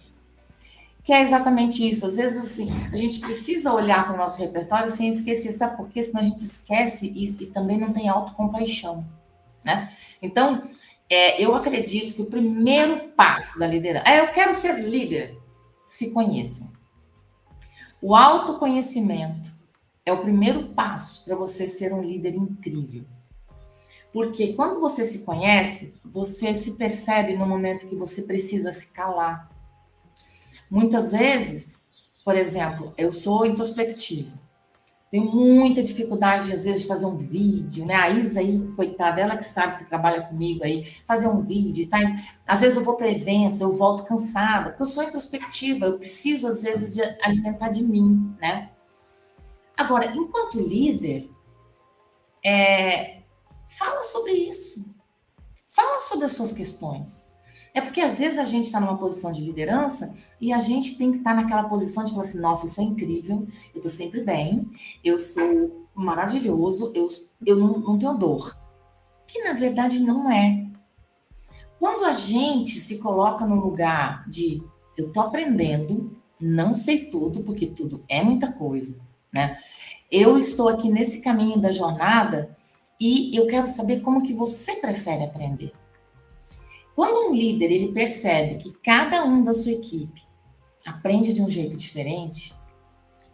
Que 1.03 1.12
é 1.12 1.21
exatamente 1.21 1.88
isso. 1.88 2.07
Às 2.07 2.17
vezes, 2.17 2.43
assim, 2.43 2.71
a 2.93 2.97
gente 2.97 3.21
precisa 3.21 3.73
olhar 3.73 4.05
para 4.05 4.15
o 4.15 4.17
nosso 4.17 4.41
repertório 4.41 4.88
sem 4.88 5.09
esquecer, 5.09 5.53
sabe 5.53 5.77
por 5.77 5.88
quê? 5.88 6.03
Senão 6.03 6.21
a 6.21 6.25
gente 6.25 6.45
esquece 6.45 7.12
e, 7.15 7.25
e 7.25 7.47
também 7.47 7.79
não 7.79 7.93
tem 7.93 8.09
autocompaixão, 8.09 9.05
né? 9.65 9.93
Então, 10.21 10.62
é, 11.11 11.43
eu 11.43 11.55
acredito 11.55 12.15
que 12.15 12.23
o 12.23 12.27
primeiro 12.27 13.09
passo 13.11 13.59
da 13.59 13.67
liderança. 13.67 14.09
É, 14.09 14.21
eu 14.21 14.33
quero 14.33 14.55
ser 14.55 14.81
líder. 14.81 15.38
Se 15.87 16.11
conheça. 16.11 16.73
O 18.00 18.17
autoconhecimento 18.17 19.53
é 20.07 20.13
o 20.13 20.23
primeiro 20.23 20.69
passo 20.69 21.25
para 21.25 21.37
você 21.37 21.69
ser 21.69 21.92
um 21.92 22.00
líder 22.00 22.35
incrível. 22.35 23.05
Porque 24.11 24.55
quando 24.55 24.81
você 24.81 25.05
se 25.05 25.21
conhece, 25.21 25.94
você 26.05 26.55
se 26.55 26.73
percebe 26.73 27.37
no 27.37 27.46
momento 27.46 27.88
que 27.88 27.96
você 27.96 28.23
precisa 28.23 28.73
se 28.73 28.88
calar. 28.88 29.52
Muitas 30.73 31.12
vezes, 31.12 31.83
por 32.25 32.35
exemplo, 32.35 32.94
eu 32.96 33.12
sou 33.12 33.44
introspectiva. 33.44 34.33
Tenho 35.10 35.31
muita 35.31 35.83
dificuldade, 35.83 36.50
às 36.50 36.64
vezes, 36.64 36.81
de 36.81 36.88
fazer 36.88 37.04
um 37.04 37.14
vídeo, 37.14 37.85
né? 37.85 37.94
A 37.94 38.08
Isa 38.08 38.40
aí, 38.40 38.58
coitada, 38.75 39.20
ela 39.20 39.37
que 39.37 39.44
sabe 39.44 39.77
que 39.77 39.85
trabalha 39.85 40.23
comigo 40.23 40.64
aí, 40.64 40.90
fazer 41.06 41.29
um 41.29 41.42
vídeo, 41.42 41.90
tá? 41.90 41.98
Às 42.46 42.62
vezes 42.62 42.79
eu 42.79 42.83
vou 42.83 42.96
para 42.96 43.10
eventos, 43.10 43.60
eu 43.60 43.70
volto 43.70 44.06
cansada, 44.06 44.70
porque 44.70 44.83
eu 44.83 44.87
sou 44.87 45.04
introspectiva, 45.04 45.85
eu 45.85 45.98
preciso, 45.98 46.48
às 46.48 46.62
vezes, 46.62 46.94
de 46.94 47.02
alimentar 47.23 47.68
de 47.68 47.85
mim, 47.85 48.35
né? 48.40 48.70
Agora, 49.77 50.06
enquanto 50.16 50.58
líder, 50.58 51.29
é, 52.42 53.20
fala 53.68 54.02
sobre 54.04 54.33
isso. 54.33 54.87
Fala 55.68 56.00
sobre 56.00 56.25
as 56.25 56.33
suas 56.33 56.50
questões. 56.50 57.31
É 57.75 57.81
porque 57.81 58.00
às 58.00 58.18
vezes 58.18 58.38
a 58.38 58.44
gente 58.44 58.64
está 58.64 58.79
numa 58.79 58.98
posição 58.98 59.33
de 59.33 59.42
liderança 59.42 60.14
e 60.40 60.52
a 60.52 60.60
gente 60.60 60.98
tem 60.98 61.10
que 61.10 61.18
estar 61.18 61.35
tá 61.35 61.40
naquela 61.40 61.64
posição 61.64 62.04
de 62.04 62.10
falar 62.10 62.23
assim: 62.23 62.40
nossa, 62.40 62.66
eu 62.66 62.70
sou 62.70 62.85
incrível, 62.85 63.46
eu 63.75 63.77
estou 63.77 63.90
sempre 63.90 64.23
bem, 64.23 64.70
eu 65.02 65.18
sou 65.18 65.88
maravilhoso, 65.94 66.92
eu, 66.94 67.08
eu 67.46 67.56
não, 67.56 67.79
não 67.79 67.98
tenho 67.98 68.14
dor. 68.14 68.56
Que 69.27 69.42
na 69.44 69.54
verdade 69.54 69.98
não 70.00 70.31
é. 70.31 70.66
Quando 71.79 72.04
a 72.04 72.12
gente 72.12 72.79
se 72.79 72.98
coloca 72.98 73.46
no 73.46 73.56
lugar 73.56 74.29
de 74.29 74.62
eu 74.96 75.08
estou 75.08 75.23
aprendendo, 75.23 76.16
não 76.38 76.75
sei 76.75 77.06
tudo, 77.06 77.42
porque 77.42 77.66
tudo 77.66 78.04
é 78.08 78.23
muita 78.23 78.52
coisa, 78.52 79.00
né? 79.33 79.58
Eu 80.10 80.37
estou 80.37 80.68
aqui 80.68 80.90
nesse 80.90 81.23
caminho 81.23 81.58
da 81.58 81.70
jornada 81.70 82.54
e 83.00 83.35
eu 83.35 83.46
quero 83.46 83.66
saber 83.66 84.00
como 84.00 84.23
que 84.23 84.35
você 84.35 84.77
prefere 84.77 85.25
aprender. 85.25 85.73
Quando 86.95 87.31
um 87.31 87.35
líder 87.35 87.71
ele 87.71 87.93
percebe 87.93 88.57
que 88.57 88.73
cada 88.83 89.25
um 89.25 89.43
da 89.43 89.55
sua 89.55 89.73
equipe 89.73 90.23
aprende 90.87 91.33
de 91.33 91.43
um 91.43 91.49
jeito 91.49 91.77
diferente 91.77 92.55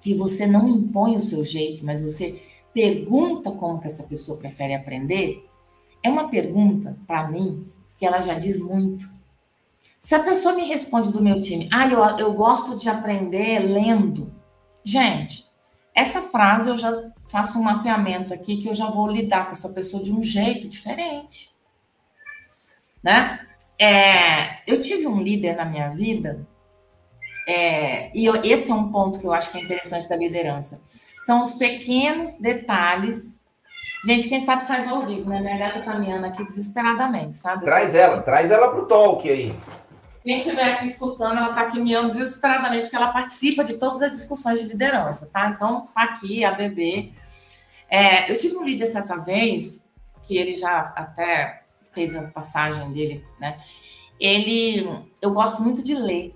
e 0.05 0.15
você 0.15 0.47
não 0.47 0.69
impõe 0.69 1.17
o 1.17 1.21
seu 1.21 1.45
jeito, 1.45 1.85
mas 1.85 2.03
você 2.03 2.41
pergunta 2.73 3.51
como 3.51 3.81
que 3.81 3.87
essa 3.87 4.05
pessoa 4.05 4.39
prefere 4.39 4.75
aprender, 4.75 5.45
é 6.03 6.09
uma 6.09 6.29
pergunta 6.29 6.97
para 7.07 7.29
mim 7.29 7.71
que 7.97 8.07
ela 8.07 8.21
já 8.21 8.35
diz 8.35 8.61
muito. 8.61 9.09
Se 9.99 10.15
a 10.15 10.23
pessoa 10.23 10.55
me 10.55 10.65
responde 10.65 11.11
do 11.11 11.23
meu 11.23 11.41
time, 11.41 11.69
ah, 11.73 11.89
eu, 11.89 11.99
eu 12.19 12.33
gosto 12.33 12.77
de 12.77 12.89
aprender 12.89 13.59
lendo. 13.59 14.33
Gente, 14.85 15.47
essa 15.93 16.23
frase 16.23 16.71
eu 16.71 16.79
já 16.79 17.11
faço 17.29 17.59
um 17.59 17.63
mapeamento 17.63 18.33
aqui 18.33 18.59
que 18.59 18.69
eu 18.69 18.75
já 18.75 18.89
vou 18.89 19.09
lidar 19.09 19.47
com 19.47 19.53
essa 19.53 19.69
pessoa 19.71 20.03
de 20.03 20.13
um 20.13 20.23
jeito 20.23 20.69
diferente. 20.69 21.51
Né? 23.03 23.48
É, 23.81 24.61
eu 24.67 24.81
tive 24.81 25.07
um 25.07 25.23
líder 25.23 25.57
na 25.57 25.65
minha 25.65 25.89
vida, 25.91 26.47
é, 27.49 28.11
e 28.15 28.27
eu, 28.27 28.37
esse 28.43 28.71
é 28.71 28.75
um 28.75 28.91
ponto 28.91 29.19
que 29.19 29.27
eu 29.27 29.33
acho 29.33 29.51
que 29.51 29.59
é 29.59 29.63
interessante 29.63 30.07
da 30.09 30.17
liderança. 30.17 30.83
São 31.17 31.43
os 31.43 31.53
pequenos 31.55 32.39
detalhes. 32.39 33.45
Gente, 34.05 34.29
quem 34.29 34.39
sabe 34.41 34.67
faz 34.67 34.87
ao 34.87 35.07
vivo, 35.07 35.31
né? 35.31 35.41
Minha 35.41 35.57
gata 35.57 35.81
caminhando 35.81 36.27
aqui 36.27 36.45
desesperadamente, 36.45 37.35
sabe? 37.35 37.65
Traz 37.65 37.95
ela, 37.95 38.21
traz 38.21 38.51
ela 38.51 38.69
pro 38.69 38.87
talk 38.87 39.29
aí. 39.29 39.55
Quem 40.23 40.39
estiver 40.39 40.75
aqui 40.75 40.85
escutando, 40.85 41.39
ela 41.39 41.51
está 41.51 41.63
aqui 41.63 41.81
miando 41.81 42.13
desesperadamente, 42.13 42.83
porque 42.83 42.97
ela 42.97 43.13
participa 43.13 43.65
de 43.65 43.79
todas 43.79 44.03
as 44.03 44.13
discussões 44.13 44.61
de 44.61 44.69
liderança, 44.69 45.31
tá? 45.33 45.49
Então, 45.49 45.89
tá 45.95 46.03
aqui 46.03 46.45
a 46.45 46.53
bebê. 46.53 47.13
É, 47.89 48.31
eu 48.31 48.37
tive 48.37 48.57
um 48.59 48.65
líder 48.65 48.89
certa 48.89 49.17
vez, 49.17 49.89
que 50.27 50.37
ele 50.37 50.55
já 50.55 50.93
até 50.95 51.58
fez 51.99 52.15
a 52.15 52.31
passagem 52.31 52.93
dele, 52.93 53.25
né? 53.41 53.61
Ele, 54.21 54.89
eu 55.21 55.33
gosto 55.33 55.63
muito 55.63 55.83
de 55.83 55.95
ler. 55.95 56.33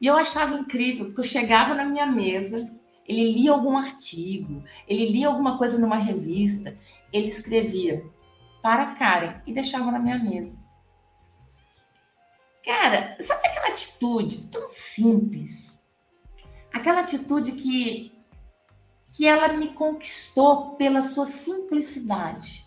E 0.00 0.06
eu 0.06 0.16
achava 0.16 0.58
incrível, 0.58 1.06
porque 1.06 1.20
eu 1.20 1.24
chegava 1.24 1.74
na 1.74 1.84
minha 1.84 2.06
mesa, 2.06 2.68
ele 3.06 3.32
lia 3.32 3.52
algum 3.52 3.76
artigo, 3.78 4.64
ele 4.88 5.06
lia 5.06 5.28
alguma 5.28 5.56
coisa 5.56 5.78
numa 5.78 5.96
revista, 5.96 6.76
ele 7.12 7.28
escrevia 7.28 8.04
para 8.60 8.94
Karen 8.94 9.40
e 9.46 9.52
deixava 9.52 9.92
na 9.92 10.00
minha 10.00 10.18
mesa. 10.18 10.60
Cara, 12.64 13.16
sabe 13.20 13.46
aquela 13.46 13.68
atitude 13.68 14.48
tão 14.48 14.66
simples? 14.66 15.78
Aquela 16.72 17.00
atitude 17.00 17.52
que 17.52 18.12
que 19.16 19.26
ela 19.26 19.48
me 19.54 19.68
conquistou 19.68 20.72
pela 20.72 21.00
sua 21.00 21.24
simplicidade. 21.24 22.65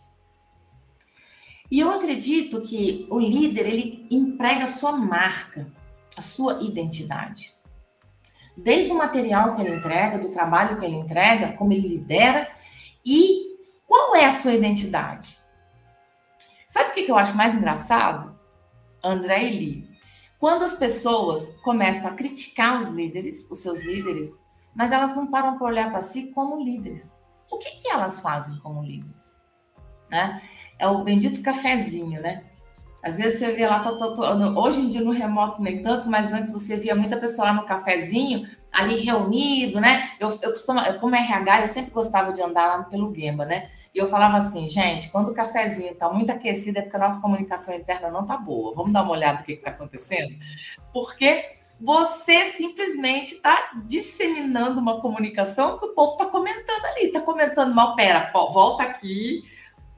E 1.71 1.79
eu 1.79 1.91
acredito 1.91 2.61
que 2.61 3.05
o 3.09 3.19
líder, 3.19 3.67
ele 3.67 4.07
emprega 4.09 4.63
a 4.63 4.67
sua 4.67 4.93
marca, 4.93 5.67
a 6.17 6.21
sua 6.21 6.59
identidade. 6.61 7.53
Desde 8.57 8.91
o 8.91 8.97
material 8.97 9.55
que 9.55 9.61
ele 9.61 9.75
entrega, 9.75 10.17
do 10.17 10.31
trabalho 10.31 10.79
que 10.79 10.85
ele 10.85 10.95
entrega, 10.95 11.53
como 11.53 11.71
ele 11.71 11.87
lidera 11.87 12.49
e 13.05 13.57
qual 13.85 14.15
é 14.15 14.25
a 14.25 14.33
sua 14.33 14.53
identidade? 14.53 15.37
Sabe 16.67 16.89
o 16.89 16.93
que 16.93 17.09
eu 17.09 17.17
acho 17.17 17.35
mais 17.35 17.55
engraçado? 17.55 18.37
André 19.03 19.45
e 19.45 19.57
Lee. 19.57 19.89
Quando 20.39 20.63
as 20.63 20.75
pessoas 20.75 21.57
começam 21.61 22.11
a 22.11 22.15
criticar 22.15 22.77
os 22.79 22.89
líderes, 22.89 23.47
os 23.49 23.59
seus 23.59 23.83
líderes, 23.83 24.41
mas 24.75 24.91
elas 24.91 25.15
não 25.15 25.27
param 25.27 25.57
para 25.57 25.67
olhar 25.67 25.91
para 25.91 26.01
si 26.01 26.31
como 26.31 26.63
líderes. 26.63 27.15
O 27.51 27.57
que, 27.57 27.81
que 27.81 27.89
elas 27.89 28.21
fazem 28.21 28.57
como 28.59 28.83
líderes? 28.83 29.37
Né? 30.09 30.41
É 30.79 30.87
o 30.87 31.03
bendito 31.03 31.43
cafezinho, 31.43 32.21
né? 32.21 32.43
Às 33.03 33.17
vezes 33.17 33.39
você 33.39 33.51
vê 33.53 33.65
lá, 33.65 33.79
tô, 33.79 33.97
tô, 33.97 34.13
tô, 34.15 34.59
hoje 34.59 34.81
em 34.81 34.87
dia 34.87 35.01
no 35.01 35.11
remoto 35.11 35.61
nem 35.61 35.81
tanto, 35.81 36.09
mas 36.09 36.33
antes 36.33 36.51
você 36.51 36.75
via 36.75 36.95
muita 36.95 37.17
pessoa 37.17 37.49
lá 37.49 37.53
no 37.53 37.65
cafezinho, 37.65 38.47
ali 38.71 38.99
reunido, 38.99 39.79
né? 39.79 40.09
Eu, 40.19 40.29
eu 40.41 40.49
costumo, 40.49 40.79
como 40.99 41.15
RH, 41.15 41.61
eu 41.61 41.67
sempre 41.67 41.91
gostava 41.91 42.33
de 42.33 42.41
andar 42.41 42.67
lá 42.67 42.83
pelo 42.83 43.13
Gemba, 43.13 43.45
né? 43.45 43.69
E 43.93 43.97
eu 43.97 44.07
falava 44.07 44.37
assim, 44.37 44.67
gente, 44.67 45.09
quando 45.09 45.29
o 45.29 45.33
cafezinho 45.33 45.95
tá 45.95 46.09
muito 46.09 46.31
aquecido 46.31 46.77
é 46.77 46.81
porque 46.81 46.97
a 46.97 46.99
nossa 46.99 47.21
comunicação 47.21 47.73
interna 47.73 48.09
não 48.09 48.25
tá 48.25 48.37
boa. 48.37 48.73
Vamos 48.73 48.93
dar 48.93 49.01
uma 49.01 49.13
olhada 49.13 49.39
no 49.39 49.45
que, 49.45 49.55
que 49.55 49.63
tá 49.63 49.71
acontecendo? 49.71 50.35
Porque 50.93 51.45
você 51.79 52.45
simplesmente 52.45 53.35
está 53.35 53.71
disseminando 53.85 54.79
uma 54.79 54.99
comunicação 54.99 55.79
que 55.79 55.85
o 55.85 55.93
povo 55.93 56.11
está 56.13 56.25
comentando 56.25 56.85
ali, 56.85 57.05
está 57.05 57.21
comentando 57.21 57.73
mal, 57.73 57.95
pera, 57.95 58.29
volta 58.33 58.83
aqui, 58.83 59.43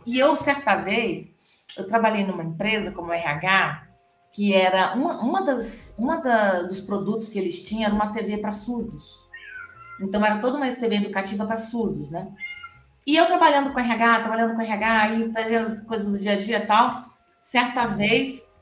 e 0.06 0.18
eu, 0.20 0.36
certa 0.36 0.76
vez, 0.78 1.36
eu 1.78 1.88
trabalhei 1.88 2.26
numa 2.26 2.44
empresa 2.44 2.92
como 2.92 3.14
RH, 3.14 3.88
que 4.32 4.54
era 4.54 4.94
uma, 4.96 5.20
uma 5.22 5.42
das 5.42 5.96
uma 5.98 6.18
da, 6.18 6.64
dos 6.64 6.82
produtos 6.82 7.28
que 7.28 7.38
eles 7.38 7.64
tinham 7.68 7.86
era 7.86 7.94
uma 7.94 8.14
TV 8.14 8.38
para 8.38 8.54
surdos. 8.54 9.20
Então 10.00 10.24
era 10.24 10.40
toda 10.40 10.58
uma 10.58 10.72
TV 10.72 10.96
educativa 10.96 11.46
para 11.46 11.58
surdos, 11.58 12.10
né? 12.10 12.32
E 13.06 13.16
eu 13.16 13.26
trabalhando 13.26 13.74
com 13.74 13.80
RH, 13.80 14.20
trabalhando 14.22 14.56
com 14.56 14.62
RH 14.62 15.16
e 15.16 15.34
fazendo 15.34 15.64
as 15.64 15.82
coisas 15.82 16.12
do 16.12 16.20
dia 16.20 16.34
a 16.34 16.38
dia 16.38 16.58
e 16.58 16.66
tal. 16.66 17.06
Certa 17.40 17.88
vez 17.88 18.56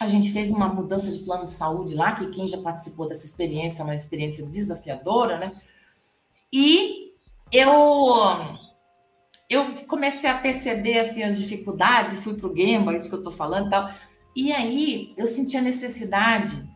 a 0.00 0.08
gente 0.08 0.32
fez 0.32 0.50
uma 0.50 0.68
mudança 0.68 1.10
de 1.10 1.18
plano 1.20 1.44
de 1.44 1.50
saúde 1.50 1.94
lá, 1.94 2.12
que 2.12 2.28
quem 2.30 2.46
já 2.46 2.58
participou 2.58 3.08
dessa 3.08 3.26
experiência 3.26 3.82
é 3.82 3.84
uma 3.84 3.94
experiência 3.94 4.46
desafiadora, 4.46 5.38
né? 5.38 5.52
E 6.52 7.12
eu 7.52 7.70
eu 9.48 9.74
comecei 9.86 10.28
a 10.28 10.38
perceber 10.38 10.98
assim 10.98 11.22
as 11.22 11.38
dificuldades, 11.38 12.22
fui 12.22 12.34
para 12.34 12.48
o 12.48 12.56
Gemba, 12.56 12.94
isso 12.94 13.08
que 13.08 13.14
eu 13.14 13.20
estou 13.20 13.32
falando 13.32 13.68
e 13.68 13.70
tal. 13.70 13.90
E 14.36 14.52
aí 14.52 15.14
eu 15.16 15.26
senti 15.26 15.56
a 15.56 15.62
necessidade, 15.62 16.68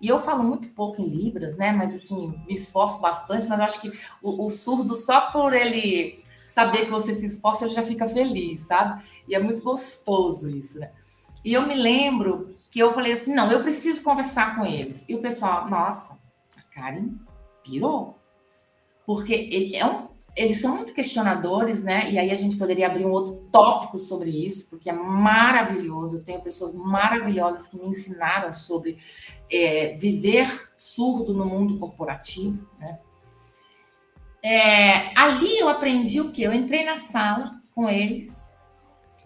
e 0.00 0.08
eu 0.08 0.18
falo 0.18 0.42
muito 0.42 0.70
pouco 0.70 1.02
em 1.02 1.08
Libras, 1.08 1.56
né? 1.56 1.72
Mas 1.72 1.94
assim, 1.94 2.28
me 2.46 2.54
esforço 2.54 3.00
bastante, 3.00 3.46
mas 3.46 3.60
acho 3.60 3.82
que 3.82 3.92
o, 4.22 4.46
o 4.46 4.48
surdo, 4.48 4.94
só 4.94 5.30
por 5.30 5.52
ele 5.52 6.18
saber 6.42 6.86
que 6.86 6.90
você 6.90 7.12
se 7.12 7.26
esforça, 7.26 7.64
ele 7.64 7.74
já 7.74 7.82
fica 7.82 8.08
feliz, 8.08 8.60
sabe? 8.60 9.02
E 9.28 9.34
é 9.34 9.38
muito 9.38 9.62
gostoso 9.62 10.48
isso, 10.56 10.78
né? 10.78 10.90
E 11.44 11.52
eu 11.52 11.66
me 11.66 11.74
lembro 11.74 12.56
que 12.70 12.78
eu 12.78 12.92
falei 12.92 13.12
assim: 13.12 13.34
não, 13.34 13.50
eu 13.50 13.62
preciso 13.62 14.02
conversar 14.02 14.56
com 14.56 14.64
eles. 14.64 15.06
E 15.08 15.14
o 15.14 15.20
pessoal, 15.20 15.68
nossa, 15.68 16.18
a 16.56 16.62
Karen 16.74 17.10
pirou. 17.62 18.16
Porque 19.04 19.34
ele 19.34 19.76
é 19.76 19.84
um 19.84 20.08
eles 20.36 20.60
são 20.60 20.76
muito 20.76 20.94
questionadores, 20.94 21.82
né? 21.82 22.10
E 22.10 22.18
aí 22.18 22.30
a 22.30 22.34
gente 22.34 22.56
poderia 22.56 22.86
abrir 22.86 23.04
um 23.04 23.10
outro 23.10 23.36
tópico 23.50 23.98
sobre 23.98 24.30
isso, 24.30 24.70
porque 24.70 24.88
é 24.88 24.92
maravilhoso. 24.92 26.18
Eu 26.18 26.24
tenho 26.24 26.40
pessoas 26.40 26.72
maravilhosas 26.72 27.68
que 27.68 27.76
me 27.76 27.88
ensinaram 27.88 28.52
sobre 28.52 28.98
é, 29.50 29.96
viver 29.98 30.48
surdo 30.76 31.34
no 31.34 31.44
mundo 31.44 31.78
corporativo, 31.78 32.68
né? 32.78 32.98
É, 34.42 35.18
ali 35.18 35.58
eu 35.58 35.68
aprendi 35.68 36.20
o 36.20 36.32
que? 36.32 36.42
Eu 36.42 36.52
entrei 36.52 36.84
na 36.84 36.96
sala 36.96 37.60
com 37.74 37.88
eles, 37.88 38.56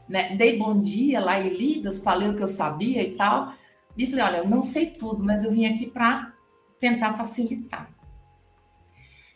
né? 0.08 0.34
dei 0.34 0.58
bom 0.58 0.78
dia 0.78 1.20
lá 1.20 1.40
em 1.40 1.50
Lidas, 1.50 2.02
falei 2.02 2.28
o 2.28 2.36
que 2.36 2.42
eu 2.42 2.48
sabia 2.48 3.02
e 3.02 3.14
tal, 3.14 3.52
e 3.96 4.06
falei: 4.08 4.24
olha, 4.24 4.36
eu 4.38 4.48
não 4.48 4.62
sei 4.62 4.86
tudo, 4.86 5.22
mas 5.22 5.44
eu 5.44 5.52
vim 5.52 5.66
aqui 5.66 5.86
para 5.86 6.32
tentar 6.80 7.14
facilitar. 7.14 7.93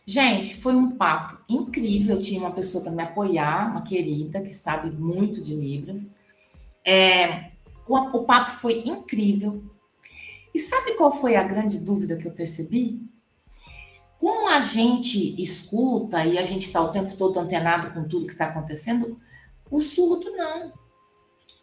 Gente, 0.09 0.57
foi 0.57 0.75
um 0.75 0.93
papo 0.93 1.37
incrível. 1.47 2.15
Eu 2.15 2.19
tinha 2.19 2.41
uma 2.41 2.51
pessoa 2.51 2.83
para 2.83 2.91
me 2.91 3.03
apoiar, 3.03 3.71
uma 3.71 3.83
querida 3.83 4.41
que 4.41 4.49
sabe 4.49 4.91
muito 4.91 5.39
de 5.39 5.55
Libras. 5.55 6.15
É, 6.83 7.51
o, 7.87 7.95
o 7.95 8.25
papo 8.25 8.51
foi 8.53 8.83
incrível. 8.87 9.63
E 10.55 10.59
sabe 10.59 10.95
qual 10.95 11.13
foi 11.13 11.37
a 11.37 11.43
grande 11.43 11.81
dúvida 11.81 12.17
que 12.17 12.27
eu 12.27 12.33
percebi? 12.33 13.07
Como 14.19 14.49
a 14.49 14.61
gente 14.61 15.41
escuta 15.41 16.25
e 16.25 16.39
a 16.39 16.43
gente 16.43 16.69
está 16.69 16.81
o 16.81 16.91
tempo 16.91 17.15
todo 17.15 17.39
antenado 17.39 17.93
com 17.93 18.09
tudo 18.09 18.25
que 18.25 18.33
está 18.33 18.47
acontecendo, 18.47 19.21
o 19.71 19.79
surdo 19.79 20.35
não. 20.39 20.73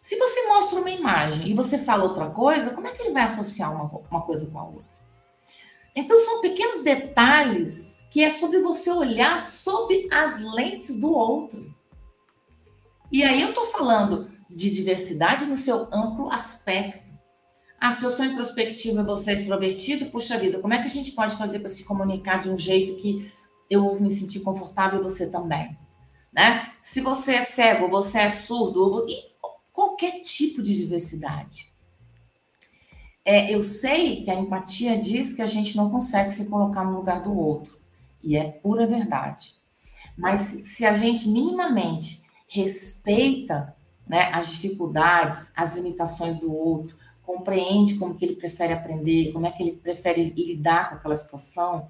Se 0.00 0.16
você 0.16 0.46
mostra 0.46 0.78
uma 0.78 0.90
imagem 0.90 1.48
e 1.48 1.52
você 1.52 1.78
fala 1.78 2.04
outra 2.04 2.30
coisa, 2.30 2.70
como 2.70 2.86
é 2.86 2.92
que 2.92 3.02
ele 3.02 3.12
vai 3.12 3.24
associar 3.24 3.74
uma, 3.74 4.00
uma 4.08 4.22
coisa 4.22 4.48
com 4.48 4.58
a 4.60 4.64
outra? 4.64 4.96
Então, 5.96 6.18
são 6.18 6.42
pequenos 6.42 6.82
detalhes 6.82 8.06
que 8.10 8.22
é 8.22 8.30
sobre 8.30 8.60
você 8.60 8.90
olhar 8.90 9.42
sob 9.42 10.06
as 10.12 10.38
lentes 10.38 11.00
do 11.00 11.10
outro. 11.10 11.74
E 13.10 13.24
aí 13.24 13.40
eu 13.40 13.48
estou 13.48 13.66
falando 13.66 14.30
de 14.48 14.70
diversidade 14.70 15.46
no 15.46 15.56
seu 15.56 15.88
amplo 15.92 16.30
aspecto. 16.30 17.14
Ah, 17.80 17.92
se 17.92 18.04
eu 18.04 18.10
sou 18.10 18.24
introspectivo 18.24 19.00
e 19.00 19.04
você 19.04 19.30
é 19.30 19.34
extrovertido, 19.34 20.06
puxa 20.06 20.38
vida, 20.38 20.58
como 20.58 20.74
é 20.74 20.78
que 20.78 20.86
a 20.86 20.90
gente 20.90 21.12
pode 21.12 21.36
fazer 21.36 21.60
para 21.60 21.68
se 21.68 21.84
comunicar 21.84 22.38
de 22.38 22.50
um 22.50 22.58
jeito 22.58 22.96
que 22.96 23.30
eu 23.70 24.00
me 24.00 24.10
sentir 24.10 24.40
confortável 24.40 25.00
e 25.00 25.02
você 25.02 25.30
também? 25.30 25.78
Né? 26.32 26.72
Se 26.82 27.00
você 27.00 27.34
é 27.34 27.44
cego, 27.44 27.88
você 27.88 28.18
é 28.18 28.30
surdo, 28.30 29.06
qualquer 29.72 30.20
tipo 30.20 30.62
de 30.62 30.74
diversidade. 30.74 31.72
É, 33.26 33.52
eu 33.52 33.60
sei 33.60 34.22
que 34.22 34.30
a 34.30 34.36
empatia 34.36 34.96
diz 34.96 35.32
que 35.32 35.42
a 35.42 35.48
gente 35.48 35.76
não 35.76 35.90
consegue 35.90 36.30
se 36.32 36.48
colocar 36.48 36.84
no 36.84 36.96
lugar 36.96 37.20
do 37.20 37.36
outro, 37.36 37.76
e 38.22 38.36
é 38.36 38.44
pura 38.44 38.86
verdade. 38.86 39.56
Mas 40.16 40.40
se 40.40 40.86
a 40.86 40.94
gente 40.94 41.28
minimamente 41.28 42.22
respeita 42.48 43.74
né, 44.06 44.30
as 44.32 44.52
dificuldades, 44.52 45.50
as 45.56 45.74
limitações 45.74 46.38
do 46.38 46.54
outro, 46.54 46.96
compreende 47.24 47.96
como 47.96 48.14
que 48.14 48.24
ele 48.24 48.36
prefere 48.36 48.72
aprender, 48.72 49.32
como 49.32 49.44
é 49.44 49.50
que 49.50 49.60
ele 49.60 49.72
prefere 49.72 50.30
lidar 50.30 50.88
com 50.88 50.94
aquela 50.94 51.16
situação. 51.16 51.88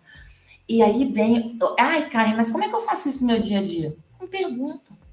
E 0.66 0.82
aí 0.82 1.04
vem, 1.12 1.58
ai, 1.78 2.08
Karen, 2.08 2.34
mas 2.34 2.50
como 2.50 2.64
é 2.64 2.68
que 2.68 2.74
eu 2.74 2.80
faço 2.80 3.10
isso 3.10 3.20
no 3.20 3.26
meu 3.26 3.38
dia 3.38 3.58
a 3.58 3.62
dia? 3.62 3.94
Com 4.18 4.26
pergunta. 4.26 5.05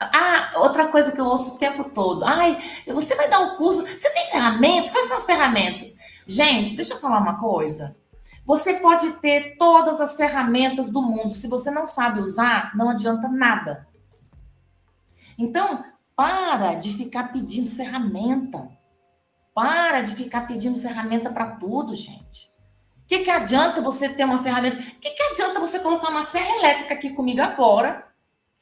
Ah, 0.00 0.52
outra 0.56 0.88
coisa 0.88 1.12
que 1.12 1.20
eu 1.20 1.26
ouço 1.26 1.54
o 1.54 1.58
tempo 1.58 1.84
todo. 1.84 2.24
Ai, 2.24 2.58
você 2.86 3.14
vai 3.14 3.28
dar 3.28 3.40
um 3.40 3.56
curso. 3.56 3.86
Você 3.86 4.10
tem 4.10 4.26
ferramentas? 4.26 4.90
Quais 4.90 5.06
são 5.06 5.16
as 5.16 5.26
ferramentas? 5.26 5.94
Gente, 6.26 6.76
deixa 6.76 6.94
eu 6.94 6.98
falar 6.98 7.18
uma 7.18 7.38
coisa. 7.38 7.96
Você 8.46 8.74
pode 8.74 9.10
ter 9.14 9.56
todas 9.56 10.00
as 10.00 10.14
ferramentas 10.14 10.90
do 10.90 11.02
mundo. 11.02 11.34
Se 11.34 11.48
você 11.48 11.70
não 11.70 11.86
sabe 11.86 12.20
usar, 12.20 12.76
não 12.76 12.90
adianta 12.90 13.28
nada. 13.28 13.88
Então, 15.38 15.84
para 16.14 16.74
de 16.74 16.90
ficar 16.90 17.32
pedindo 17.32 17.70
ferramenta. 17.70 18.68
Para 19.54 20.02
de 20.02 20.14
ficar 20.14 20.46
pedindo 20.46 20.78
ferramenta 20.78 21.30
para 21.30 21.52
tudo, 21.56 21.94
gente. 21.94 22.52
O 23.04 23.06
que, 23.06 23.18
que 23.20 23.30
adianta 23.30 23.80
você 23.80 24.08
ter 24.08 24.24
uma 24.24 24.42
ferramenta? 24.42 24.76
O 24.76 24.80
que, 24.80 25.10
que 25.10 25.22
adianta 25.32 25.60
você 25.60 25.78
colocar 25.78 26.10
uma 26.10 26.22
serra 26.22 26.56
elétrica 26.56 26.94
aqui 26.94 27.10
comigo 27.10 27.40
agora? 27.40 28.06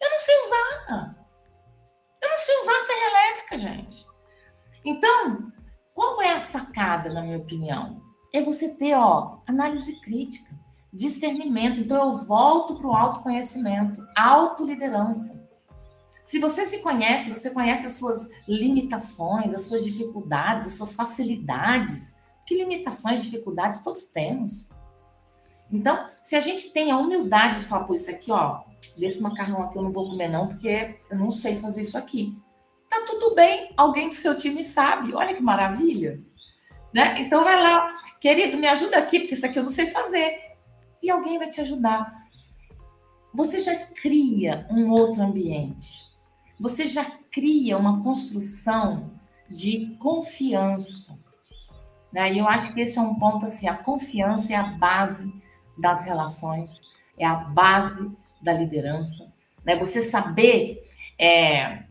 Eu 0.03 0.11
não 0.11 0.19
sei 0.19 0.35
usar. 0.41 1.17
Eu 2.23 2.29
não 2.29 2.39
sei 2.39 2.61
usar 2.61 2.73
a 2.73 2.83
serra 2.83 3.11
elétrica, 3.11 3.59
gente. 3.59 4.07
Então, 4.85 5.53
qual 5.95 6.21
é 6.23 6.33
a 6.33 6.41
sacada, 6.41 7.13
na 7.13 7.23
minha 7.23 7.39
opinião? 7.39 8.03
É 8.35 8.41
você 8.43 8.75
ter, 8.75 8.95
ó, 8.95 9.39
análise 9.47 10.01
crítica, 10.01 10.51
discernimento. 10.93 11.81
Então, 11.81 12.07
eu 12.07 12.13
volto 12.27 12.77
para 12.77 12.87
o 12.87 12.95
autoconhecimento, 12.95 14.05
autoliderança. 14.17 15.41
Se 16.25 16.39
você 16.39 16.65
se 16.67 16.79
conhece, 16.81 17.33
você 17.33 17.51
conhece 17.51 17.87
as 17.87 17.95
suas 17.95 18.29
limitações, 18.49 19.55
as 19.55 19.63
suas 19.63 19.85
dificuldades, 19.85 20.67
as 20.67 20.75
suas 20.75 20.95
facilidades. 20.95 22.17
Que 22.47 22.57
limitações, 22.57 23.23
dificuldades 23.23 23.81
todos 23.81 24.07
temos. 24.07 24.71
Então, 25.71 26.09
se 26.23 26.37
a 26.37 26.41
gente 26.41 26.73
tem 26.73 26.91
a 26.91 26.99
humildade 26.99 27.61
de 27.61 27.67
falar, 27.67 27.85
pô, 27.85 27.95
isso 27.95 28.11
aqui, 28.11 28.31
ó, 28.31 28.63
desse 28.97 29.23
macarrão 29.23 29.63
aqui 29.63 29.79
eu 29.79 29.83
não 29.83 29.93
vou 29.93 30.11
comer 30.11 30.29
não, 30.29 30.49
porque 30.49 30.97
eu 31.11 31.19
não 31.19 31.31
sei 31.31 31.57
fazer 31.57 31.83
isso 31.83 31.97
aqui. 31.97 32.37
Tá 32.89 33.05
tudo 33.07 33.35
bem, 33.35 33.73
alguém 33.77 34.09
do 34.09 34.15
seu 34.15 34.37
time 34.37 34.63
sabe. 34.63 35.15
Olha 35.15 35.35
que 35.35 35.43
maravilha. 35.43 36.19
Né? 36.93 37.21
Então 37.21 37.43
vai 37.43 37.61
lá, 37.63 38.03
querido, 38.21 38.59
me 38.59 38.67
ajuda 38.67 38.99
aqui, 38.99 39.21
porque 39.21 39.35
isso 39.35 39.47
aqui 39.47 39.59
eu 39.59 39.63
não 39.63 39.71
sei 39.71 39.87
fazer. 39.87 40.39
E 41.03 41.11
alguém 41.11 41.39
vai 41.39 41.49
te 41.49 41.61
ajudar. 41.61 42.23
Você 43.35 43.61
já 43.61 43.75
cria 43.77 44.67
um 44.71 44.91
outro 44.91 45.23
ambiente 45.23 46.13
você 46.63 46.87
já 46.87 47.05
cria 47.29 47.77
uma 47.77 48.01
construção 48.05 49.11
de 49.51 49.97
confiança. 49.99 51.19
Né? 52.13 52.35
E 52.35 52.39
eu 52.39 52.47
acho 52.47 52.73
que 52.73 52.81
esse 52.81 53.01
é 53.01 53.03
um 53.03 53.17
ponto 53.17 53.47
assim, 53.47 53.67
a 53.67 53.77
confiança 53.77 54.53
é 54.53 54.57
a 54.57 54.63
base 54.63 55.35
das 55.77 56.05
relações, 56.05 56.83
é 57.19 57.27
a 57.27 57.35
base 57.35 58.17
da 58.43 58.53
liderança. 58.53 59.33
Né? 59.65 59.77
Você 59.77 60.03
saber 60.03 60.83
é, 61.19 61.85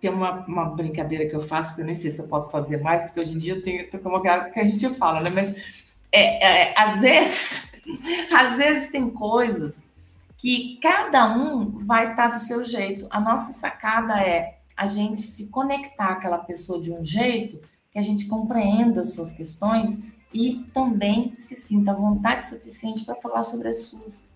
tem 0.00 0.10
uma, 0.10 0.44
uma, 0.46 0.64
brincadeira 0.64 1.26
que 1.26 1.34
eu 1.34 1.40
faço, 1.40 1.76
que 1.76 1.80
eu 1.80 1.86
nem 1.86 1.94
sei 1.94 2.10
se 2.10 2.20
eu 2.20 2.26
posso 2.26 2.50
fazer 2.50 2.82
mais, 2.82 3.04
porque 3.04 3.20
hoje 3.20 3.32
em 3.32 3.38
dia 3.38 3.62
tem, 3.62 3.88
como 4.02 4.20
que 4.20 4.28
a 4.28 4.66
gente 4.66 4.88
fala, 4.96 5.20
né? 5.20 5.30
Mas 5.30 5.94
é, 6.10 6.44
é, 6.44 6.74
às 6.76 7.00
vezes, 7.00 7.72
às 8.34 8.56
vezes 8.56 8.90
tem 8.90 9.08
coisas 9.10 9.92
que 10.36 10.80
cada 10.82 11.32
um 11.32 11.78
vai 11.78 12.10
estar 12.10 12.28
do 12.28 12.38
seu 12.38 12.64
jeito. 12.64 13.06
A 13.10 13.20
nossa 13.20 13.52
sacada 13.52 14.20
é 14.20 14.58
a 14.76 14.86
gente 14.88 15.20
se 15.20 15.50
conectar 15.50 16.08
àquela 16.08 16.38
pessoa 16.38 16.80
de 16.80 16.92
um 16.92 17.04
jeito 17.04 17.60
que 17.92 17.98
a 17.98 18.02
gente 18.02 18.26
compreenda 18.26 19.02
as 19.02 19.12
suas 19.12 19.30
questões 19.30 20.02
e 20.34 20.66
também 20.74 21.36
se 21.38 21.54
sinta 21.54 21.92
à 21.92 21.94
vontade 21.94 22.44
suficiente 22.46 23.04
para 23.04 23.14
falar 23.14 23.44
sobre 23.44 23.68
as 23.68 23.84
suas. 23.84 24.31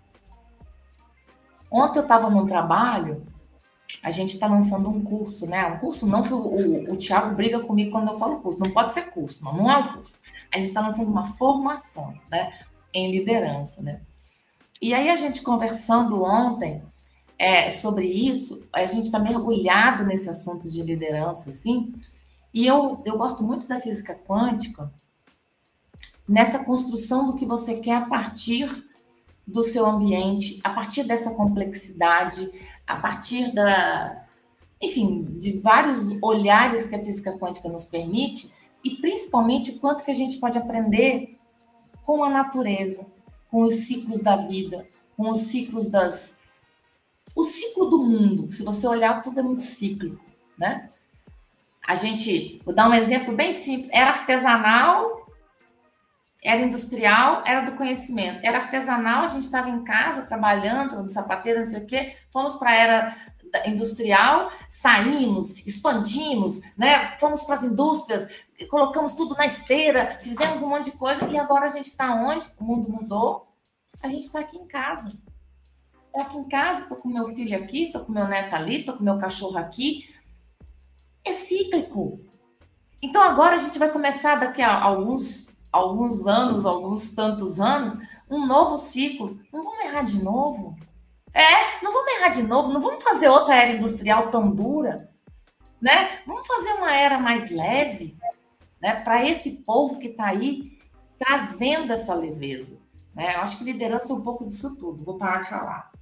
Ontem 1.71 1.99
eu 1.99 2.03
estava 2.03 2.31
num 2.31 2.47
trabalho, 2.47 3.17
a 4.03 4.11
gente 4.11 4.35
está 4.35 4.47
lançando 4.47 4.89
um 4.89 5.03
curso, 5.03 5.47
né? 5.47 5.67
Um 5.67 5.79
curso 5.79 6.07
não 6.07 6.23
que 6.23 6.33
o, 6.33 6.39
o, 6.39 6.93
o 6.93 6.97
Tiago 6.97 7.35
briga 7.35 7.61
comigo 7.61 7.91
quando 7.91 8.09
eu 8.09 8.19
falo 8.19 8.41
curso, 8.41 8.59
não 8.59 8.71
pode 8.71 8.93
ser 8.93 9.11
curso, 9.11 9.45
não, 9.45 9.55
não 9.55 9.71
é 9.71 9.77
um 9.77 9.95
curso. 9.95 10.21
A 10.53 10.59
gente 10.59 10.69
está 10.69 10.81
lançando 10.81 11.11
uma 11.11 11.25
formação, 11.25 12.15
né? 12.31 12.53
Em 12.93 13.13
liderança, 13.13 13.83
né? 13.83 14.01
E 14.81 14.93
aí 14.95 15.09
a 15.09 15.17
gente 15.17 15.43
conversando 15.43 16.23
ontem 16.23 16.83
é, 17.39 17.71
sobre 17.71 18.07
isso, 18.07 18.67
a 18.73 18.85
gente 18.87 19.05
está 19.05 19.19
mergulhado 19.19 20.05
nesse 20.05 20.29
assunto 20.29 20.69
de 20.69 20.83
liderança, 20.83 21.51
assim, 21.51 21.95
e 22.53 22.67
eu, 22.67 23.03
eu 23.05 23.19
gosto 23.19 23.43
muito 23.43 23.67
da 23.67 23.81
física 23.81 24.15
quântica, 24.15 24.91
nessa 26.29 26.65
construção 26.65 27.27
do 27.27 27.35
que 27.35 27.45
você 27.45 27.77
quer 27.81 27.97
a 27.97 28.07
partir 28.07 28.86
do 29.47 29.63
seu 29.63 29.87
ambiente, 29.87 30.61
a 30.65 30.71
partir 30.71 31.05
dessa 31.05 31.35
complexidade, 31.35 32.51
a 32.87 32.97
partir 32.97 33.55
da, 33.55 34.27
enfim, 34.83 35.37
de 35.39 35.61
vários 35.61 36.21
olhares 36.21 36.87
que 36.89 36.97
a 36.97 37.05
física 37.05 37.39
quântica 37.39 37.69
nos 37.69 37.85
permite, 37.85 38.51
e 38.83 38.97
principalmente 38.97 39.73
o 39.73 39.79
quanto 39.79 40.05
que 40.05 40.11
a 40.11 40.15
gente 40.15 40.39
pode 40.39 40.59
aprender 40.59 41.37
com 42.05 42.23
a 42.23 42.31
natureza, 42.31 43.07
com 43.51 43.63
os 43.63 43.75
ciclos 43.75 44.21
da 44.21 44.37
vida, 44.37 44.85
com 45.17 45.31
os 45.31 45.39
ciclos 45.43 45.89
das. 45.89 46.39
O 47.35 47.43
ciclo 47.43 47.87
do 47.87 47.99
mundo, 47.99 48.53
se 48.53 48.65
você 48.65 48.87
olhar, 48.87 49.21
tudo 49.21 49.41
é 49.41 49.43
muito 49.43 49.61
cíclico, 49.61 50.25
né? 50.59 50.91
A 51.87 51.95
gente, 51.95 52.61
vou 52.65 52.75
dar 52.75 52.89
um 52.89 52.95
exemplo 52.95 53.35
bem 53.35 53.53
simples: 53.53 53.91
era 53.93 54.11
artesanal, 54.11 55.26
era 56.47 56.63
industrial, 56.63 57.43
era 57.47 57.63
do 57.63 57.77
conhecimento. 57.77 58.41
Era 58.47 58.59
artesanal, 58.59 59.25
a 59.25 59.27
gente 59.27 59.43
estava 59.43 59.69
em 59.69 59.83
casa 59.83 60.23
trabalhando, 60.23 61.03
no 61.03 61.09
sapateiro, 61.09 61.61
não 61.61 61.67
sei 61.67 61.83
o 61.83 61.87
quê, 61.87 62.17
fomos 62.33 62.55
para 62.55 62.71
a 62.71 62.75
era 62.75 63.17
industrial, 63.67 64.51
saímos, 64.69 65.67
expandimos, 65.67 66.61
né? 66.77 67.13
Fomos 67.19 67.43
para 67.43 67.57
as 67.57 67.65
indústrias, 67.65 68.29
colocamos 68.69 69.15
tudo 69.15 69.35
na 69.35 69.47
esteira, 69.47 70.19
fizemos 70.23 70.63
um 70.63 70.69
monte 70.69 70.91
de 70.91 70.97
coisa 70.97 71.27
e 71.29 71.39
agora 71.39 71.65
a 71.65 71.69
gente 71.69 71.87
está 71.87 72.15
onde? 72.15 72.47
O 72.59 72.65
mundo 72.65 72.91
mudou, 72.91 73.53
a 74.03 74.09
gente 74.09 74.23
está 74.23 74.41
aqui 74.41 74.57
em 74.57 74.67
casa. 74.67 75.13
Está 76.07 76.23
aqui 76.23 76.39
em 76.39 76.49
casa, 76.49 76.83
estou 76.83 76.97
com 76.97 77.09
meu 77.09 77.27
filho 77.35 77.57
aqui, 77.57 77.87
estou 77.87 78.05
com 78.05 78.13
meu 78.13 78.27
neto 78.27 78.55
ali, 78.55 78.81
estou 78.81 78.97
com 78.97 79.05
meu 79.05 79.19
cachorro 79.19 79.59
aqui. 79.59 80.09
É 81.25 81.33
cíclico. 81.33 82.21
Então 83.03 83.23
agora 83.23 83.55
a 83.55 83.59
gente 83.59 83.79
vai 83.79 83.91
começar 83.91 84.37
daqui 84.37 84.63
a 84.63 84.83
alguns, 84.83 85.56
alguns 85.77 86.27
anos, 86.27 86.67
alguns 86.67 87.15
tantos 87.15 87.61
anos, 87.61 87.97
um 88.31 88.47
novo 88.47 88.79
ciclo. 88.79 89.39
Não 89.53 89.63
vamos 89.63 89.85
errar 89.85 90.03
de 90.03 90.23
novo. 90.23 90.77
É, 91.33 91.83
não 91.83 91.93
vamos 91.93 92.13
errar 92.15 92.29
de 92.31 92.43
novo, 92.45 92.73
não 92.73 92.81
vamos 92.81 93.05
fazer 93.05 93.29
outra 93.29 93.55
era 93.55 93.73
industrial 93.73 94.31
tão 94.31 94.51
dura, 94.51 95.11
né? 95.81 96.23
Vamos 96.27 96.47
fazer 96.47 96.73
uma 96.73 96.95
era 96.95 97.19
mais 97.19 97.51
leve, 97.51 98.17
né? 98.81 99.03
Para 99.03 99.23
esse 99.25 99.63
povo 99.63 99.99
que 99.99 100.09
está 100.09 100.29
aí 100.29 100.79
trazendo 101.19 101.93
essa 101.93 102.15
leveza. 102.15 102.81
Né? 103.15 103.35
Eu 103.35 103.41
acho 103.41 103.59
que 103.59 103.65
liderança 103.65 104.13
é 104.13 104.17
um 104.17 104.23
pouco 104.23 104.47
disso 104.47 104.77
tudo. 104.77 105.05
Vou 105.05 105.19
parar 105.19 105.41
de 105.41 105.49
falar. 105.49 105.93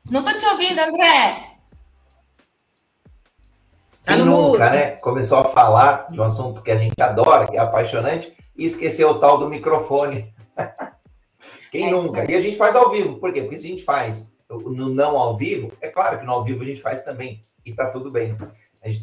Não 0.09 0.23
tô 0.23 0.33
te 0.33 0.45
ouvindo, 0.45 0.77
André. 0.79 1.50
Quem 4.05 4.17
tá 4.17 4.25
nunca, 4.25 4.69
né? 4.69 4.91
Começou 4.97 5.39
a 5.39 5.45
falar 5.45 6.07
de 6.11 6.19
um 6.19 6.23
assunto 6.23 6.63
que 6.63 6.71
a 6.71 6.77
gente 6.77 6.99
adora, 6.99 7.47
que 7.47 7.55
é 7.55 7.59
apaixonante, 7.59 8.35
e 8.55 8.65
esqueceu 8.65 9.09
o 9.09 9.19
tal 9.19 9.37
do 9.37 9.49
microfone. 9.49 10.33
Quem 11.71 11.87
é 11.87 11.91
nunca? 11.91 12.29
E 12.29 12.35
a 12.35 12.41
gente 12.41 12.57
faz 12.57 12.75
ao 12.75 12.89
vivo. 12.89 13.17
Por 13.19 13.31
quê? 13.31 13.41
Porque 13.41 13.57
se 13.57 13.67
a 13.67 13.69
gente 13.69 13.83
faz 13.83 14.35
no 14.49 14.89
não 14.89 15.17
ao 15.17 15.37
vivo, 15.37 15.71
é 15.79 15.87
claro 15.87 16.19
que 16.19 16.25
no 16.25 16.33
ao 16.33 16.43
vivo 16.43 16.63
a 16.63 16.65
gente 16.65 16.81
faz 16.81 17.03
também. 17.03 17.41
E 17.65 17.73
tá 17.73 17.89
tudo 17.89 18.11
bem. 18.11 18.35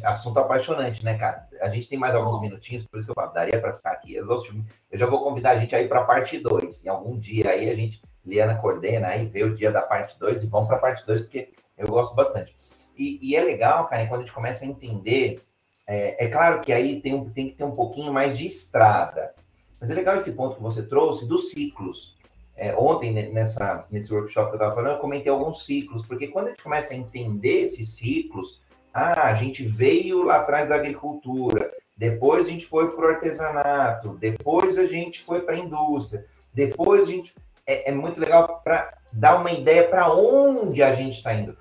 assunto 0.03 0.37
apaixonante, 0.37 1.03
né, 1.03 1.17
cara? 1.17 1.47
A 1.61 1.69
gente 1.69 1.89
tem 1.89 1.97
mais 1.97 2.13
alguns 2.13 2.39
minutinhos, 2.41 2.83
por 2.85 2.97
isso 2.97 3.07
que 3.07 3.11
eu 3.11 3.15
falo, 3.15 3.33
daria 3.33 3.59
para 3.59 3.73
ficar 3.73 3.91
aqui 3.91 4.15
exaustivo. 4.15 4.63
Eu 4.91 4.99
já 4.99 5.05
vou 5.05 5.23
convidar 5.23 5.51
a 5.51 5.57
gente 5.57 5.73
aí 5.73 5.87
para 5.87 6.01
a 6.01 6.05
parte 6.05 6.37
2. 6.37 6.85
Em 6.85 6.89
algum 6.89 7.17
dia 7.17 7.51
aí 7.51 7.69
a 7.69 7.75
gente, 7.75 8.01
Liana 8.25 8.55
coordena 8.55 9.07
aí, 9.07 9.25
vê 9.25 9.43
o 9.43 9.55
dia 9.55 9.71
da 9.71 9.81
parte 9.81 10.19
2 10.19 10.43
e 10.43 10.47
vamos 10.47 10.67
para 10.67 10.77
a 10.77 10.79
parte 10.79 11.05
2, 11.05 11.21
porque 11.21 11.53
eu 11.77 11.87
gosto 11.87 12.13
bastante. 12.13 12.55
E, 12.99 13.17
e, 13.21 13.35
é 13.37 13.41
legal, 13.41 13.87
cara, 13.87 14.05
quando 14.07 14.21
a 14.21 14.23
gente 14.25 14.33
começa 14.33 14.65
a 14.65 14.67
entender. 14.67 15.41
É, 15.87 16.25
é 16.25 16.27
claro 16.27 16.59
que 16.59 16.73
aí 16.73 16.99
tem, 16.99 17.29
tem 17.29 17.47
que 17.47 17.55
ter 17.55 17.63
um 17.63 17.71
pouquinho 17.71 18.11
mais 18.11 18.37
de 18.37 18.45
estrada. 18.45 19.33
Mas 19.79 19.89
é 19.89 19.93
legal 19.95 20.17
esse 20.17 20.33
ponto 20.33 20.57
que 20.57 20.61
você 20.61 20.83
trouxe 20.83 21.25
dos 21.25 21.51
ciclos. 21.51 22.17
É, 22.57 22.75
ontem, 22.75 23.13
nessa, 23.31 23.85
nesse 23.89 24.13
workshop 24.13 24.49
que 24.49 24.55
eu 24.55 24.57
estava 24.57 24.75
falando, 24.75 24.95
eu 24.95 24.99
comentei 24.99 25.31
alguns 25.31 25.65
ciclos, 25.65 26.05
porque 26.05 26.27
quando 26.27 26.47
a 26.47 26.49
gente 26.49 26.61
começa 26.61 26.93
a 26.93 26.97
entender 26.97 27.61
esses 27.61 27.95
ciclos, 27.95 28.61
ah, 28.93 29.29
a 29.29 29.33
gente 29.33 29.63
veio 29.63 30.23
lá 30.23 30.41
atrás 30.41 30.67
da 30.67 30.75
agricultura, 30.75 31.71
depois 31.95 32.47
a 32.47 32.49
gente 32.49 32.65
foi 32.65 32.91
para 32.91 33.05
o 33.05 33.09
artesanato, 33.09 34.17
depois 34.19 34.77
a 34.77 34.85
gente 34.85 35.21
foi 35.21 35.41
para 35.41 35.55
a 35.55 35.57
indústria, 35.57 36.25
depois 36.53 37.03
a 37.03 37.11
gente. 37.11 37.33
É, 37.65 37.91
é 37.91 37.93
muito 37.93 38.19
legal 38.19 38.61
para 38.61 38.97
dar 39.13 39.39
uma 39.39 39.51
ideia 39.51 39.87
para 39.87 40.11
onde 40.11 40.83
a 40.83 40.91
gente 40.91 41.15
está 41.17 41.33
indo. 41.33 41.55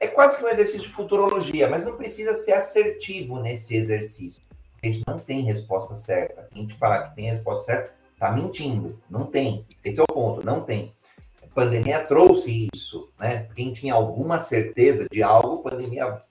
É 0.00 0.08
quase 0.08 0.38
que 0.38 0.44
um 0.44 0.48
exercício 0.48 0.88
de 0.88 0.88
futurologia, 0.88 1.68
mas 1.68 1.84
não 1.84 1.94
precisa 1.94 2.34
ser 2.34 2.52
assertivo 2.52 3.38
nesse 3.38 3.76
exercício. 3.76 4.42
A 4.82 4.86
gente 4.86 5.02
não 5.06 5.18
tem 5.18 5.42
resposta 5.42 5.94
certa. 5.94 6.48
A 6.50 6.58
gente 6.58 6.74
falar 6.74 7.10
que 7.10 7.16
tem 7.16 7.26
resposta 7.26 7.66
certa, 7.66 7.92
está 8.14 8.32
mentindo. 8.32 8.98
Não 9.10 9.26
tem. 9.26 9.66
Esse 9.84 10.00
é 10.00 10.02
o 10.02 10.06
ponto, 10.06 10.44
não 10.44 10.62
tem. 10.62 10.94
A 11.42 11.46
pandemia 11.54 12.02
trouxe 12.02 12.70
isso, 12.72 13.10
né? 13.18 13.46
Quem 13.54 13.72
tinha 13.72 13.92
alguma 13.92 14.38
certeza 14.38 15.06
de 15.10 15.22
algo, 15.22 15.60
a 15.60 15.70
pandemia 15.70 16.22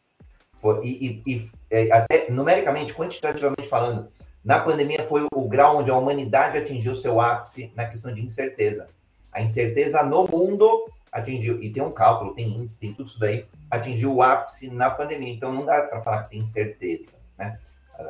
foi, 0.56 0.84
e, 0.84 1.22
e, 1.26 1.36
e 1.36 1.52
é, 1.70 1.92
até 1.92 2.30
numericamente, 2.32 2.94
quantitativamente 2.94 3.70
falando, 3.70 4.10
na 4.44 4.60
pandemia 4.60 5.04
foi 5.04 5.28
o 5.32 5.48
grau 5.48 5.78
onde 5.78 5.92
a 5.92 5.98
humanidade 5.98 6.58
atingiu 6.58 6.96
seu 6.96 7.22
ápice 7.22 7.72
na 7.76 7.86
questão 7.86 8.12
de 8.12 8.22
incerteza. 8.22 8.90
A 9.32 9.42
incerteza 9.42 10.02
no 10.02 10.28
mundo 10.28 10.90
atingiu, 11.12 11.62
e 11.62 11.70
tem 11.70 11.84
um 11.84 11.92
cálculo, 11.92 12.34
tem 12.34 12.48
índice, 12.48 12.80
tem 12.80 12.94
tudo 12.94 13.08
isso 13.08 13.20
daí, 13.20 13.46
atingiu 13.70 14.14
o 14.14 14.22
ápice 14.22 14.70
na 14.70 14.90
pandemia. 14.90 15.34
Então 15.34 15.52
não 15.52 15.66
dá 15.66 15.82
para 15.84 16.02
falar 16.02 16.24
que 16.24 16.32
tem 16.32 16.40
incerteza, 16.40 17.18
né? 17.38 17.58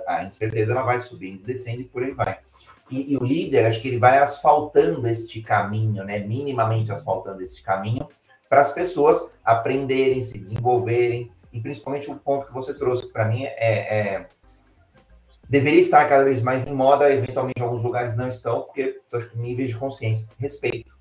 A 0.07 0.23
incerteza 0.23 0.71
ela 0.71 0.83
vai 0.83 0.99
subindo, 0.99 1.43
descendo 1.43 1.81
e 1.81 1.85
por 1.85 2.03
aí 2.03 2.11
vai. 2.11 2.39
E, 2.91 3.13
e, 3.13 3.17
o 3.17 3.23
líder, 3.23 3.65
acho 3.65 3.81
que 3.81 3.87
ele 3.87 3.99
vai 3.99 4.17
asfaltando 4.17 5.07
este 5.07 5.41
caminho, 5.41 6.03
né? 6.03 6.19
Minimamente 6.19 6.91
asfaltando 6.91 7.41
este 7.41 7.61
caminho 7.61 8.07
para 8.47 8.61
as 8.61 8.73
pessoas 8.73 9.35
aprenderem, 9.43 10.21
se 10.21 10.37
desenvolverem, 10.37 11.31
e 11.53 11.59
principalmente 11.59 12.09
o 12.09 12.15
ponto 12.15 12.47
que 12.47 12.53
você 12.53 12.73
trouxe, 12.73 13.07
para 13.11 13.25
mim, 13.25 13.43
é, 13.43 13.55
é, 13.57 14.27
deveria 15.47 15.79
estar 15.79 16.07
cada 16.09 16.23
vez 16.23 16.41
mais 16.41 16.65
em 16.65 16.73
moda, 16.73 17.11
eventualmente 17.11 17.61
alguns 17.61 17.83
lugares 17.83 18.15
não 18.15 18.27
estão, 18.27 18.61
porque 18.61 18.99
acho 19.13 19.29
que 19.29 19.37
níveis 19.37 19.69
de 19.69 19.77
consciência, 19.77 20.27
respeito. 20.37 20.98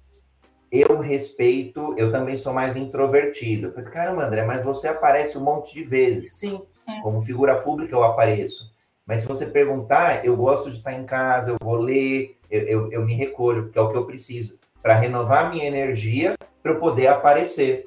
Eu 0.70 0.98
respeito, 1.00 1.94
eu 1.96 2.12
também 2.12 2.36
sou 2.36 2.52
mais 2.52 2.76
introvertido. 2.76 3.68
Eu 3.68 3.72
falei, 3.72 3.90
caramba, 3.90 4.26
André, 4.26 4.44
mas 4.44 4.62
você 4.62 4.88
aparece 4.88 5.38
um 5.38 5.42
monte 5.42 5.72
de 5.74 5.82
vezes. 5.82 6.34
Sim, 6.34 6.60
é. 6.86 7.00
como 7.00 7.22
figura 7.22 7.60
pública 7.60 7.94
eu 7.94 8.04
apareço. 8.04 8.72
Mas 9.06 9.22
se 9.22 9.26
você 9.26 9.46
perguntar, 9.46 10.24
eu 10.24 10.36
gosto 10.36 10.70
de 10.70 10.78
estar 10.78 10.92
em 10.92 11.04
casa, 11.04 11.50
eu 11.50 11.56
vou 11.58 11.76
ler, 11.76 12.38
eu, 12.50 12.60
eu, 12.62 12.92
eu 12.92 13.04
me 13.04 13.14
recolho, 13.14 13.64
porque 13.64 13.78
é 13.78 13.82
o 13.82 13.90
que 13.90 13.96
eu 13.96 14.04
preciso, 14.04 14.58
para 14.82 14.94
renovar 14.94 15.50
minha 15.50 15.64
energia, 15.64 16.36
para 16.62 16.72
eu 16.72 16.78
poder 16.78 17.06
aparecer. 17.06 17.86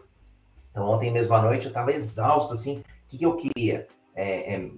Então, 0.72 0.90
ontem 0.90 1.12
mesmo 1.12 1.34
à 1.36 1.42
noite 1.42 1.66
eu 1.66 1.70
estava 1.70 1.92
exausto, 1.92 2.54
assim, 2.54 2.80
o 2.80 2.84
que, 3.08 3.18
que 3.20 3.26
eu 3.26 3.36
queria? 3.36 3.88
É, 4.16 4.56
é, 4.56 4.72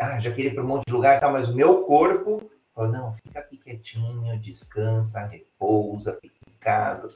ah, 0.00 0.18
já 0.18 0.32
queria 0.32 0.50
ir 0.50 0.54
para 0.54 0.64
um 0.64 0.66
monte 0.66 0.84
de 0.86 0.92
lugar, 0.92 1.20
tá, 1.20 1.30
mas 1.30 1.48
o 1.48 1.54
meu 1.54 1.82
corpo 1.82 2.42
falou, 2.74 2.90
não, 2.90 3.12
fica 3.12 3.38
aqui 3.38 3.56
quietinho, 3.56 4.36
descansa, 4.40 5.20
repousa, 5.20 6.18
fica 6.20 6.34
casa, 6.64 7.10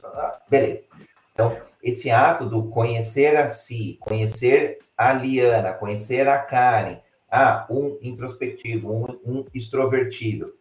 beleza. 0.49 0.85
Então, 1.33 1.57
esse 1.81 2.11
ato 2.11 2.45
do 2.45 2.69
conhecer 2.69 3.35
a 3.35 3.47
si, 3.47 3.97
conhecer 3.99 4.79
a 4.97 5.13
Liana, 5.13 5.73
conhecer 5.73 6.27
a 6.27 6.37
Karen, 6.37 6.99
ah, 7.31 7.65
um 7.69 7.97
introspectivo, 8.01 8.91
um, 8.91 9.19
um 9.25 9.45
extrovertido, 9.53 10.53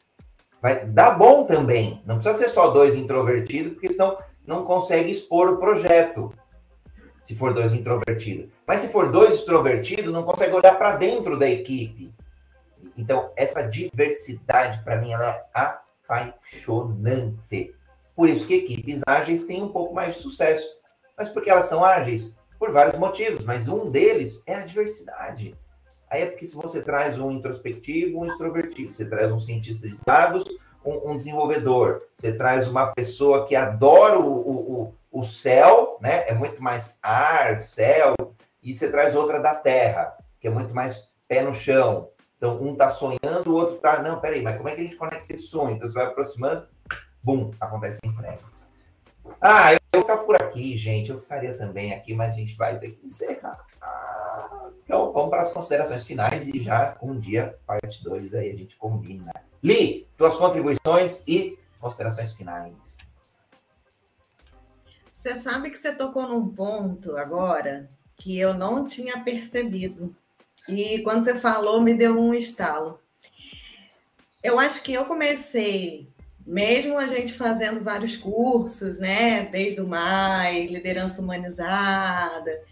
vai 0.61 0.86
dar 0.86 1.18
bom 1.18 1.45
também. 1.45 2.01
Não 2.07 2.16
precisa 2.16 2.39
ser 2.39 2.49
só 2.49 2.70
dois 2.70 2.95
introvertidos, 2.95 3.72
porque 3.72 3.91
senão 3.91 4.16
não 4.47 4.64
consegue 4.64 5.11
expor 5.11 5.51
o 5.51 5.59
projeto 5.59 6.32
se 7.20 7.34
for 7.34 7.53
dois 7.53 7.74
introvertidos. 7.74 8.49
Mas 8.66 8.80
se 8.80 8.89
for 8.89 9.11
dois 9.11 9.34
extrovertidos, 9.34 10.12
não 10.12 10.22
consegue 10.22 10.55
olhar 10.55 10.78
para 10.78 10.97
dentro 10.97 11.39
da 11.39 11.49
equipe. 11.49 12.14
Então, 12.97 13.32
essa 13.36 13.68
diversidade, 13.68 14.82
para 14.84 15.01
mim, 15.01 15.12
ela 15.12 15.30
é 15.30 15.45
apaixonante. 15.53 17.74
Por 18.18 18.28
isso 18.28 18.48
que 18.48 18.54
equipes 18.54 19.00
ágeis 19.06 19.44
têm 19.44 19.62
um 19.62 19.68
pouco 19.68 19.94
mais 19.94 20.16
de 20.16 20.22
sucesso. 20.22 20.68
Mas 21.16 21.28
porque 21.28 21.48
elas 21.48 21.66
são 21.66 21.84
ágeis? 21.84 22.36
Por 22.58 22.72
vários 22.72 22.98
motivos, 22.98 23.44
mas 23.44 23.68
um 23.68 23.88
deles 23.88 24.42
é 24.44 24.56
a 24.56 24.64
diversidade. 24.64 25.54
Aí 26.10 26.22
é 26.22 26.26
porque 26.26 26.44
se 26.44 26.56
você 26.56 26.82
traz 26.82 27.16
um 27.16 27.30
introspectivo, 27.30 28.18
um 28.18 28.26
extrovertido, 28.26 28.92
você 28.92 29.08
traz 29.08 29.30
um 29.30 29.38
cientista 29.38 29.88
de 29.88 29.96
dados, 30.04 30.42
um, 30.84 31.12
um 31.12 31.16
desenvolvedor, 31.16 32.08
você 32.12 32.32
traz 32.32 32.66
uma 32.66 32.88
pessoa 32.88 33.46
que 33.46 33.54
adora 33.54 34.18
o, 34.18 34.32
o, 34.82 34.94
o 35.12 35.22
céu, 35.22 35.96
né? 36.00 36.28
É 36.28 36.34
muito 36.34 36.60
mais 36.60 36.98
ar, 37.00 37.56
céu, 37.56 38.16
e 38.60 38.74
você 38.74 38.90
traz 38.90 39.14
outra 39.14 39.38
da 39.38 39.54
terra, 39.54 40.18
que 40.40 40.48
é 40.48 40.50
muito 40.50 40.74
mais 40.74 41.08
pé 41.28 41.40
no 41.40 41.54
chão. 41.54 42.08
Então, 42.36 42.60
um 42.60 42.74
tá 42.74 42.90
sonhando, 42.90 43.48
o 43.48 43.54
outro 43.54 43.76
tá, 43.76 44.02
não, 44.02 44.20
peraí, 44.20 44.42
mas 44.42 44.56
como 44.56 44.68
é 44.68 44.74
que 44.74 44.80
a 44.80 44.84
gente 44.84 44.96
conecta 44.96 45.32
esse 45.32 45.44
sonho? 45.44 45.76
Então, 45.76 45.88
você 45.88 45.94
vai 45.94 46.06
aproximando, 46.06 46.66
bum, 47.22 47.50
acontece 47.60 47.98
em 48.04 48.12
frente. 48.12 48.42
Ah, 49.40 49.74
eu 49.74 49.78
vou 49.92 50.02
ficar 50.02 50.18
por 50.18 50.36
aqui, 50.36 50.76
gente. 50.76 51.10
Eu 51.10 51.20
ficaria 51.20 51.54
também 51.56 51.92
aqui, 51.92 52.14
mas 52.14 52.34
a 52.34 52.36
gente 52.36 52.56
vai 52.56 52.78
ter 52.78 52.90
que 52.92 53.06
encerrar. 53.06 53.64
Então, 54.84 55.12
vamos 55.12 55.28
para 55.28 55.42
as 55.42 55.52
considerações 55.52 56.06
finais 56.06 56.48
e 56.48 56.58
já 56.58 56.96
um 57.02 57.18
dia, 57.18 57.58
parte 57.66 58.02
2, 58.02 58.34
aí 58.34 58.50
a 58.50 58.56
gente 58.56 58.74
combina. 58.76 59.32
Li, 59.62 60.08
tuas 60.16 60.36
contribuições 60.36 61.22
e 61.26 61.58
considerações 61.78 62.32
finais. 62.32 62.74
Você 65.12 65.34
sabe 65.34 65.70
que 65.70 65.76
você 65.76 65.92
tocou 65.92 66.26
num 66.26 66.48
ponto 66.48 67.16
agora 67.16 67.90
que 68.16 68.38
eu 68.38 68.54
não 68.54 68.84
tinha 68.84 69.22
percebido. 69.22 70.14
E 70.68 71.00
quando 71.02 71.24
você 71.24 71.34
falou, 71.34 71.80
me 71.80 71.94
deu 71.94 72.18
um 72.18 72.32
estalo. 72.32 73.00
Eu 74.42 74.58
acho 74.58 74.82
que 74.82 74.92
eu 74.92 75.04
comecei, 75.04 76.08
mesmo 76.49 76.96
a 76.96 77.07
gente 77.07 77.34
fazendo 77.34 77.84
vários 77.84 78.16
cursos, 78.16 78.99
né? 79.01 79.44
Desde 79.53 79.82
o 79.82 79.86
MAI, 79.86 80.66
liderança 80.66 81.20
humanizada, 81.20 82.62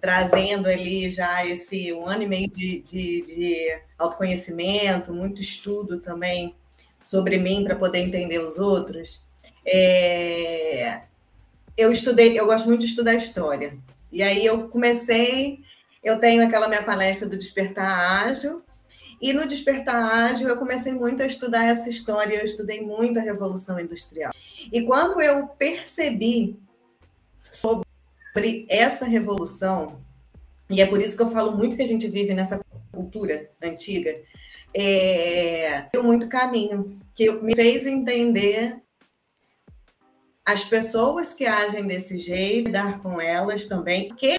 trazendo 0.00 0.68
ali 0.68 1.08
já 1.12 1.46
esse 1.46 1.92
um 1.92 2.06
ano 2.06 2.24
e 2.24 2.26
meio 2.26 2.50
de, 2.50 2.80
de, 2.80 3.22
de 3.22 3.80
autoconhecimento, 3.96 5.14
muito 5.14 5.40
estudo 5.40 6.00
também 6.00 6.56
sobre 7.00 7.38
mim 7.38 7.62
para 7.62 7.76
poder 7.76 8.00
entender 8.00 8.40
os 8.40 8.58
outros. 8.58 9.24
É, 9.64 11.02
eu 11.76 11.92
estudei, 11.92 12.36
eu 12.38 12.46
gosto 12.46 12.66
muito 12.66 12.80
de 12.80 12.86
estudar 12.86 13.14
história. 13.14 13.78
E 14.10 14.24
aí 14.24 14.44
eu 14.44 14.68
comecei, 14.68 15.60
eu 16.02 16.18
tenho 16.18 16.44
aquela 16.44 16.66
minha 16.66 16.82
palestra 16.82 17.28
do 17.28 17.38
Despertar 17.38 18.26
Ágil, 18.26 18.60
e 19.20 19.32
no 19.32 19.46
Despertar 19.46 20.02
Ágil 20.02 20.48
eu 20.48 20.56
comecei 20.56 20.92
muito 20.92 21.22
a 21.22 21.26
estudar 21.26 21.66
essa 21.66 21.90
história, 21.90 22.36
eu 22.36 22.44
estudei 22.44 22.80
muito 22.80 23.18
a 23.18 23.22
Revolução 23.22 23.78
Industrial. 23.78 24.32
E 24.72 24.82
quando 24.82 25.20
eu 25.20 25.46
percebi 25.48 26.56
sobre 27.38 28.66
essa 28.68 29.04
revolução, 29.04 30.00
e 30.68 30.80
é 30.80 30.86
por 30.86 31.00
isso 31.02 31.16
que 31.16 31.22
eu 31.22 31.30
falo 31.30 31.56
muito 31.56 31.76
que 31.76 31.82
a 31.82 31.86
gente 31.86 32.08
vive 32.08 32.32
nessa 32.32 32.60
cultura 32.92 33.50
antiga, 33.62 34.20
é, 34.72 35.86
muito 36.02 36.28
caminho 36.28 36.98
que 37.14 37.30
me 37.32 37.54
fez 37.54 37.86
entender 37.86 38.76
as 40.44 40.64
pessoas 40.64 41.34
que 41.34 41.46
agem 41.46 41.86
desse 41.86 42.16
jeito, 42.16 42.66
lidar 42.66 43.00
com 43.02 43.20
elas 43.20 43.66
também, 43.66 44.14
que 44.14 44.36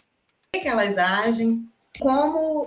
que 0.54 0.68
elas 0.68 0.98
agem, 0.98 1.66
como 2.00 2.61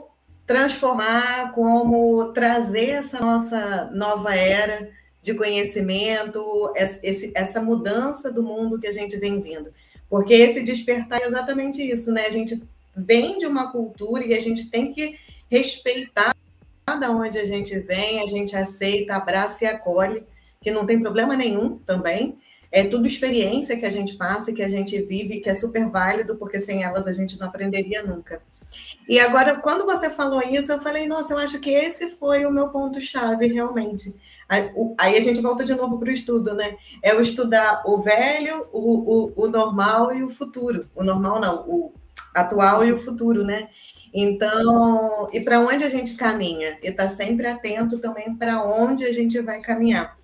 transformar, 0.46 1.52
como 1.52 2.32
trazer 2.32 2.90
essa 2.90 3.18
nossa 3.20 3.90
nova 3.92 4.34
era 4.34 4.90
de 5.22 5.34
conhecimento, 5.34 6.72
essa 7.34 7.60
mudança 7.60 8.30
do 8.30 8.42
mundo 8.42 8.78
que 8.78 8.86
a 8.86 8.92
gente 8.92 9.16
vem 9.16 9.40
vindo. 9.40 9.72
Porque 10.08 10.34
esse 10.34 10.62
despertar 10.62 11.22
é 11.22 11.26
exatamente 11.26 11.82
isso, 11.82 12.12
né? 12.12 12.26
A 12.26 12.30
gente 12.30 12.62
vem 12.94 13.38
de 13.38 13.46
uma 13.46 13.72
cultura 13.72 14.24
e 14.24 14.34
a 14.34 14.40
gente 14.40 14.70
tem 14.70 14.92
que 14.92 15.18
respeitar 15.50 16.34
da 16.86 17.10
onde 17.10 17.38
a 17.38 17.46
gente 17.46 17.78
vem, 17.78 18.20
a 18.20 18.26
gente 18.26 18.54
aceita, 18.54 19.16
abraça 19.16 19.64
e 19.64 19.66
acolhe, 19.66 20.22
que 20.60 20.70
não 20.70 20.84
tem 20.84 21.00
problema 21.00 21.34
nenhum 21.34 21.78
também, 21.78 22.38
é 22.70 22.84
tudo 22.84 23.06
experiência 23.06 23.76
que 23.76 23.86
a 23.86 23.90
gente 23.90 24.16
passa, 24.16 24.52
que 24.52 24.62
a 24.62 24.68
gente 24.68 25.00
vive, 25.00 25.40
que 25.40 25.48
é 25.48 25.54
super 25.54 25.88
válido, 25.88 26.36
porque 26.36 26.58
sem 26.58 26.82
elas 26.82 27.06
a 27.06 27.12
gente 27.12 27.38
não 27.38 27.46
aprenderia 27.46 28.02
nunca. 28.02 28.42
E 29.08 29.18
agora, 29.18 29.56
quando 29.56 29.84
você 29.84 30.08
falou 30.08 30.42
isso, 30.42 30.72
eu 30.72 30.80
falei, 30.80 31.06
nossa, 31.06 31.34
eu 31.34 31.38
acho 31.38 31.58
que 31.60 31.70
esse 31.70 32.10
foi 32.10 32.46
o 32.46 32.50
meu 32.50 32.68
ponto-chave, 32.70 33.46
realmente. 33.48 34.14
Aí 34.48 35.16
a 35.16 35.20
gente 35.20 35.40
volta 35.40 35.64
de 35.64 35.74
novo 35.74 35.98
para 35.98 36.08
o 36.08 36.12
estudo, 36.12 36.54
né? 36.54 36.76
É 37.02 37.14
o 37.14 37.20
estudar 37.20 37.82
o 37.84 37.98
velho, 37.98 38.66
o, 38.72 39.32
o, 39.38 39.44
o 39.44 39.48
normal 39.48 40.14
e 40.14 40.22
o 40.22 40.30
futuro. 40.30 40.88
O 40.94 41.04
normal 41.04 41.40
não, 41.40 41.68
o 41.68 41.94
atual 42.34 42.84
e 42.84 42.92
o 42.92 42.98
futuro, 42.98 43.44
né? 43.44 43.68
Então, 44.12 45.28
e 45.32 45.40
para 45.40 45.60
onde 45.60 45.84
a 45.84 45.88
gente 45.88 46.14
caminha? 46.14 46.78
E 46.82 46.92
tá 46.92 47.08
sempre 47.08 47.46
atento 47.46 47.98
também 47.98 48.34
para 48.36 48.64
onde 48.64 49.04
a 49.04 49.12
gente 49.12 49.40
vai 49.40 49.60
caminhar. 49.60 50.16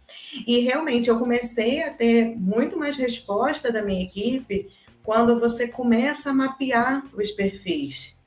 E 0.46 0.60
realmente 0.60 1.08
eu 1.08 1.18
comecei 1.18 1.82
a 1.82 1.90
ter 1.90 2.36
muito 2.38 2.78
mais 2.78 2.96
resposta 2.96 3.72
da 3.72 3.82
minha 3.82 4.04
equipe 4.04 4.68
quando 5.02 5.40
você 5.40 5.66
começa 5.66 6.30
a 6.30 6.34
mapear 6.34 7.04
os 7.14 7.30
perfis. 7.32 8.19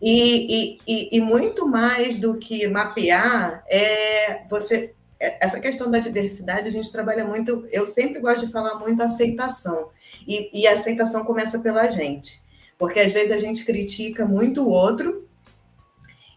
E, 0.00 0.78
e, 0.86 1.16
e, 1.16 1.20
muito 1.20 1.66
mais 1.66 2.18
do 2.18 2.38
que 2.38 2.66
mapear, 2.68 3.64
é 3.68 4.42
você. 4.48 4.94
É, 5.20 5.44
essa 5.44 5.58
questão 5.58 5.90
da 5.90 5.98
diversidade, 5.98 6.68
a 6.68 6.70
gente 6.70 6.92
trabalha 6.92 7.24
muito. 7.24 7.66
Eu 7.72 7.84
sempre 7.84 8.20
gosto 8.20 8.46
de 8.46 8.52
falar 8.52 8.76
muito 8.78 9.02
aceitação. 9.02 9.90
E, 10.26 10.50
e 10.52 10.66
a 10.68 10.72
aceitação 10.72 11.24
começa 11.24 11.58
pela 11.58 11.88
gente. 11.88 12.40
Porque 12.78 13.00
às 13.00 13.12
vezes 13.12 13.32
a 13.32 13.38
gente 13.38 13.64
critica 13.64 14.24
muito 14.24 14.62
o 14.62 14.68
outro 14.68 15.26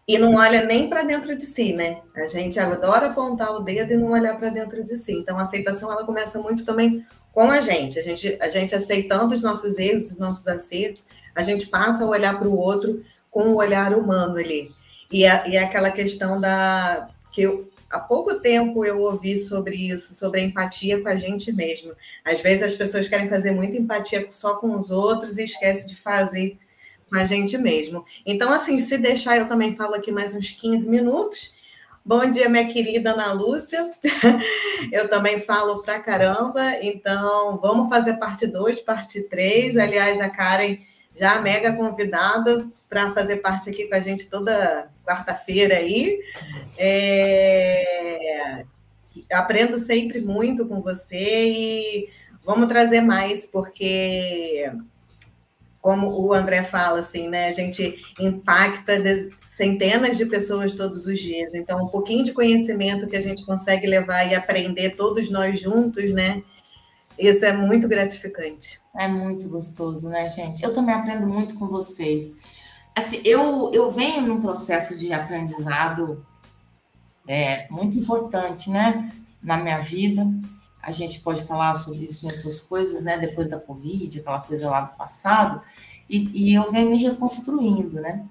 e 0.06 0.18
não 0.18 0.34
olha 0.34 0.64
nem 0.64 0.88
para 0.88 1.04
dentro 1.04 1.36
de 1.36 1.46
si, 1.46 1.72
né? 1.72 2.02
A 2.16 2.26
gente 2.26 2.58
adora 2.58 3.10
apontar 3.10 3.54
o 3.54 3.60
dedo 3.60 3.92
e 3.92 3.96
não 3.96 4.10
olhar 4.10 4.36
para 4.36 4.48
dentro 4.48 4.82
de 4.82 4.98
si. 4.98 5.12
Então 5.12 5.38
a 5.38 5.42
aceitação 5.42 5.92
ela 5.92 6.04
começa 6.04 6.40
muito 6.40 6.64
também 6.64 7.04
com 7.32 7.48
a 7.50 7.60
gente. 7.60 7.98
A 7.98 8.02
gente, 8.02 8.36
a 8.40 8.48
gente 8.48 8.74
aceitando 8.74 9.32
os 9.32 9.40
nossos 9.40 9.78
erros, 9.78 10.10
os 10.10 10.18
nossos 10.18 10.46
acertos, 10.48 11.06
a 11.34 11.42
gente 11.42 11.66
passa 11.66 12.04
a 12.04 12.08
olhar 12.08 12.36
para 12.36 12.48
o 12.48 12.56
outro 12.56 13.04
com 13.32 13.48
o 13.48 13.56
olhar 13.56 13.94
humano 13.94 14.36
ali. 14.36 14.70
E, 15.10 15.26
a, 15.26 15.48
e 15.48 15.56
aquela 15.56 15.90
questão 15.90 16.40
da 16.40 17.08
que 17.32 17.42
eu, 17.42 17.68
há 17.90 17.98
pouco 17.98 18.34
tempo 18.40 18.84
eu 18.84 19.00
ouvi 19.00 19.36
sobre 19.40 19.74
isso, 19.74 20.14
sobre 20.14 20.40
a 20.40 20.44
empatia 20.44 21.00
com 21.00 21.08
a 21.08 21.16
gente 21.16 21.50
mesmo. 21.50 21.92
Às 22.24 22.40
vezes 22.40 22.62
as 22.62 22.76
pessoas 22.76 23.08
querem 23.08 23.28
fazer 23.28 23.50
muita 23.50 23.76
empatia 23.76 24.28
só 24.30 24.56
com 24.56 24.78
os 24.78 24.90
outros 24.90 25.38
e 25.38 25.44
esquecem 25.44 25.86
de 25.86 25.96
fazer 25.96 26.58
com 27.08 27.16
a 27.16 27.24
gente 27.24 27.56
mesmo. 27.56 28.04
Então, 28.24 28.52
assim, 28.52 28.78
se 28.80 28.98
deixar, 28.98 29.38
eu 29.38 29.48
também 29.48 29.74
falo 29.74 29.94
aqui 29.94 30.12
mais 30.12 30.34
uns 30.34 30.50
15 30.50 30.88
minutos. 30.88 31.54
Bom 32.04 32.30
dia, 32.30 32.48
minha 32.48 32.70
querida 32.70 33.12
Ana 33.12 33.32
Lúcia. 33.32 33.90
Eu 34.90 35.08
também 35.08 35.38
falo 35.38 35.82
pra 35.82 36.00
caramba, 36.00 36.74
então 36.82 37.56
vamos 37.58 37.88
fazer 37.88 38.14
parte 38.14 38.44
2, 38.44 38.80
parte 38.80 39.22
3. 39.28 39.76
Aliás, 39.76 40.20
a 40.20 40.28
Karen 40.28 40.78
já 41.16 41.40
mega 41.40 41.72
convidada 41.72 42.66
para 42.88 43.10
fazer 43.12 43.36
parte 43.36 43.70
aqui 43.70 43.88
com 43.88 43.94
a 43.94 44.00
gente 44.00 44.28
toda 44.28 44.88
quarta-feira 45.04 45.76
aí. 45.76 46.20
É... 46.78 48.64
Aprendo 49.32 49.78
sempre 49.78 50.20
muito 50.20 50.66
com 50.66 50.80
você 50.80 51.50
e 51.50 52.08
vamos 52.44 52.68
trazer 52.68 53.00
mais, 53.02 53.46
porque 53.46 54.70
como 55.82 56.08
o 56.24 56.32
André 56.32 56.62
fala, 56.62 57.00
assim, 57.00 57.28
né? 57.28 57.48
A 57.48 57.50
gente 57.50 58.00
impacta 58.20 58.94
centenas 59.40 60.16
de 60.16 60.24
pessoas 60.26 60.74
todos 60.74 61.06
os 61.06 61.18
dias. 61.18 61.54
Então, 61.54 61.84
um 61.84 61.88
pouquinho 61.88 62.22
de 62.22 62.32
conhecimento 62.32 63.08
que 63.08 63.16
a 63.16 63.20
gente 63.20 63.44
consegue 63.44 63.84
levar 63.86 64.24
e 64.24 64.34
aprender 64.34 64.90
todos 64.90 65.28
nós 65.28 65.60
juntos, 65.60 66.12
né? 66.12 66.42
Isso 67.18 67.44
é 67.44 67.52
muito 67.52 67.88
gratificante. 67.88 68.80
É 68.94 69.08
muito 69.08 69.48
gostoso, 69.48 70.08
né, 70.08 70.28
gente? 70.28 70.62
Eu 70.62 70.74
também 70.74 70.94
aprendo 70.94 71.26
muito 71.26 71.54
com 71.54 71.66
vocês. 71.66 72.36
Assim, 72.94 73.20
eu, 73.24 73.70
eu 73.72 73.90
venho 73.90 74.26
num 74.26 74.40
processo 74.40 74.98
de 74.98 75.12
aprendizado 75.12 76.24
é, 77.26 77.66
muito 77.70 77.98
importante, 77.98 78.70
né, 78.70 79.10
na 79.42 79.56
minha 79.56 79.80
vida. 79.80 80.26
A 80.82 80.90
gente 80.90 81.20
pode 81.20 81.44
falar 81.44 81.74
sobre 81.74 82.04
isso 82.04 82.26
em 82.26 82.30
outras 82.30 82.60
coisas, 82.60 83.02
né, 83.02 83.16
depois 83.16 83.48
da 83.48 83.58
Covid, 83.58 84.20
aquela 84.20 84.40
coisa 84.40 84.68
lá 84.68 84.80
do 84.82 84.96
passado. 84.96 85.62
E, 86.10 86.50
e 86.50 86.54
eu 86.54 86.70
venho 86.70 86.90
me 86.90 86.96
reconstruindo, 86.96 88.00
né? 88.00 88.26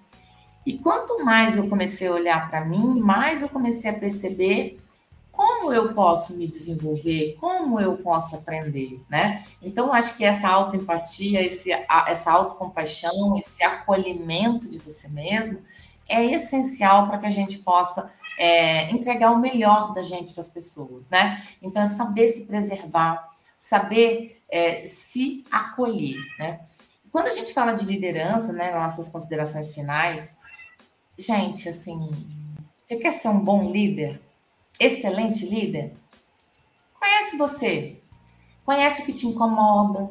E 0.65 0.77
quanto 0.77 1.23
mais 1.25 1.57
eu 1.57 1.67
comecei 1.67 2.07
a 2.07 2.13
olhar 2.13 2.49
para 2.49 2.63
mim, 2.63 2.99
mais 2.99 3.41
eu 3.41 3.49
comecei 3.49 3.89
a 3.89 3.97
perceber 3.97 4.79
como 5.41 5.73
eu 5.73 5.91
posso 5.95 6.37
me 6.37 6.47
desenvolver, 6.47 7.35
como 7.39 7.79
eu 7.79 7.97
posso 7.97 8.35
aprender, 8.35 9.03
né? 9.09 9.43
Então, 9.59 9.91
acho 9.91 10.15
que 10.15 10.23
essa 10.23 10.47
autoempatia, 10.47 11.43
esse, 11.43 11.71
essa 12.07 12.31
autocompaixão, 12.31 13.35
esse 13.39 13.63
acolhimento 13.63 14.69
de 14.69 14.77
você 14.77 15.09
mesmo 15.09 15.59
é 16.07 16.23
essencial 16.25 17.07
para 17.07 17.17
que 17.17 17.25
a 17.25 17.31
gente 17.31 17.57
possa 17.59 18.13
é, 18.37 18.91
entregar 18.91 19.31
o 19.31 19.39
melhor 19.39 19.95
da 19.95 20.03
gente 20.03 20.31
para 20.31 20.41
as 20.41 20.49
pessoas, 20.49 21.09
né? 21.09 21.43
Então, 21.59 21.81
é 21.81 21.87
saber 21.87 22.27
se 22.27 22.45
preservar, 22.45 23.27
saber 23.57 24.39
é, 24.47 24.85
se 24.85 25.43
acolher, 25.51 26.19
né? 26.37 26.59
Quando 27.11 27.29
a 27.29 27.31
gente 27.31 27.51
fala 27.51 27.71
de 27.71 27.83
liderança, 27.83 28.53
né, 28.53 28.71
nossas 28.71 29.09
considerações 29.09 29.73
finais, 29.73 30.37
gente, 31.17 31.67
assim, 31.67 31.97
você 32.85 32.97
quer 32.97 33.11
ser 33.11 33.29
um 33.29 33.39
bom 33.39 33.71
líder? 33.71 34.21
Excelente 34.81 35.45
líder? 35.45 35.93
Conhece 36.99 37.37
você, 37.37 37.97
conhece 38.65 39.03
o 39.03 39.05
que 39.05 39.13
te 39.13 39.27
incomoda, 39.27 40.09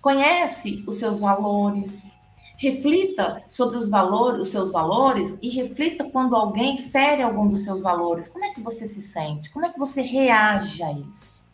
conhece 0.00 0.84
os 0.86 0.96
seus 0.96 1.20
valores, 1.20 2.12
reflita 2.56 3.42
sobre 3.48 3.76
os 3.76 3.90
valores, 3.90 4.42
os 4.42 4.48
seus 4.48 4.70
valores 4.70 5.38
e 5.42 5.48
reflita 5.50 6.04
quando 6.04 6.36
alguém 6.36 6.76
fere 6.76 7.22
algum 7.22 7.48
dos 7.48 7.64
seus 7.64 7.82
valores. 7.82 8.28
Como 8.28 8.44
é 8.44 8.54
que 8.54 8.60
você 8.60 8.86
se 8.86 9.02
sente? 9.02 9.50
Como 9.50 9.66
é 9.66 9.70
que 9.70 9.78
você 9.78 10.02
reage 10.02 10.82
a 10.82 10.92
isso? 10.92 11.44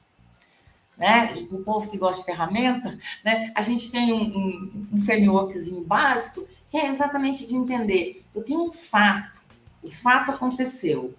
Né? 0.97 1.33
O 1.51 1.59
povo 1.59 1.91
que 1.91 1.99
gosta 1.99 2.21
de 2.21 2.27
ferramenta, 2.27 2.99
né? 3.23 3.53
A 3.55 3.61
gente 3.61 3.91
tem 3.91 4.13
um, 4.13 4.37
um, 4.37 4.89
um 4.95 5.01
frameworkzinho 5.01 5.85
básico 5.85 6.47
que 6.71 6.77
é 6.79 6.89
exatamente 6.89 7.47
de 7.47 7.55
entender. 7.55 8.25
Eu 8.35 8.43
tenho 8.43 8.65
um 8.65 8.73
fato, 8.73 9.43
o 9.83 9.91
fato 9.91 10.33
aconteceu 10.33 11.15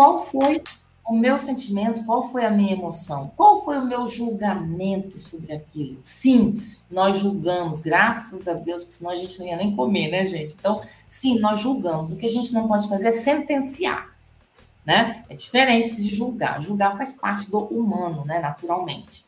qual 0.00 0.24
foi 0.24 0.62
o 1.04 1.12
meu 1.14 1.38
sentimento, 1.38 2.06
qual 2.06 2.22
foi 2.22 2.46
a 2.46 2.50
minha 2.50 2.72
emoção, 2.72 3.30
qual 3.36 3.62
foi 3.62 3.78
o 3.78 3.84
meu 3.84 4.06
julgamento 4.06 5.18
sobre 5.18 5.52
aquilo. 5.52 6.00
Sim, 6.02 6.62
nós 6.90 7.18
julgamos, 7.18 7.80
graças 7.80 8.48
a 8.48 8.54
Deus, 8.54 8.80
porque 8.80 8.94
senão 8.94 9.10
a 9.10 9.16
gente 9.16 9.38
não 9.38 9.46
ia 9.46 9.58
nem 9.58 9.76
comer, 9.76 10.10
né, 10.10 10.24
gente? 10.24 10.54
Então, 10.58 10.80
sim, 11.06 11.38
nós 11.38 11.60
julgamos. 11.60 12.14
O 12.14 12.16
que 12.16 12.24
a 12.24 12.30
gente 12.30 12.50
não 12.54 12.66
pode 12.66 12.88
fazer 12.88 13.08
é 13.08 13.12
sentenciar, 13.12 14.16
né? 14.86 15.22
É 15.28 15.34
diferente 15.34 15.94
de 15.96 16.08
julgar. 16.08 16.62
Julgar 16.62 16.96
faz 16.96 17.12
parte 17.12 17.50
do 17.50 17.58
humano, 17.58 18.24
né, 18.24 18.38
naturalmente. 18.38 19.26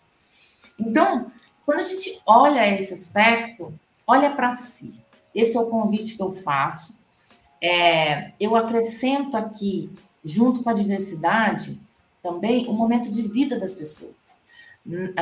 Então, 0.81 1.31
quando 1.66 1.81
a 1.81 1.85
gente 1.85 2.18
olha 2.25 2.66
esse 2.66 2.95
aspecto, 2.95 3.75
olha 4.07 4.31
para 4.31 4.53
si. 4.53 4.95
Esse 5.35 5.55
é 5.55 5.61
o 5.61 5.68
convite 5.68 6.16
que 6.16 6.23
eu 6.23 6.33
faço. 6.33 6.99
É, 7.61 8.33
eu 8.41 8.57
acrescento 8.57 9.37
aqui 9.37 9.93
junto 10.25 10.62
com 10.62 10.70
a 10.70 10.75
diversidade, 10.75 11.81
também 12.23 12.68
o 12.68 12.73
momento 12.73 13.11
de 13.11 13.23
vida 13.23 13.59
das 13.59 13.75
pessoas. 13.75 14.37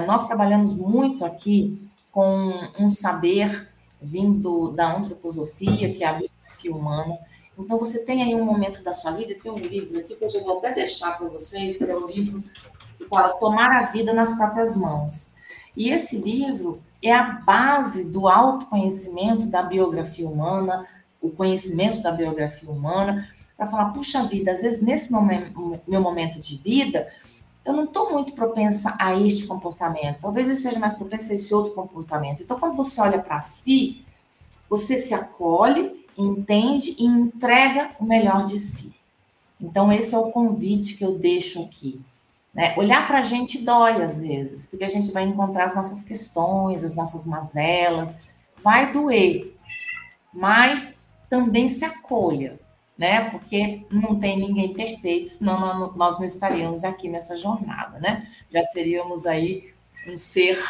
Nós 0.07 0.27
trabalhamos 0.27 0.75
muito 0.75 1.25
aqui 1.25 1.89
com 2.11 2.53
um 2.79 2.89
saber 2.89 3.69
vindo 4.01 4.73
da 4.73 4.97
antroposofia, 4.97 5.93
que 5.93 6.03
é 6.03 6.09
a 6.09 6.15
biografia 6.15 6.75
humana. 6.75 7.19
Então, 7.59 7.79
você 7.79 8.05
tem 8.05 8.23
aí 8.23 8.35
um 8.35 8.45
momento 8.45 8.83
da 8.83 8.93
sua 8.93 9.13
vida, 9.13 9.37
tem 9.41 9.53
um 9.53 9.59
livro 9.59 10.01
aqui 10.01 10.15
que 10.15 10.25
eu 10.25 10.31
já 10.31 10.41
vou 10.41 10.59
até 10.59 10.73
deixar 10.73 11.19
para 11.19 11.29
vocês, 11.29 11.77
que 11.79 11.85
é 11.85 11.95
o 11.95 12.07
livro 12.07 12.43
para 13.11 13.31
Tomar 13.31 13.71
a 13.77 13.87
Vida 13.87 14.15
nas 14.15 14.35
Próprias 14.35 14.75
Mãos. 14.75 15.35
E 15.77 15.91
esse 15.91 16.19
livro 16.19 16.81
é 17.03 17.13
a 17.13 17.23
base 17.23 18.05
do 18.05 18.29
autoconhecimento 18.29 19.47
da 19.49 19.63
biografia 19.63 20.29
humana, 20.29 20.87
o 21.21 21.31
conhecimento 21.31 22.03
da 22.03 22.11
biografia 22.11 22.71
humana, 22.71 23.29
para 23.61 23.67
falar, 23.67 23.91
puxa 23.91 24.23
vida, 24.23 24.53
às 24.53 24.63
vezes 24.63 24.81
nesse 24.81 25.13
momento, 25.13 25.79
meu 25.87 26.01
momento 26.01 26.41
de 26.41 26.57
vida, 26.57 27.13
eu 27.63 27.75
não 27.75 27.85
estou 27.85 28.11
muito 28.11 28.33
propensa 28.33 28.97
a 28.99 29.15
este 29.15 29.47
comportamento. 29.47 30.23
Talvez 30.23 30.49
eu 30.49 30.55
esteja 30.55 30.79
mais 30.79 30.95
propensa 30.95 31.35
a 31.35 31.37
esse 31.37 31.55
outro 31.55 31.75
comportamento. 31.75 32.43
Então, 32.43 32.59
quando 32.59 32.75
você 32.75 32.99
olha 33.03 33.21
para 33.21 33.39
si, 33.43 34.03
você 34.67 34.97
se 34.97 35.13
acolhe, 35.13 36.07
entende 36.17 36.97
e 36.99 37.05
entrega 37.05 37.91
o 38.01 38.05
melhor 38.07 38.47
de 38.47 38.59
si. 38.59 38.95
Então, 39.61 39.93
esse 39.93 40.15
é 40.15 40.19
o 40.19 40.31
convite 40.31 40.97
que 40.97 41.05
eu 41.05 41.19
deixo 41.19 41.63
aqui. 41.63 42.01
Né? 42.55 42.73
Olhar 42.79 43.07
para 43.07 43.19
a 43.19 43.23
gente 43.23 43.59
dói 43.59 44.03
às 44.03 44.23
vezes, 44.23 44.65
porque 44.65 44.85
a 44.85 44.89
gente 44.89 45.13
vai 45.13 45.25
encontrar 45.25 45.67
as 45.67 45.75
nossas 45.75 46.03
questões, 46.03 46.83
as 46.83 46.97
nossas 46.97 47.27
mazelas, 47.27 48.17
vai 48.57 48.91
doer, 48.91 49.55
mas 50.33 51.03
também 51.29 51.69
se 51.69 51.85
acolha 51.85 52.59
né? 53.01 53.31
Porque 53.31 53.87
não 53.91 54.19
tem 54.19 54.39
ninguém 54.39 54.75
perfeito, 54.75 55.31
senão 55.31 55.97
nós 55.97 56.19
não 56.19 56.27
estaríamos 56.27 56.85
aqui 56.85 57.09
nessa 57.09 57.35
jornada, 57.35 57.99
né? 57.99 58.29
Já 58.53 58.63
seríamos 58.65 59.25
aí 59.25 59.73
um 60.07 60.19
ser 60.19 60.63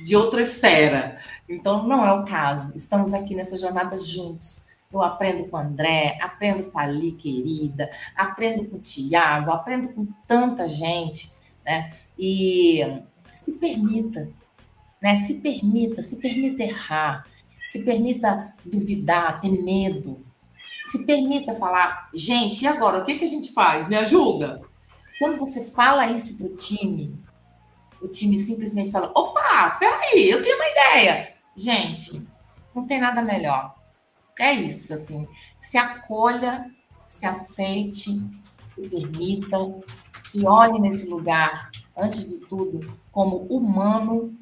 de 0.00 0.14
outra 0.14 0.40
esfera. 0.40 1.18
Então, 1.48 1.88
não 1.88 2.06
é 2.06 2.12
o 2.12 2.24
caso. 2.24 2.72
Estamos 2.76 3.12
aqui 3.12 3.34
nessa 3.34 3.56
jornada 3.56 3.98
juntos. 3.98 4.68
Eu 4.92 5.02
aprendo 5.02 5.48
com 5.48 5.56
o 5.56 5.60
André, 5.60 6.18
aprendo 6.22 6.70
com 6.70 6.78
a 6.78 6.82
Ali, 6.82 7.12
querida, 7.12 7.90
aprendo 8.14 8.68
com 8.70 8.76
o 8.76 8.80
Tiago, 8.80 9.50
aprendo 9.50 9.92
com 9.92 10.06
tanta 10.28 10.68
gente, 10.68 11.32
né? 11.64 11.90
E 12.16 13.02
se 13.26 13.58
permita, 13.58 14.30
né? 15.02 15.16
Se 15.16 15.40
permita, 15.40 16.00
se 16.00 16.20
permita 16.20 16.62
errar, 16.62 17.26
se 17.60 17.84
permita 17.84 18.54
duvidar, 18.64 19.40
ter 19.40 19.50
medo, 19.50 20.29
se 20.90 21.06
permita 21.06 21.54
falar, 21.54 22.08
gente, 22.12 22.62
e 22.62 22.66
agora? 22.66 22.98
O 22.98 23.04
que, 23.04 23.14
que 23.14 23.24
a 23.24 23.28
gente 23.28 23.52
faz? 23.52 23.86
Me 23.86 23.96
ajuda? 23.96 24.60
Quando 25.20 25.38
você 25.38 25.70
fala 25.70 26.10
isso 26.10 26.36
para 26.36 26.48
o 26.48 26.54
time, 26.54 27.16
o 28.02 28.08
time 28.08 28.36
simplesmente 28.36 28.90
fala: 28.90 29.12
opa, 29.14 29.76
peraí, 29.78 30.28
eu 30.28 30.42
tenho 30.42 30.56
uma 30.56 30.68
ideia. 30.68 31.32
Gente, 31.54 32.26
não 32.74 32.86
tem 32.86 33.00
nada 33.00 33.22
melhor. 33.22 33.76
É 34.38 34.52
isso, 34.52 34.92
assim. 34.92 35.28
Se 35.60 35.78
acolha, 35.78 36.68
se 37.06 37.24
aceite, 37.26 38.20
se 38.62 38.88
permita, 38.88 39.58
se 40.24 40.44
olhe 40.44 40.80
nesse 40.80 41.08
lugar, 41.08 41.70
antes 41.96 42.40
de 42.40 42.46
tudo, 42.46 42.98
como 43.12 43.36
humano, 43.44 44.34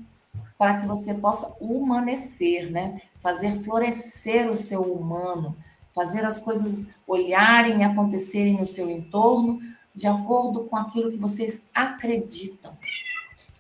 para 0.57 0.79
que 0.79 0.87
você 0.87 1.15
possa 1.15 1.57
humanecer, 1.61 2.71
né? 2.71 3.03
Fazer 3.21 3.53
florescer 3.61 4.49
o 4.49 4.57
seu 4.57 4.83
humano, 4.83 5.57
fazer 5.99 6.25
as 6.25 6.39
coisas 6.39 6.87
olharem 7.09 7.81
e 7.81 7.83
acontecerem 7.83 8.57
no 8.57 8.65
seu 8.65 8.89
entorno 8.89 9.59
de 9.93 10.07
acordo 10.07 10.65
com 10.65 10.77
aquilo 10.77 11.11
que 11.11 11.19
vocês 11.19 11.69
acreditam. 11.75 12.73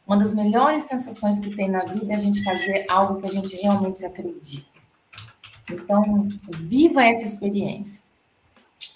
Uma 0.07 0.17
das 0.17 0.33
melhores 0.33 0.85
sensações 0.85 1.41
que 1.41 1.51
tem 1.51 1.69
na 1.69 1.85
vida 1.85 2.13
é 2.13 2.15
a 2.15 2.19
gente 2.19 2.45
fazer 2.45 2.87
algo 2.89 3.21
que 3.21 3.27
a 3.27 3.31
gente 3.31 3.57
realmente 3.57 4.05
acredita. 4.07 4.69
Então, 5.69 6.29
viva 6.49 7.05
essa 7.05 7.25
experiência. 7.25 8.05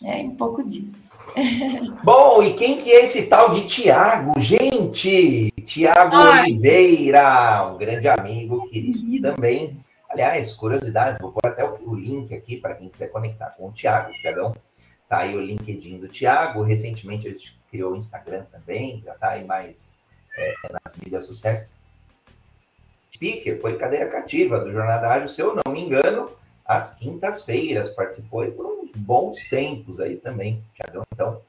É 0.04 0.18
um 0.18 0.36
pouco 0.36 0.62
disso. 0.64 1.10
Bom, 2.04 2.44
e 2.44 2.54
quem 2.54 2.78
que 2.78 2.92
é 2.92 3.02
esse 3.02 3.26
tal 3.26 3.50
de 3.50 3.64
Tiago? 3.66 4.38
Gente, 4.38 5.52
Tiago 5.64 6.16
Oliveira, 6.16 7.72
um 7.72 7.76
grande 7.76 8.08
amigo, 8.08 8.68
querido 8.68 9.34
também. 9.34 9.76
Aliás, 10.12 10.52
curiosidades, 10.54 11.18
vou 11.18 11.32
pôr 11.32 11.48
até 11.48 11.64
o, 11.64 11.94
link 11.94 12.34
aqui 12.34 12.58
para 12.58 12.74
quem 12.74 12.90
quiser 12.90 13.08
conectar 13.08 13.48
com 13.56 13.68
o 13.68 13.72
Tiago. 13.72 14.12
Tiagão, 14.20 14.54
tá 15.08 15.20
aí 15.20 15.34
o 15.34 15.40
LinkedIn 15.40 15.98
do 16.00 16.06
Tiago. 16.06 16.62
Recentemente 16.62 17.26
ele 17.26 17.38
criou 17.70 17.92
o 17.92 17.96
Instagram 17.96 18.44
também, 18.52 19.00
já 19.00 19.14
tá 19.14 19.30
aí 19.30 19.44
mais 19.46 19.98
é, 20.36 20.54
nas 20.70 20.94
mídias 20.96 21.24
sociais. 21.24 21.70
Speaker, 23.14 23.58
foi 23.58 23.78
cadeira 23.78 24.06
cativa 24.10 24.60
do 24.60 24.70
Jornada 24.70 25.08
Ágil, 25.08 25.28
se 25.28 25.40
eu 25.40 25.54
não 25.54 25.72
me 25.72 25.80
engano, 25.80 26.30
às 26.62 26.98
quintas-feiras, 26.98 27.88
participou 27.88 28.42
aí 28.42 28.50
por 28.50 28.66
uns 28.66 28.90
bons 28.94 29.48
tempos 29.48 29.98
aí 29.98 30.18
também, 30.18 30.62
Tiagão. 30.74 31.04
Então, 31.10 31.40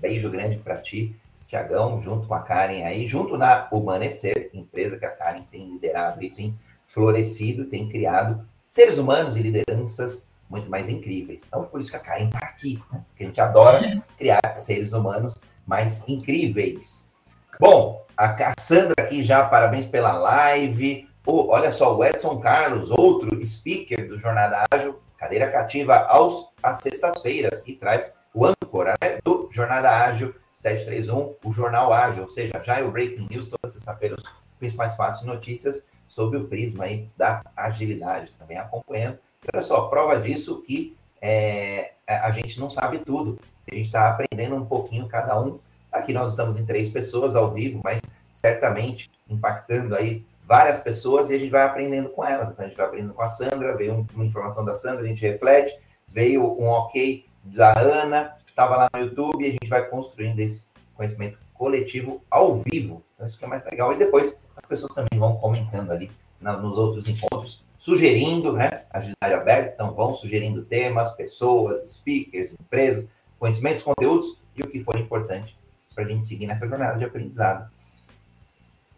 beijo 0.00 0.28
grande 0.30 0.56
para 0.56 0.78
ti, 0.78 1.14
Tiagão, 1.46 2.02
junto 2.02 2.26
com 2.26 2.34
a 2.34 2.40
Karen 2.40 2.82
aí, 2.82 3.06
junto 3.06 3.38
na 3.38 3.68
Humanecer, 3.70 4.50
empresa 4.52 4.98
que 4.98 5.06
a 5.06 5.10
Karen 5.10 5.42
tem 5.42 5.70
liderado 5.70 6.20
e 6.24 6.30
tem 6.34 6.58
florescido, 6.94 7.64
tem 7.64 7.88
criado 7.88 8.46
seres 8.68 8.98
humanos 8.98 9.36
e 9.36 9.42
lideranças 9.42 10.32
muito 10.48 10.70
mais 10.70 10.88
incríveis. 10.88 11.42
Então, 11.46 11.64
por 11.64 11.80
isso 11.80 11.90
que 11.90 11.96
a 11.96 12.00
Karen 12.00 12.26
está 12.26 12.38
aqui, 12.38 12.80
né? 12.92 13.04
porque 13.08 13.24
a 13.24 13.26
gente 13.26 13.40
adora 13.40 14.02
criar 14.16 14.40
seres 14.56 14.92
humanos 14.92 15.34
mais 15.66 16.08
incríveis. 16.08 17.10
Bom, 17.58 18.04
a 18.16 18.28
Cassandra 18.28 18.94
aqui 18.98 19.24
já, 19.24 19.44
parabéns 19.44 19.86
pela 19.86 20.12
live. 20.12 21.08
Oh, 21.26 21.48
olha 21.48 21.72
só, 21.72 21.96
o 21.96 22.04
Edson 22.04 22.38
Carlos, 22.38 22.90
outro 22.90 23.44
speaker 23.44 24.08
do 24.08 24.18
Jornada 24.18 24.64
Ágil, 24.70 25.00
cadeira 25.16 25.50
cativa 25.50 25.96
aos, 26.06 26.52
às 26.62 26.78
sextas-feiras, 26.78 27.62
e 27.66 27.74
traz 27.74 28.14
o 28.32 28.44
âncora 28.44 28.94
né, 29.02 29.18
do 29.24 29.48
Jornada 29.50 29.90
Ágil 29.90 30.34
731, 30.54 31.34
o 31.44 31.52
Jornal 31.52 31.92
Ágil, 31.92 32.22
ou 32.22 32.28
seja, 32.28 32.60
já 32.62 32.78
é 32.78 32.82
o 32.82 32.90
Breaking 32.90 33.26
News, 33.30 33.48
toda 33.48 33.72
sexta-feira, 33.72 34.14
os 34.16 34.24
principais 34.58 34.94
fatos 34.94 35.22
e 35.22 35.26
notícias 35.26 35.86
sob 36.14 36.36
o 36.36 36.46
prisma 36.46 36.84
aí 36.84 37.10
da 37.16 37.42
agilidade, 37.56 38.32
também 38.38 38.56
acompanhando. 38.56 39.18
E 39.42 39.48
olha 39.52 39.62
só, 39.62 39.88
prova 39.88 40.16
disso 40.20 40.62
que 40.62 40.96
é, 41.20 41.94
a 42.06 42.30
gente 42.30 42.60
não 42.60 42.70
sabe 42.70 42.98
tudo, 43.00 43.36
a 43.68 43.74
gente 43.74 43.86
está 43.86 44.10
aprendendo 44.10 44.54
um 44.54 44.64
pouquinho 44.64 45.08
cada 45.08 45.40
um. 45.40 45.58
Aqui 45.90 46.12
nós 46.12 46.30
estamos 46.30 46.56
em 46.56 46.64
três 46.64 46.88
pessoas 46.88 47.34
ao 47.34 47.50
vivo, 47.50 47.80
mas 47.82 48.00
certamente 48.30 49.10
impactando 49.28 49.96
aí 49.96 50.24
várias 50.46 50.78
pessoas 50.78 51.30
e 51.30 51.34
a 51.34 51.38
gente 51.38 51.50
vai 51.50 51.62
aprendendo 51.62 52.10
com 52.10 52.24
elas. 52.24 52.50
Então 52.50 52.64
a 52.64 52.68
gente 52.68 52.76
vai 52.76 52.86
aprendendo 52.86 53.14
com 53.14 53.22
a 53.22 53.28
Sandra, 53.28 53.76
veio 53.76 54.06
uma 54.14 54.24
informação 54.24 54.64
da 54.64 54.74
Sandra, 54.74 55.02
a 55.02 55.08
gente 55.08 55.20
reflete, 55.20 55.76
veio 56.06 56.44
um 56.44 56.66
ok 56.66 57.26
da 57.42 57.76
Ana, 57.76 58.36
estava 58.46 58.76
lá 58.76 58.88
no 58.94 59.00
YouTube 59.00 59.42
e 59.42 59.48
a 59.48 59.52
gente 59.52 59.68
vai 59.68 59.84
construindo 59.88 60.38
esse 60.38 60.62
conhecimento 60.94 61.38
coletivo 61.54 62.22
ao 62.30 62.54
vivo. 62.54 63.02
Então 63.14 63.26
isso 63.26 63.36
que 63.36 63.44
é 63.44 63.48
mais 63.48 63.64
legal. 63.64 63.92
E 63.92 63.96
depois 63.96 64.43
as 64.64 64.68
pessoas 64.68 64.94
também 64.94 65.18
vão 65.18 65.36
comentando 65.36 65.92
ali 65.92 66.10
na, 66.40 66.56
nos 66.56 66.78
outros 66.78 67.06
encontros, 67.08 67.64
sugerindo, 67.78 68.52
né? 68.52 68.84
Agilidade 68.90 69.34
aberta, 69.34 69.74
então 69.74 69.94
vão 69.94 70.14
sugerindo 70.14 70.64
temas, 70.64 71.12
pessoas, 71.12 71.82
speakers, 71.92 72.54
empresas, 72.58 73.08
conhecimentos, 73.38 73.82
conteúdos 73.82 74.40
e 74.56 74.62
o 74.62 74.68
que 74.68 74.80
for 74.80 74.98
importante 74.98 75.58
para 75.94 76.04
a 76.04 76.08
gente 76.08 76.26
seguir 76.26 76.46
nessa 76.46 76.66
jornada 76.66 76.98
de 76.98 77.04
aprendizado. 77.04 77.70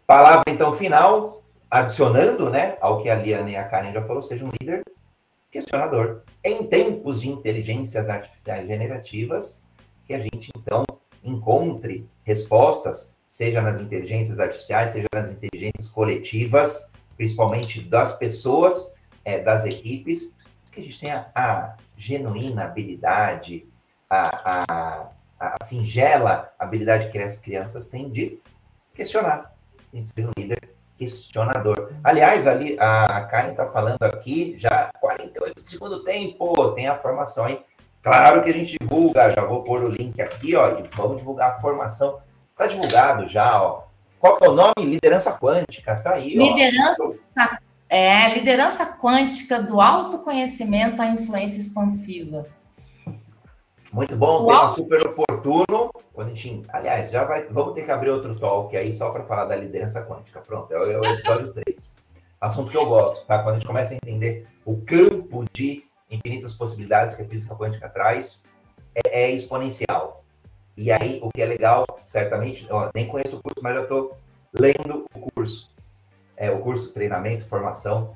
Palavra, 0.05 0.43
então, 0.47 0.71
final, 0.71 1.43
adicionando 1.69 2.49
né, 2.49 2.77
ao 2.79 3.03
que 3.03 3.09
a 3.09 3.15
Liana 3.15 3.49
e 3.49 3.55
a 3.57 3.65
Karen 3.65 3.91
já 3.91 4.01
falou, 4.01 4.21
seja 4.21 4.45
um 4.45 4.51
líder 4.59 4.83
questionador. 5.51 6.21
Em 6.43 6.65
tempos 6.65 7.21
de 7.21 7.29
inteligências 7.29 8.07
artificiais 8.07 8.67
generativas, 8.67 9.67
que 10.05 10.13
a 10.13 10.19
gente, 10.19 10.49
então, 10.57 10.85
encontre 11.21 12.09
respostas, 12.23 13.16
seja 13.27 13.61
nas 13.61 13.79
inteligências 13.79 14.39
artificiais, 14.39 14.91
seja 14.91 15.07
nas 15.13 15.31
inteligências 15.31 15.87
coletivas, 15.89 16.91
principalmente 17.15 17.81
das 17.81 18.17
pessoas, 18.17 18.95
é, 19.25 19.39
das 19.39 19.65
equipes, 19.65 20.35
que 20.71 20.79
a 20.79 20.83
gente 20.83 20.99
tenha 20.99 21.27
a 21.35 21.75
genuína 21.95 22.65
habilidade, 22.65 23.67
a, 24.09 24.63
a, 24.69 25.09
a 25.39 25.55
singela 25.63 26.53
habilidade 26.57 27.11
que 27.11 27.17
as 27.17 27.39
crianças 27.39 27.89
têm 27.89 28.09
de 28.09 28.39
questionar 28.93 29.53
em 29.93 30.03
ser 30.03 30.27
um 30.27 30.31
líder 30.37 30.77
questionador. 30.97 31.93
Aliás, 32.03 32.47
ali 32.47 32.77
a 32.79 33.21
Karen 33.25 33.51
está 33.51 33.67
falando 33.67 34.01
aqui, 34.03 34.55
já 34.57 34.89
48 34.99 35.61
do 35.61 35.67
segundo 35.67 36.03
tempo, 36.03 36.71
tem 36.71 36.87
a 36.87 36.95
formação 36.95 37.45
aí. 37.45 37.61
Claro 38.01 38.41
que 38.41 38.49
a 38.49 38.53
gente 38.53 38.77
divulga, 38.79 39.29
já 39.29 39.43
vou 39.43 39.63
pôr 39.63 39.83
o 39.83 39.89
link 39.89 40.19
aqui, 40.21 40.55
ó, 40.55 40.79
e 40.79 40.83
vamos 40.95 41.17
divulgar 41.17 41.51
a 41.51 41.55
formação. 41.55 42.19
Está 42.57 42.65
divulgado 42.65 43.27
já, 43.27 43.61
ó. 43.61 43.83
Qual 44.19 44.35
que 44.35 44.43
é 44.43 44.49
o 44.49 44.55
nome? 44.55 44.73
Liderança 44.79 45.31
Quântica, 45.37 45.95
tá 45.97 46.15
aí. 46.15 46.35
Liderança, 46.35 47.03
ó. 47.03 47.57
é, 47.87 48.33
liderança 48.33 48.97
Quântica 48.97 49.61
do 49.61 49.79
autoconhecimento 49.79 50.99
à 50.99 51.05
influência 51.05 51.61
expansiva. 51.61 52.47
Muito 53.93 54.15
bom, 54.15 54.47
tema 54.47 54.69
super 54.69 55.05
oportuno. 55.05 55.91
Quando 56.11 56.31
a 56.31 56.33
gente, 56.33 56.65
aliás, 56.69 57.11
já 57.11 57.23
vai, 57.23 57.45
vamos 57.45 57.75
ter 57.75 57.85
que 57.85 57.91
abrir 57.91 58.09
outro 58.09 58.37
talk 58.39 58.75
aí 58.75 58.91
só 58.91 59.11
para 59.11 59.23
falar 59.23 59.45
da 59.45 59.55
liderança 59.55 60.03
quântica. 60.03 60.41
Pronto, 60.41 60.73
é 60.73 60.79
o, 60.79 60.91
é 60.91 60.99
o 60.99 61.05
episódio 61.05 61.53
3. 61.53 61.95
Assunto 62.41 62.71
que 62.71 62.77
eu 62.77 62.87
gosto, 62.87 63.23
tá? 63.27 63.37
Quando 63.43 63.51
a 63.55 63.59
gente 63.59 63.67
começa 63.67 63.93
a 63.93 63.97
entender 63.97 64.47
o 64.65 64.81
campo 64.81 65.45
de 65.53 65.83
infinitas 66.09 66.53
possibilidades 66.53 67.13
que 67.13 67.21
a 67.21 67.27
física 67.27 67.55
quântica 67.55 67.87
traz, 67.87 68.43
é, 68.95 69.25
é 69.25 69.31
exponencial. 69.31 70.06
E 70.77 70.91
aí, 70.91 71.19
o 71.23 71.29
que 71.29 71.41
é 71.41 71.45
legal, 71.45 71.85
certamente, 72.05 72.67
nem 72.93 73.07
conheço 73.07 73.37
o 73.37 73.41
curso, 73.41 73.63
mas 73.63 73.75
já 73.75 73.81
estou 73.81 74.17
lendo 74.53 75.05
o 75.15 75.31
curso. 75.31 75.71
É, 76.35 76.51
o 76.51 76.59
curso, 76.59 76.93
treinamento, 76.93 77.45
formação, 77.45 78.15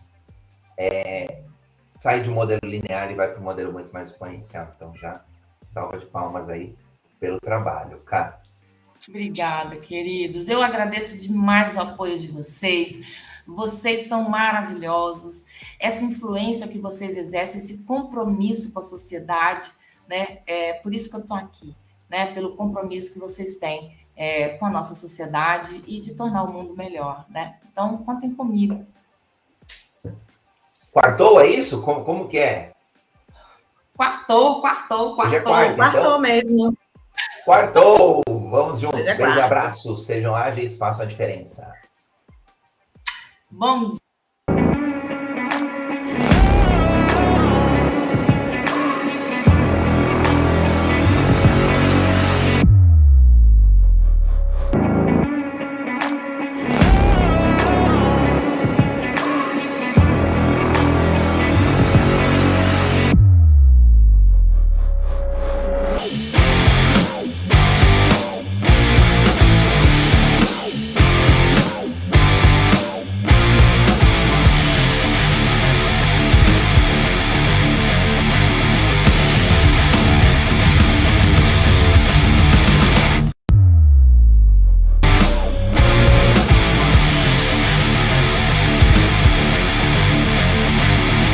é, 0.77 1.41
sai 1.99 2.21
de 2.21 2.29
um 2.29 2.33
modelo 2.35 2.61
linear 2.63 3.11
e 3.11 3.15
vai 3.15 3.29
para 3.31 3.39
um 3.39 3.43
modelo 3.43 3.73
muito 3.73 3.91
mais 3.91 4.11
exponencial. 4.11 4.71
Então, 4.75 4.95
já 4.95 5.23
Salva 5.61 5.99
de 5.99 6.07
palmas 6.07 6.49
aí 6.49 6.75
pelo 7.19 7.39
trabalho, 7.39 7.99
cara. 7.99 8.41
Obrigada, 9.07 9.77
queridos. 9.77 10.47
Eu 10.47 10.61
agradeço 10.61 11.19
demais 11.19 11.75
o 11.75 11.79
apoio 11.79 12.17
de 12.17 12.27
vocês. 12.27 13.41
Vocês 13.45 14.07
são 14.07 14.27
maravilhosos. 14.27 15.45
Essa 15.79 16.03
influência 16.03 16.67
que 16.67 16.79
vocês 16.79 17.15
exercem, 17.15 17.61
esse 17.61 17.83
compromisso 17.83 18.73
com 18.73 18.79
a 18.79 18.83
sociedade, 18.83 19.71
né? 20.07 20.39
É 20.47 20.73
por 20.73 20.93
isso 20.93 21.09
que 21.09 21.15
eu 21.15 21.21
estou 21.21 21.37
aqui, 21.37 21.75
né? 22.11 22.33
Pelo 22.33 22.55
compromisso 22.57 23.13
que 23.13 23.19
vocês 23.19 23.57
têm 23.57 23.95
é, 24.15 24.49
com 24.57 24.65
a 24.65 24.69
nossa 24.69 24.93
sociedade 24.93 25.81
e 25.87 25.99
de 26.01 26.13
tornar 26.15 26.43
o 26.43 26.51
mundo 26.51 26.75
melhor, 26.75 27.25
né? 27.29 27.55
Então, 27.71 27.97
contem 27.99 28.35
comigo. 28.35 28.85
Quartou, 30.91 31.39
é 31.39 31.47
isso? 31.47 31.81
Como, 31.81 32.03
como 32.03 32.27
que 32.27 32.37
é? 32.37 32.73
Quartou, 33.95 34.59
quartou, 34.61 35.15
quartou. 35.15 35.37
É 35.37 35.41
quarto, 35.41 35.75
quartou 35.77 36.01
então. 36.01 36.19
mesmo. 36.19 36.77
Quartou! 37.45 38.21
Vamos 38.27 38.81
juntos. 38.81 39.07
É 39.07 39.13
Beijo 39.13 39.37
e 39.37 39.41
abraços. 39.41 40.05
Sejam 40.05 40.35
ágeis, 40.35 40.77
façam 40.77 41.05
a 41.05 41.07
diferença. 41.07 41.71
Bom 43.49 43.91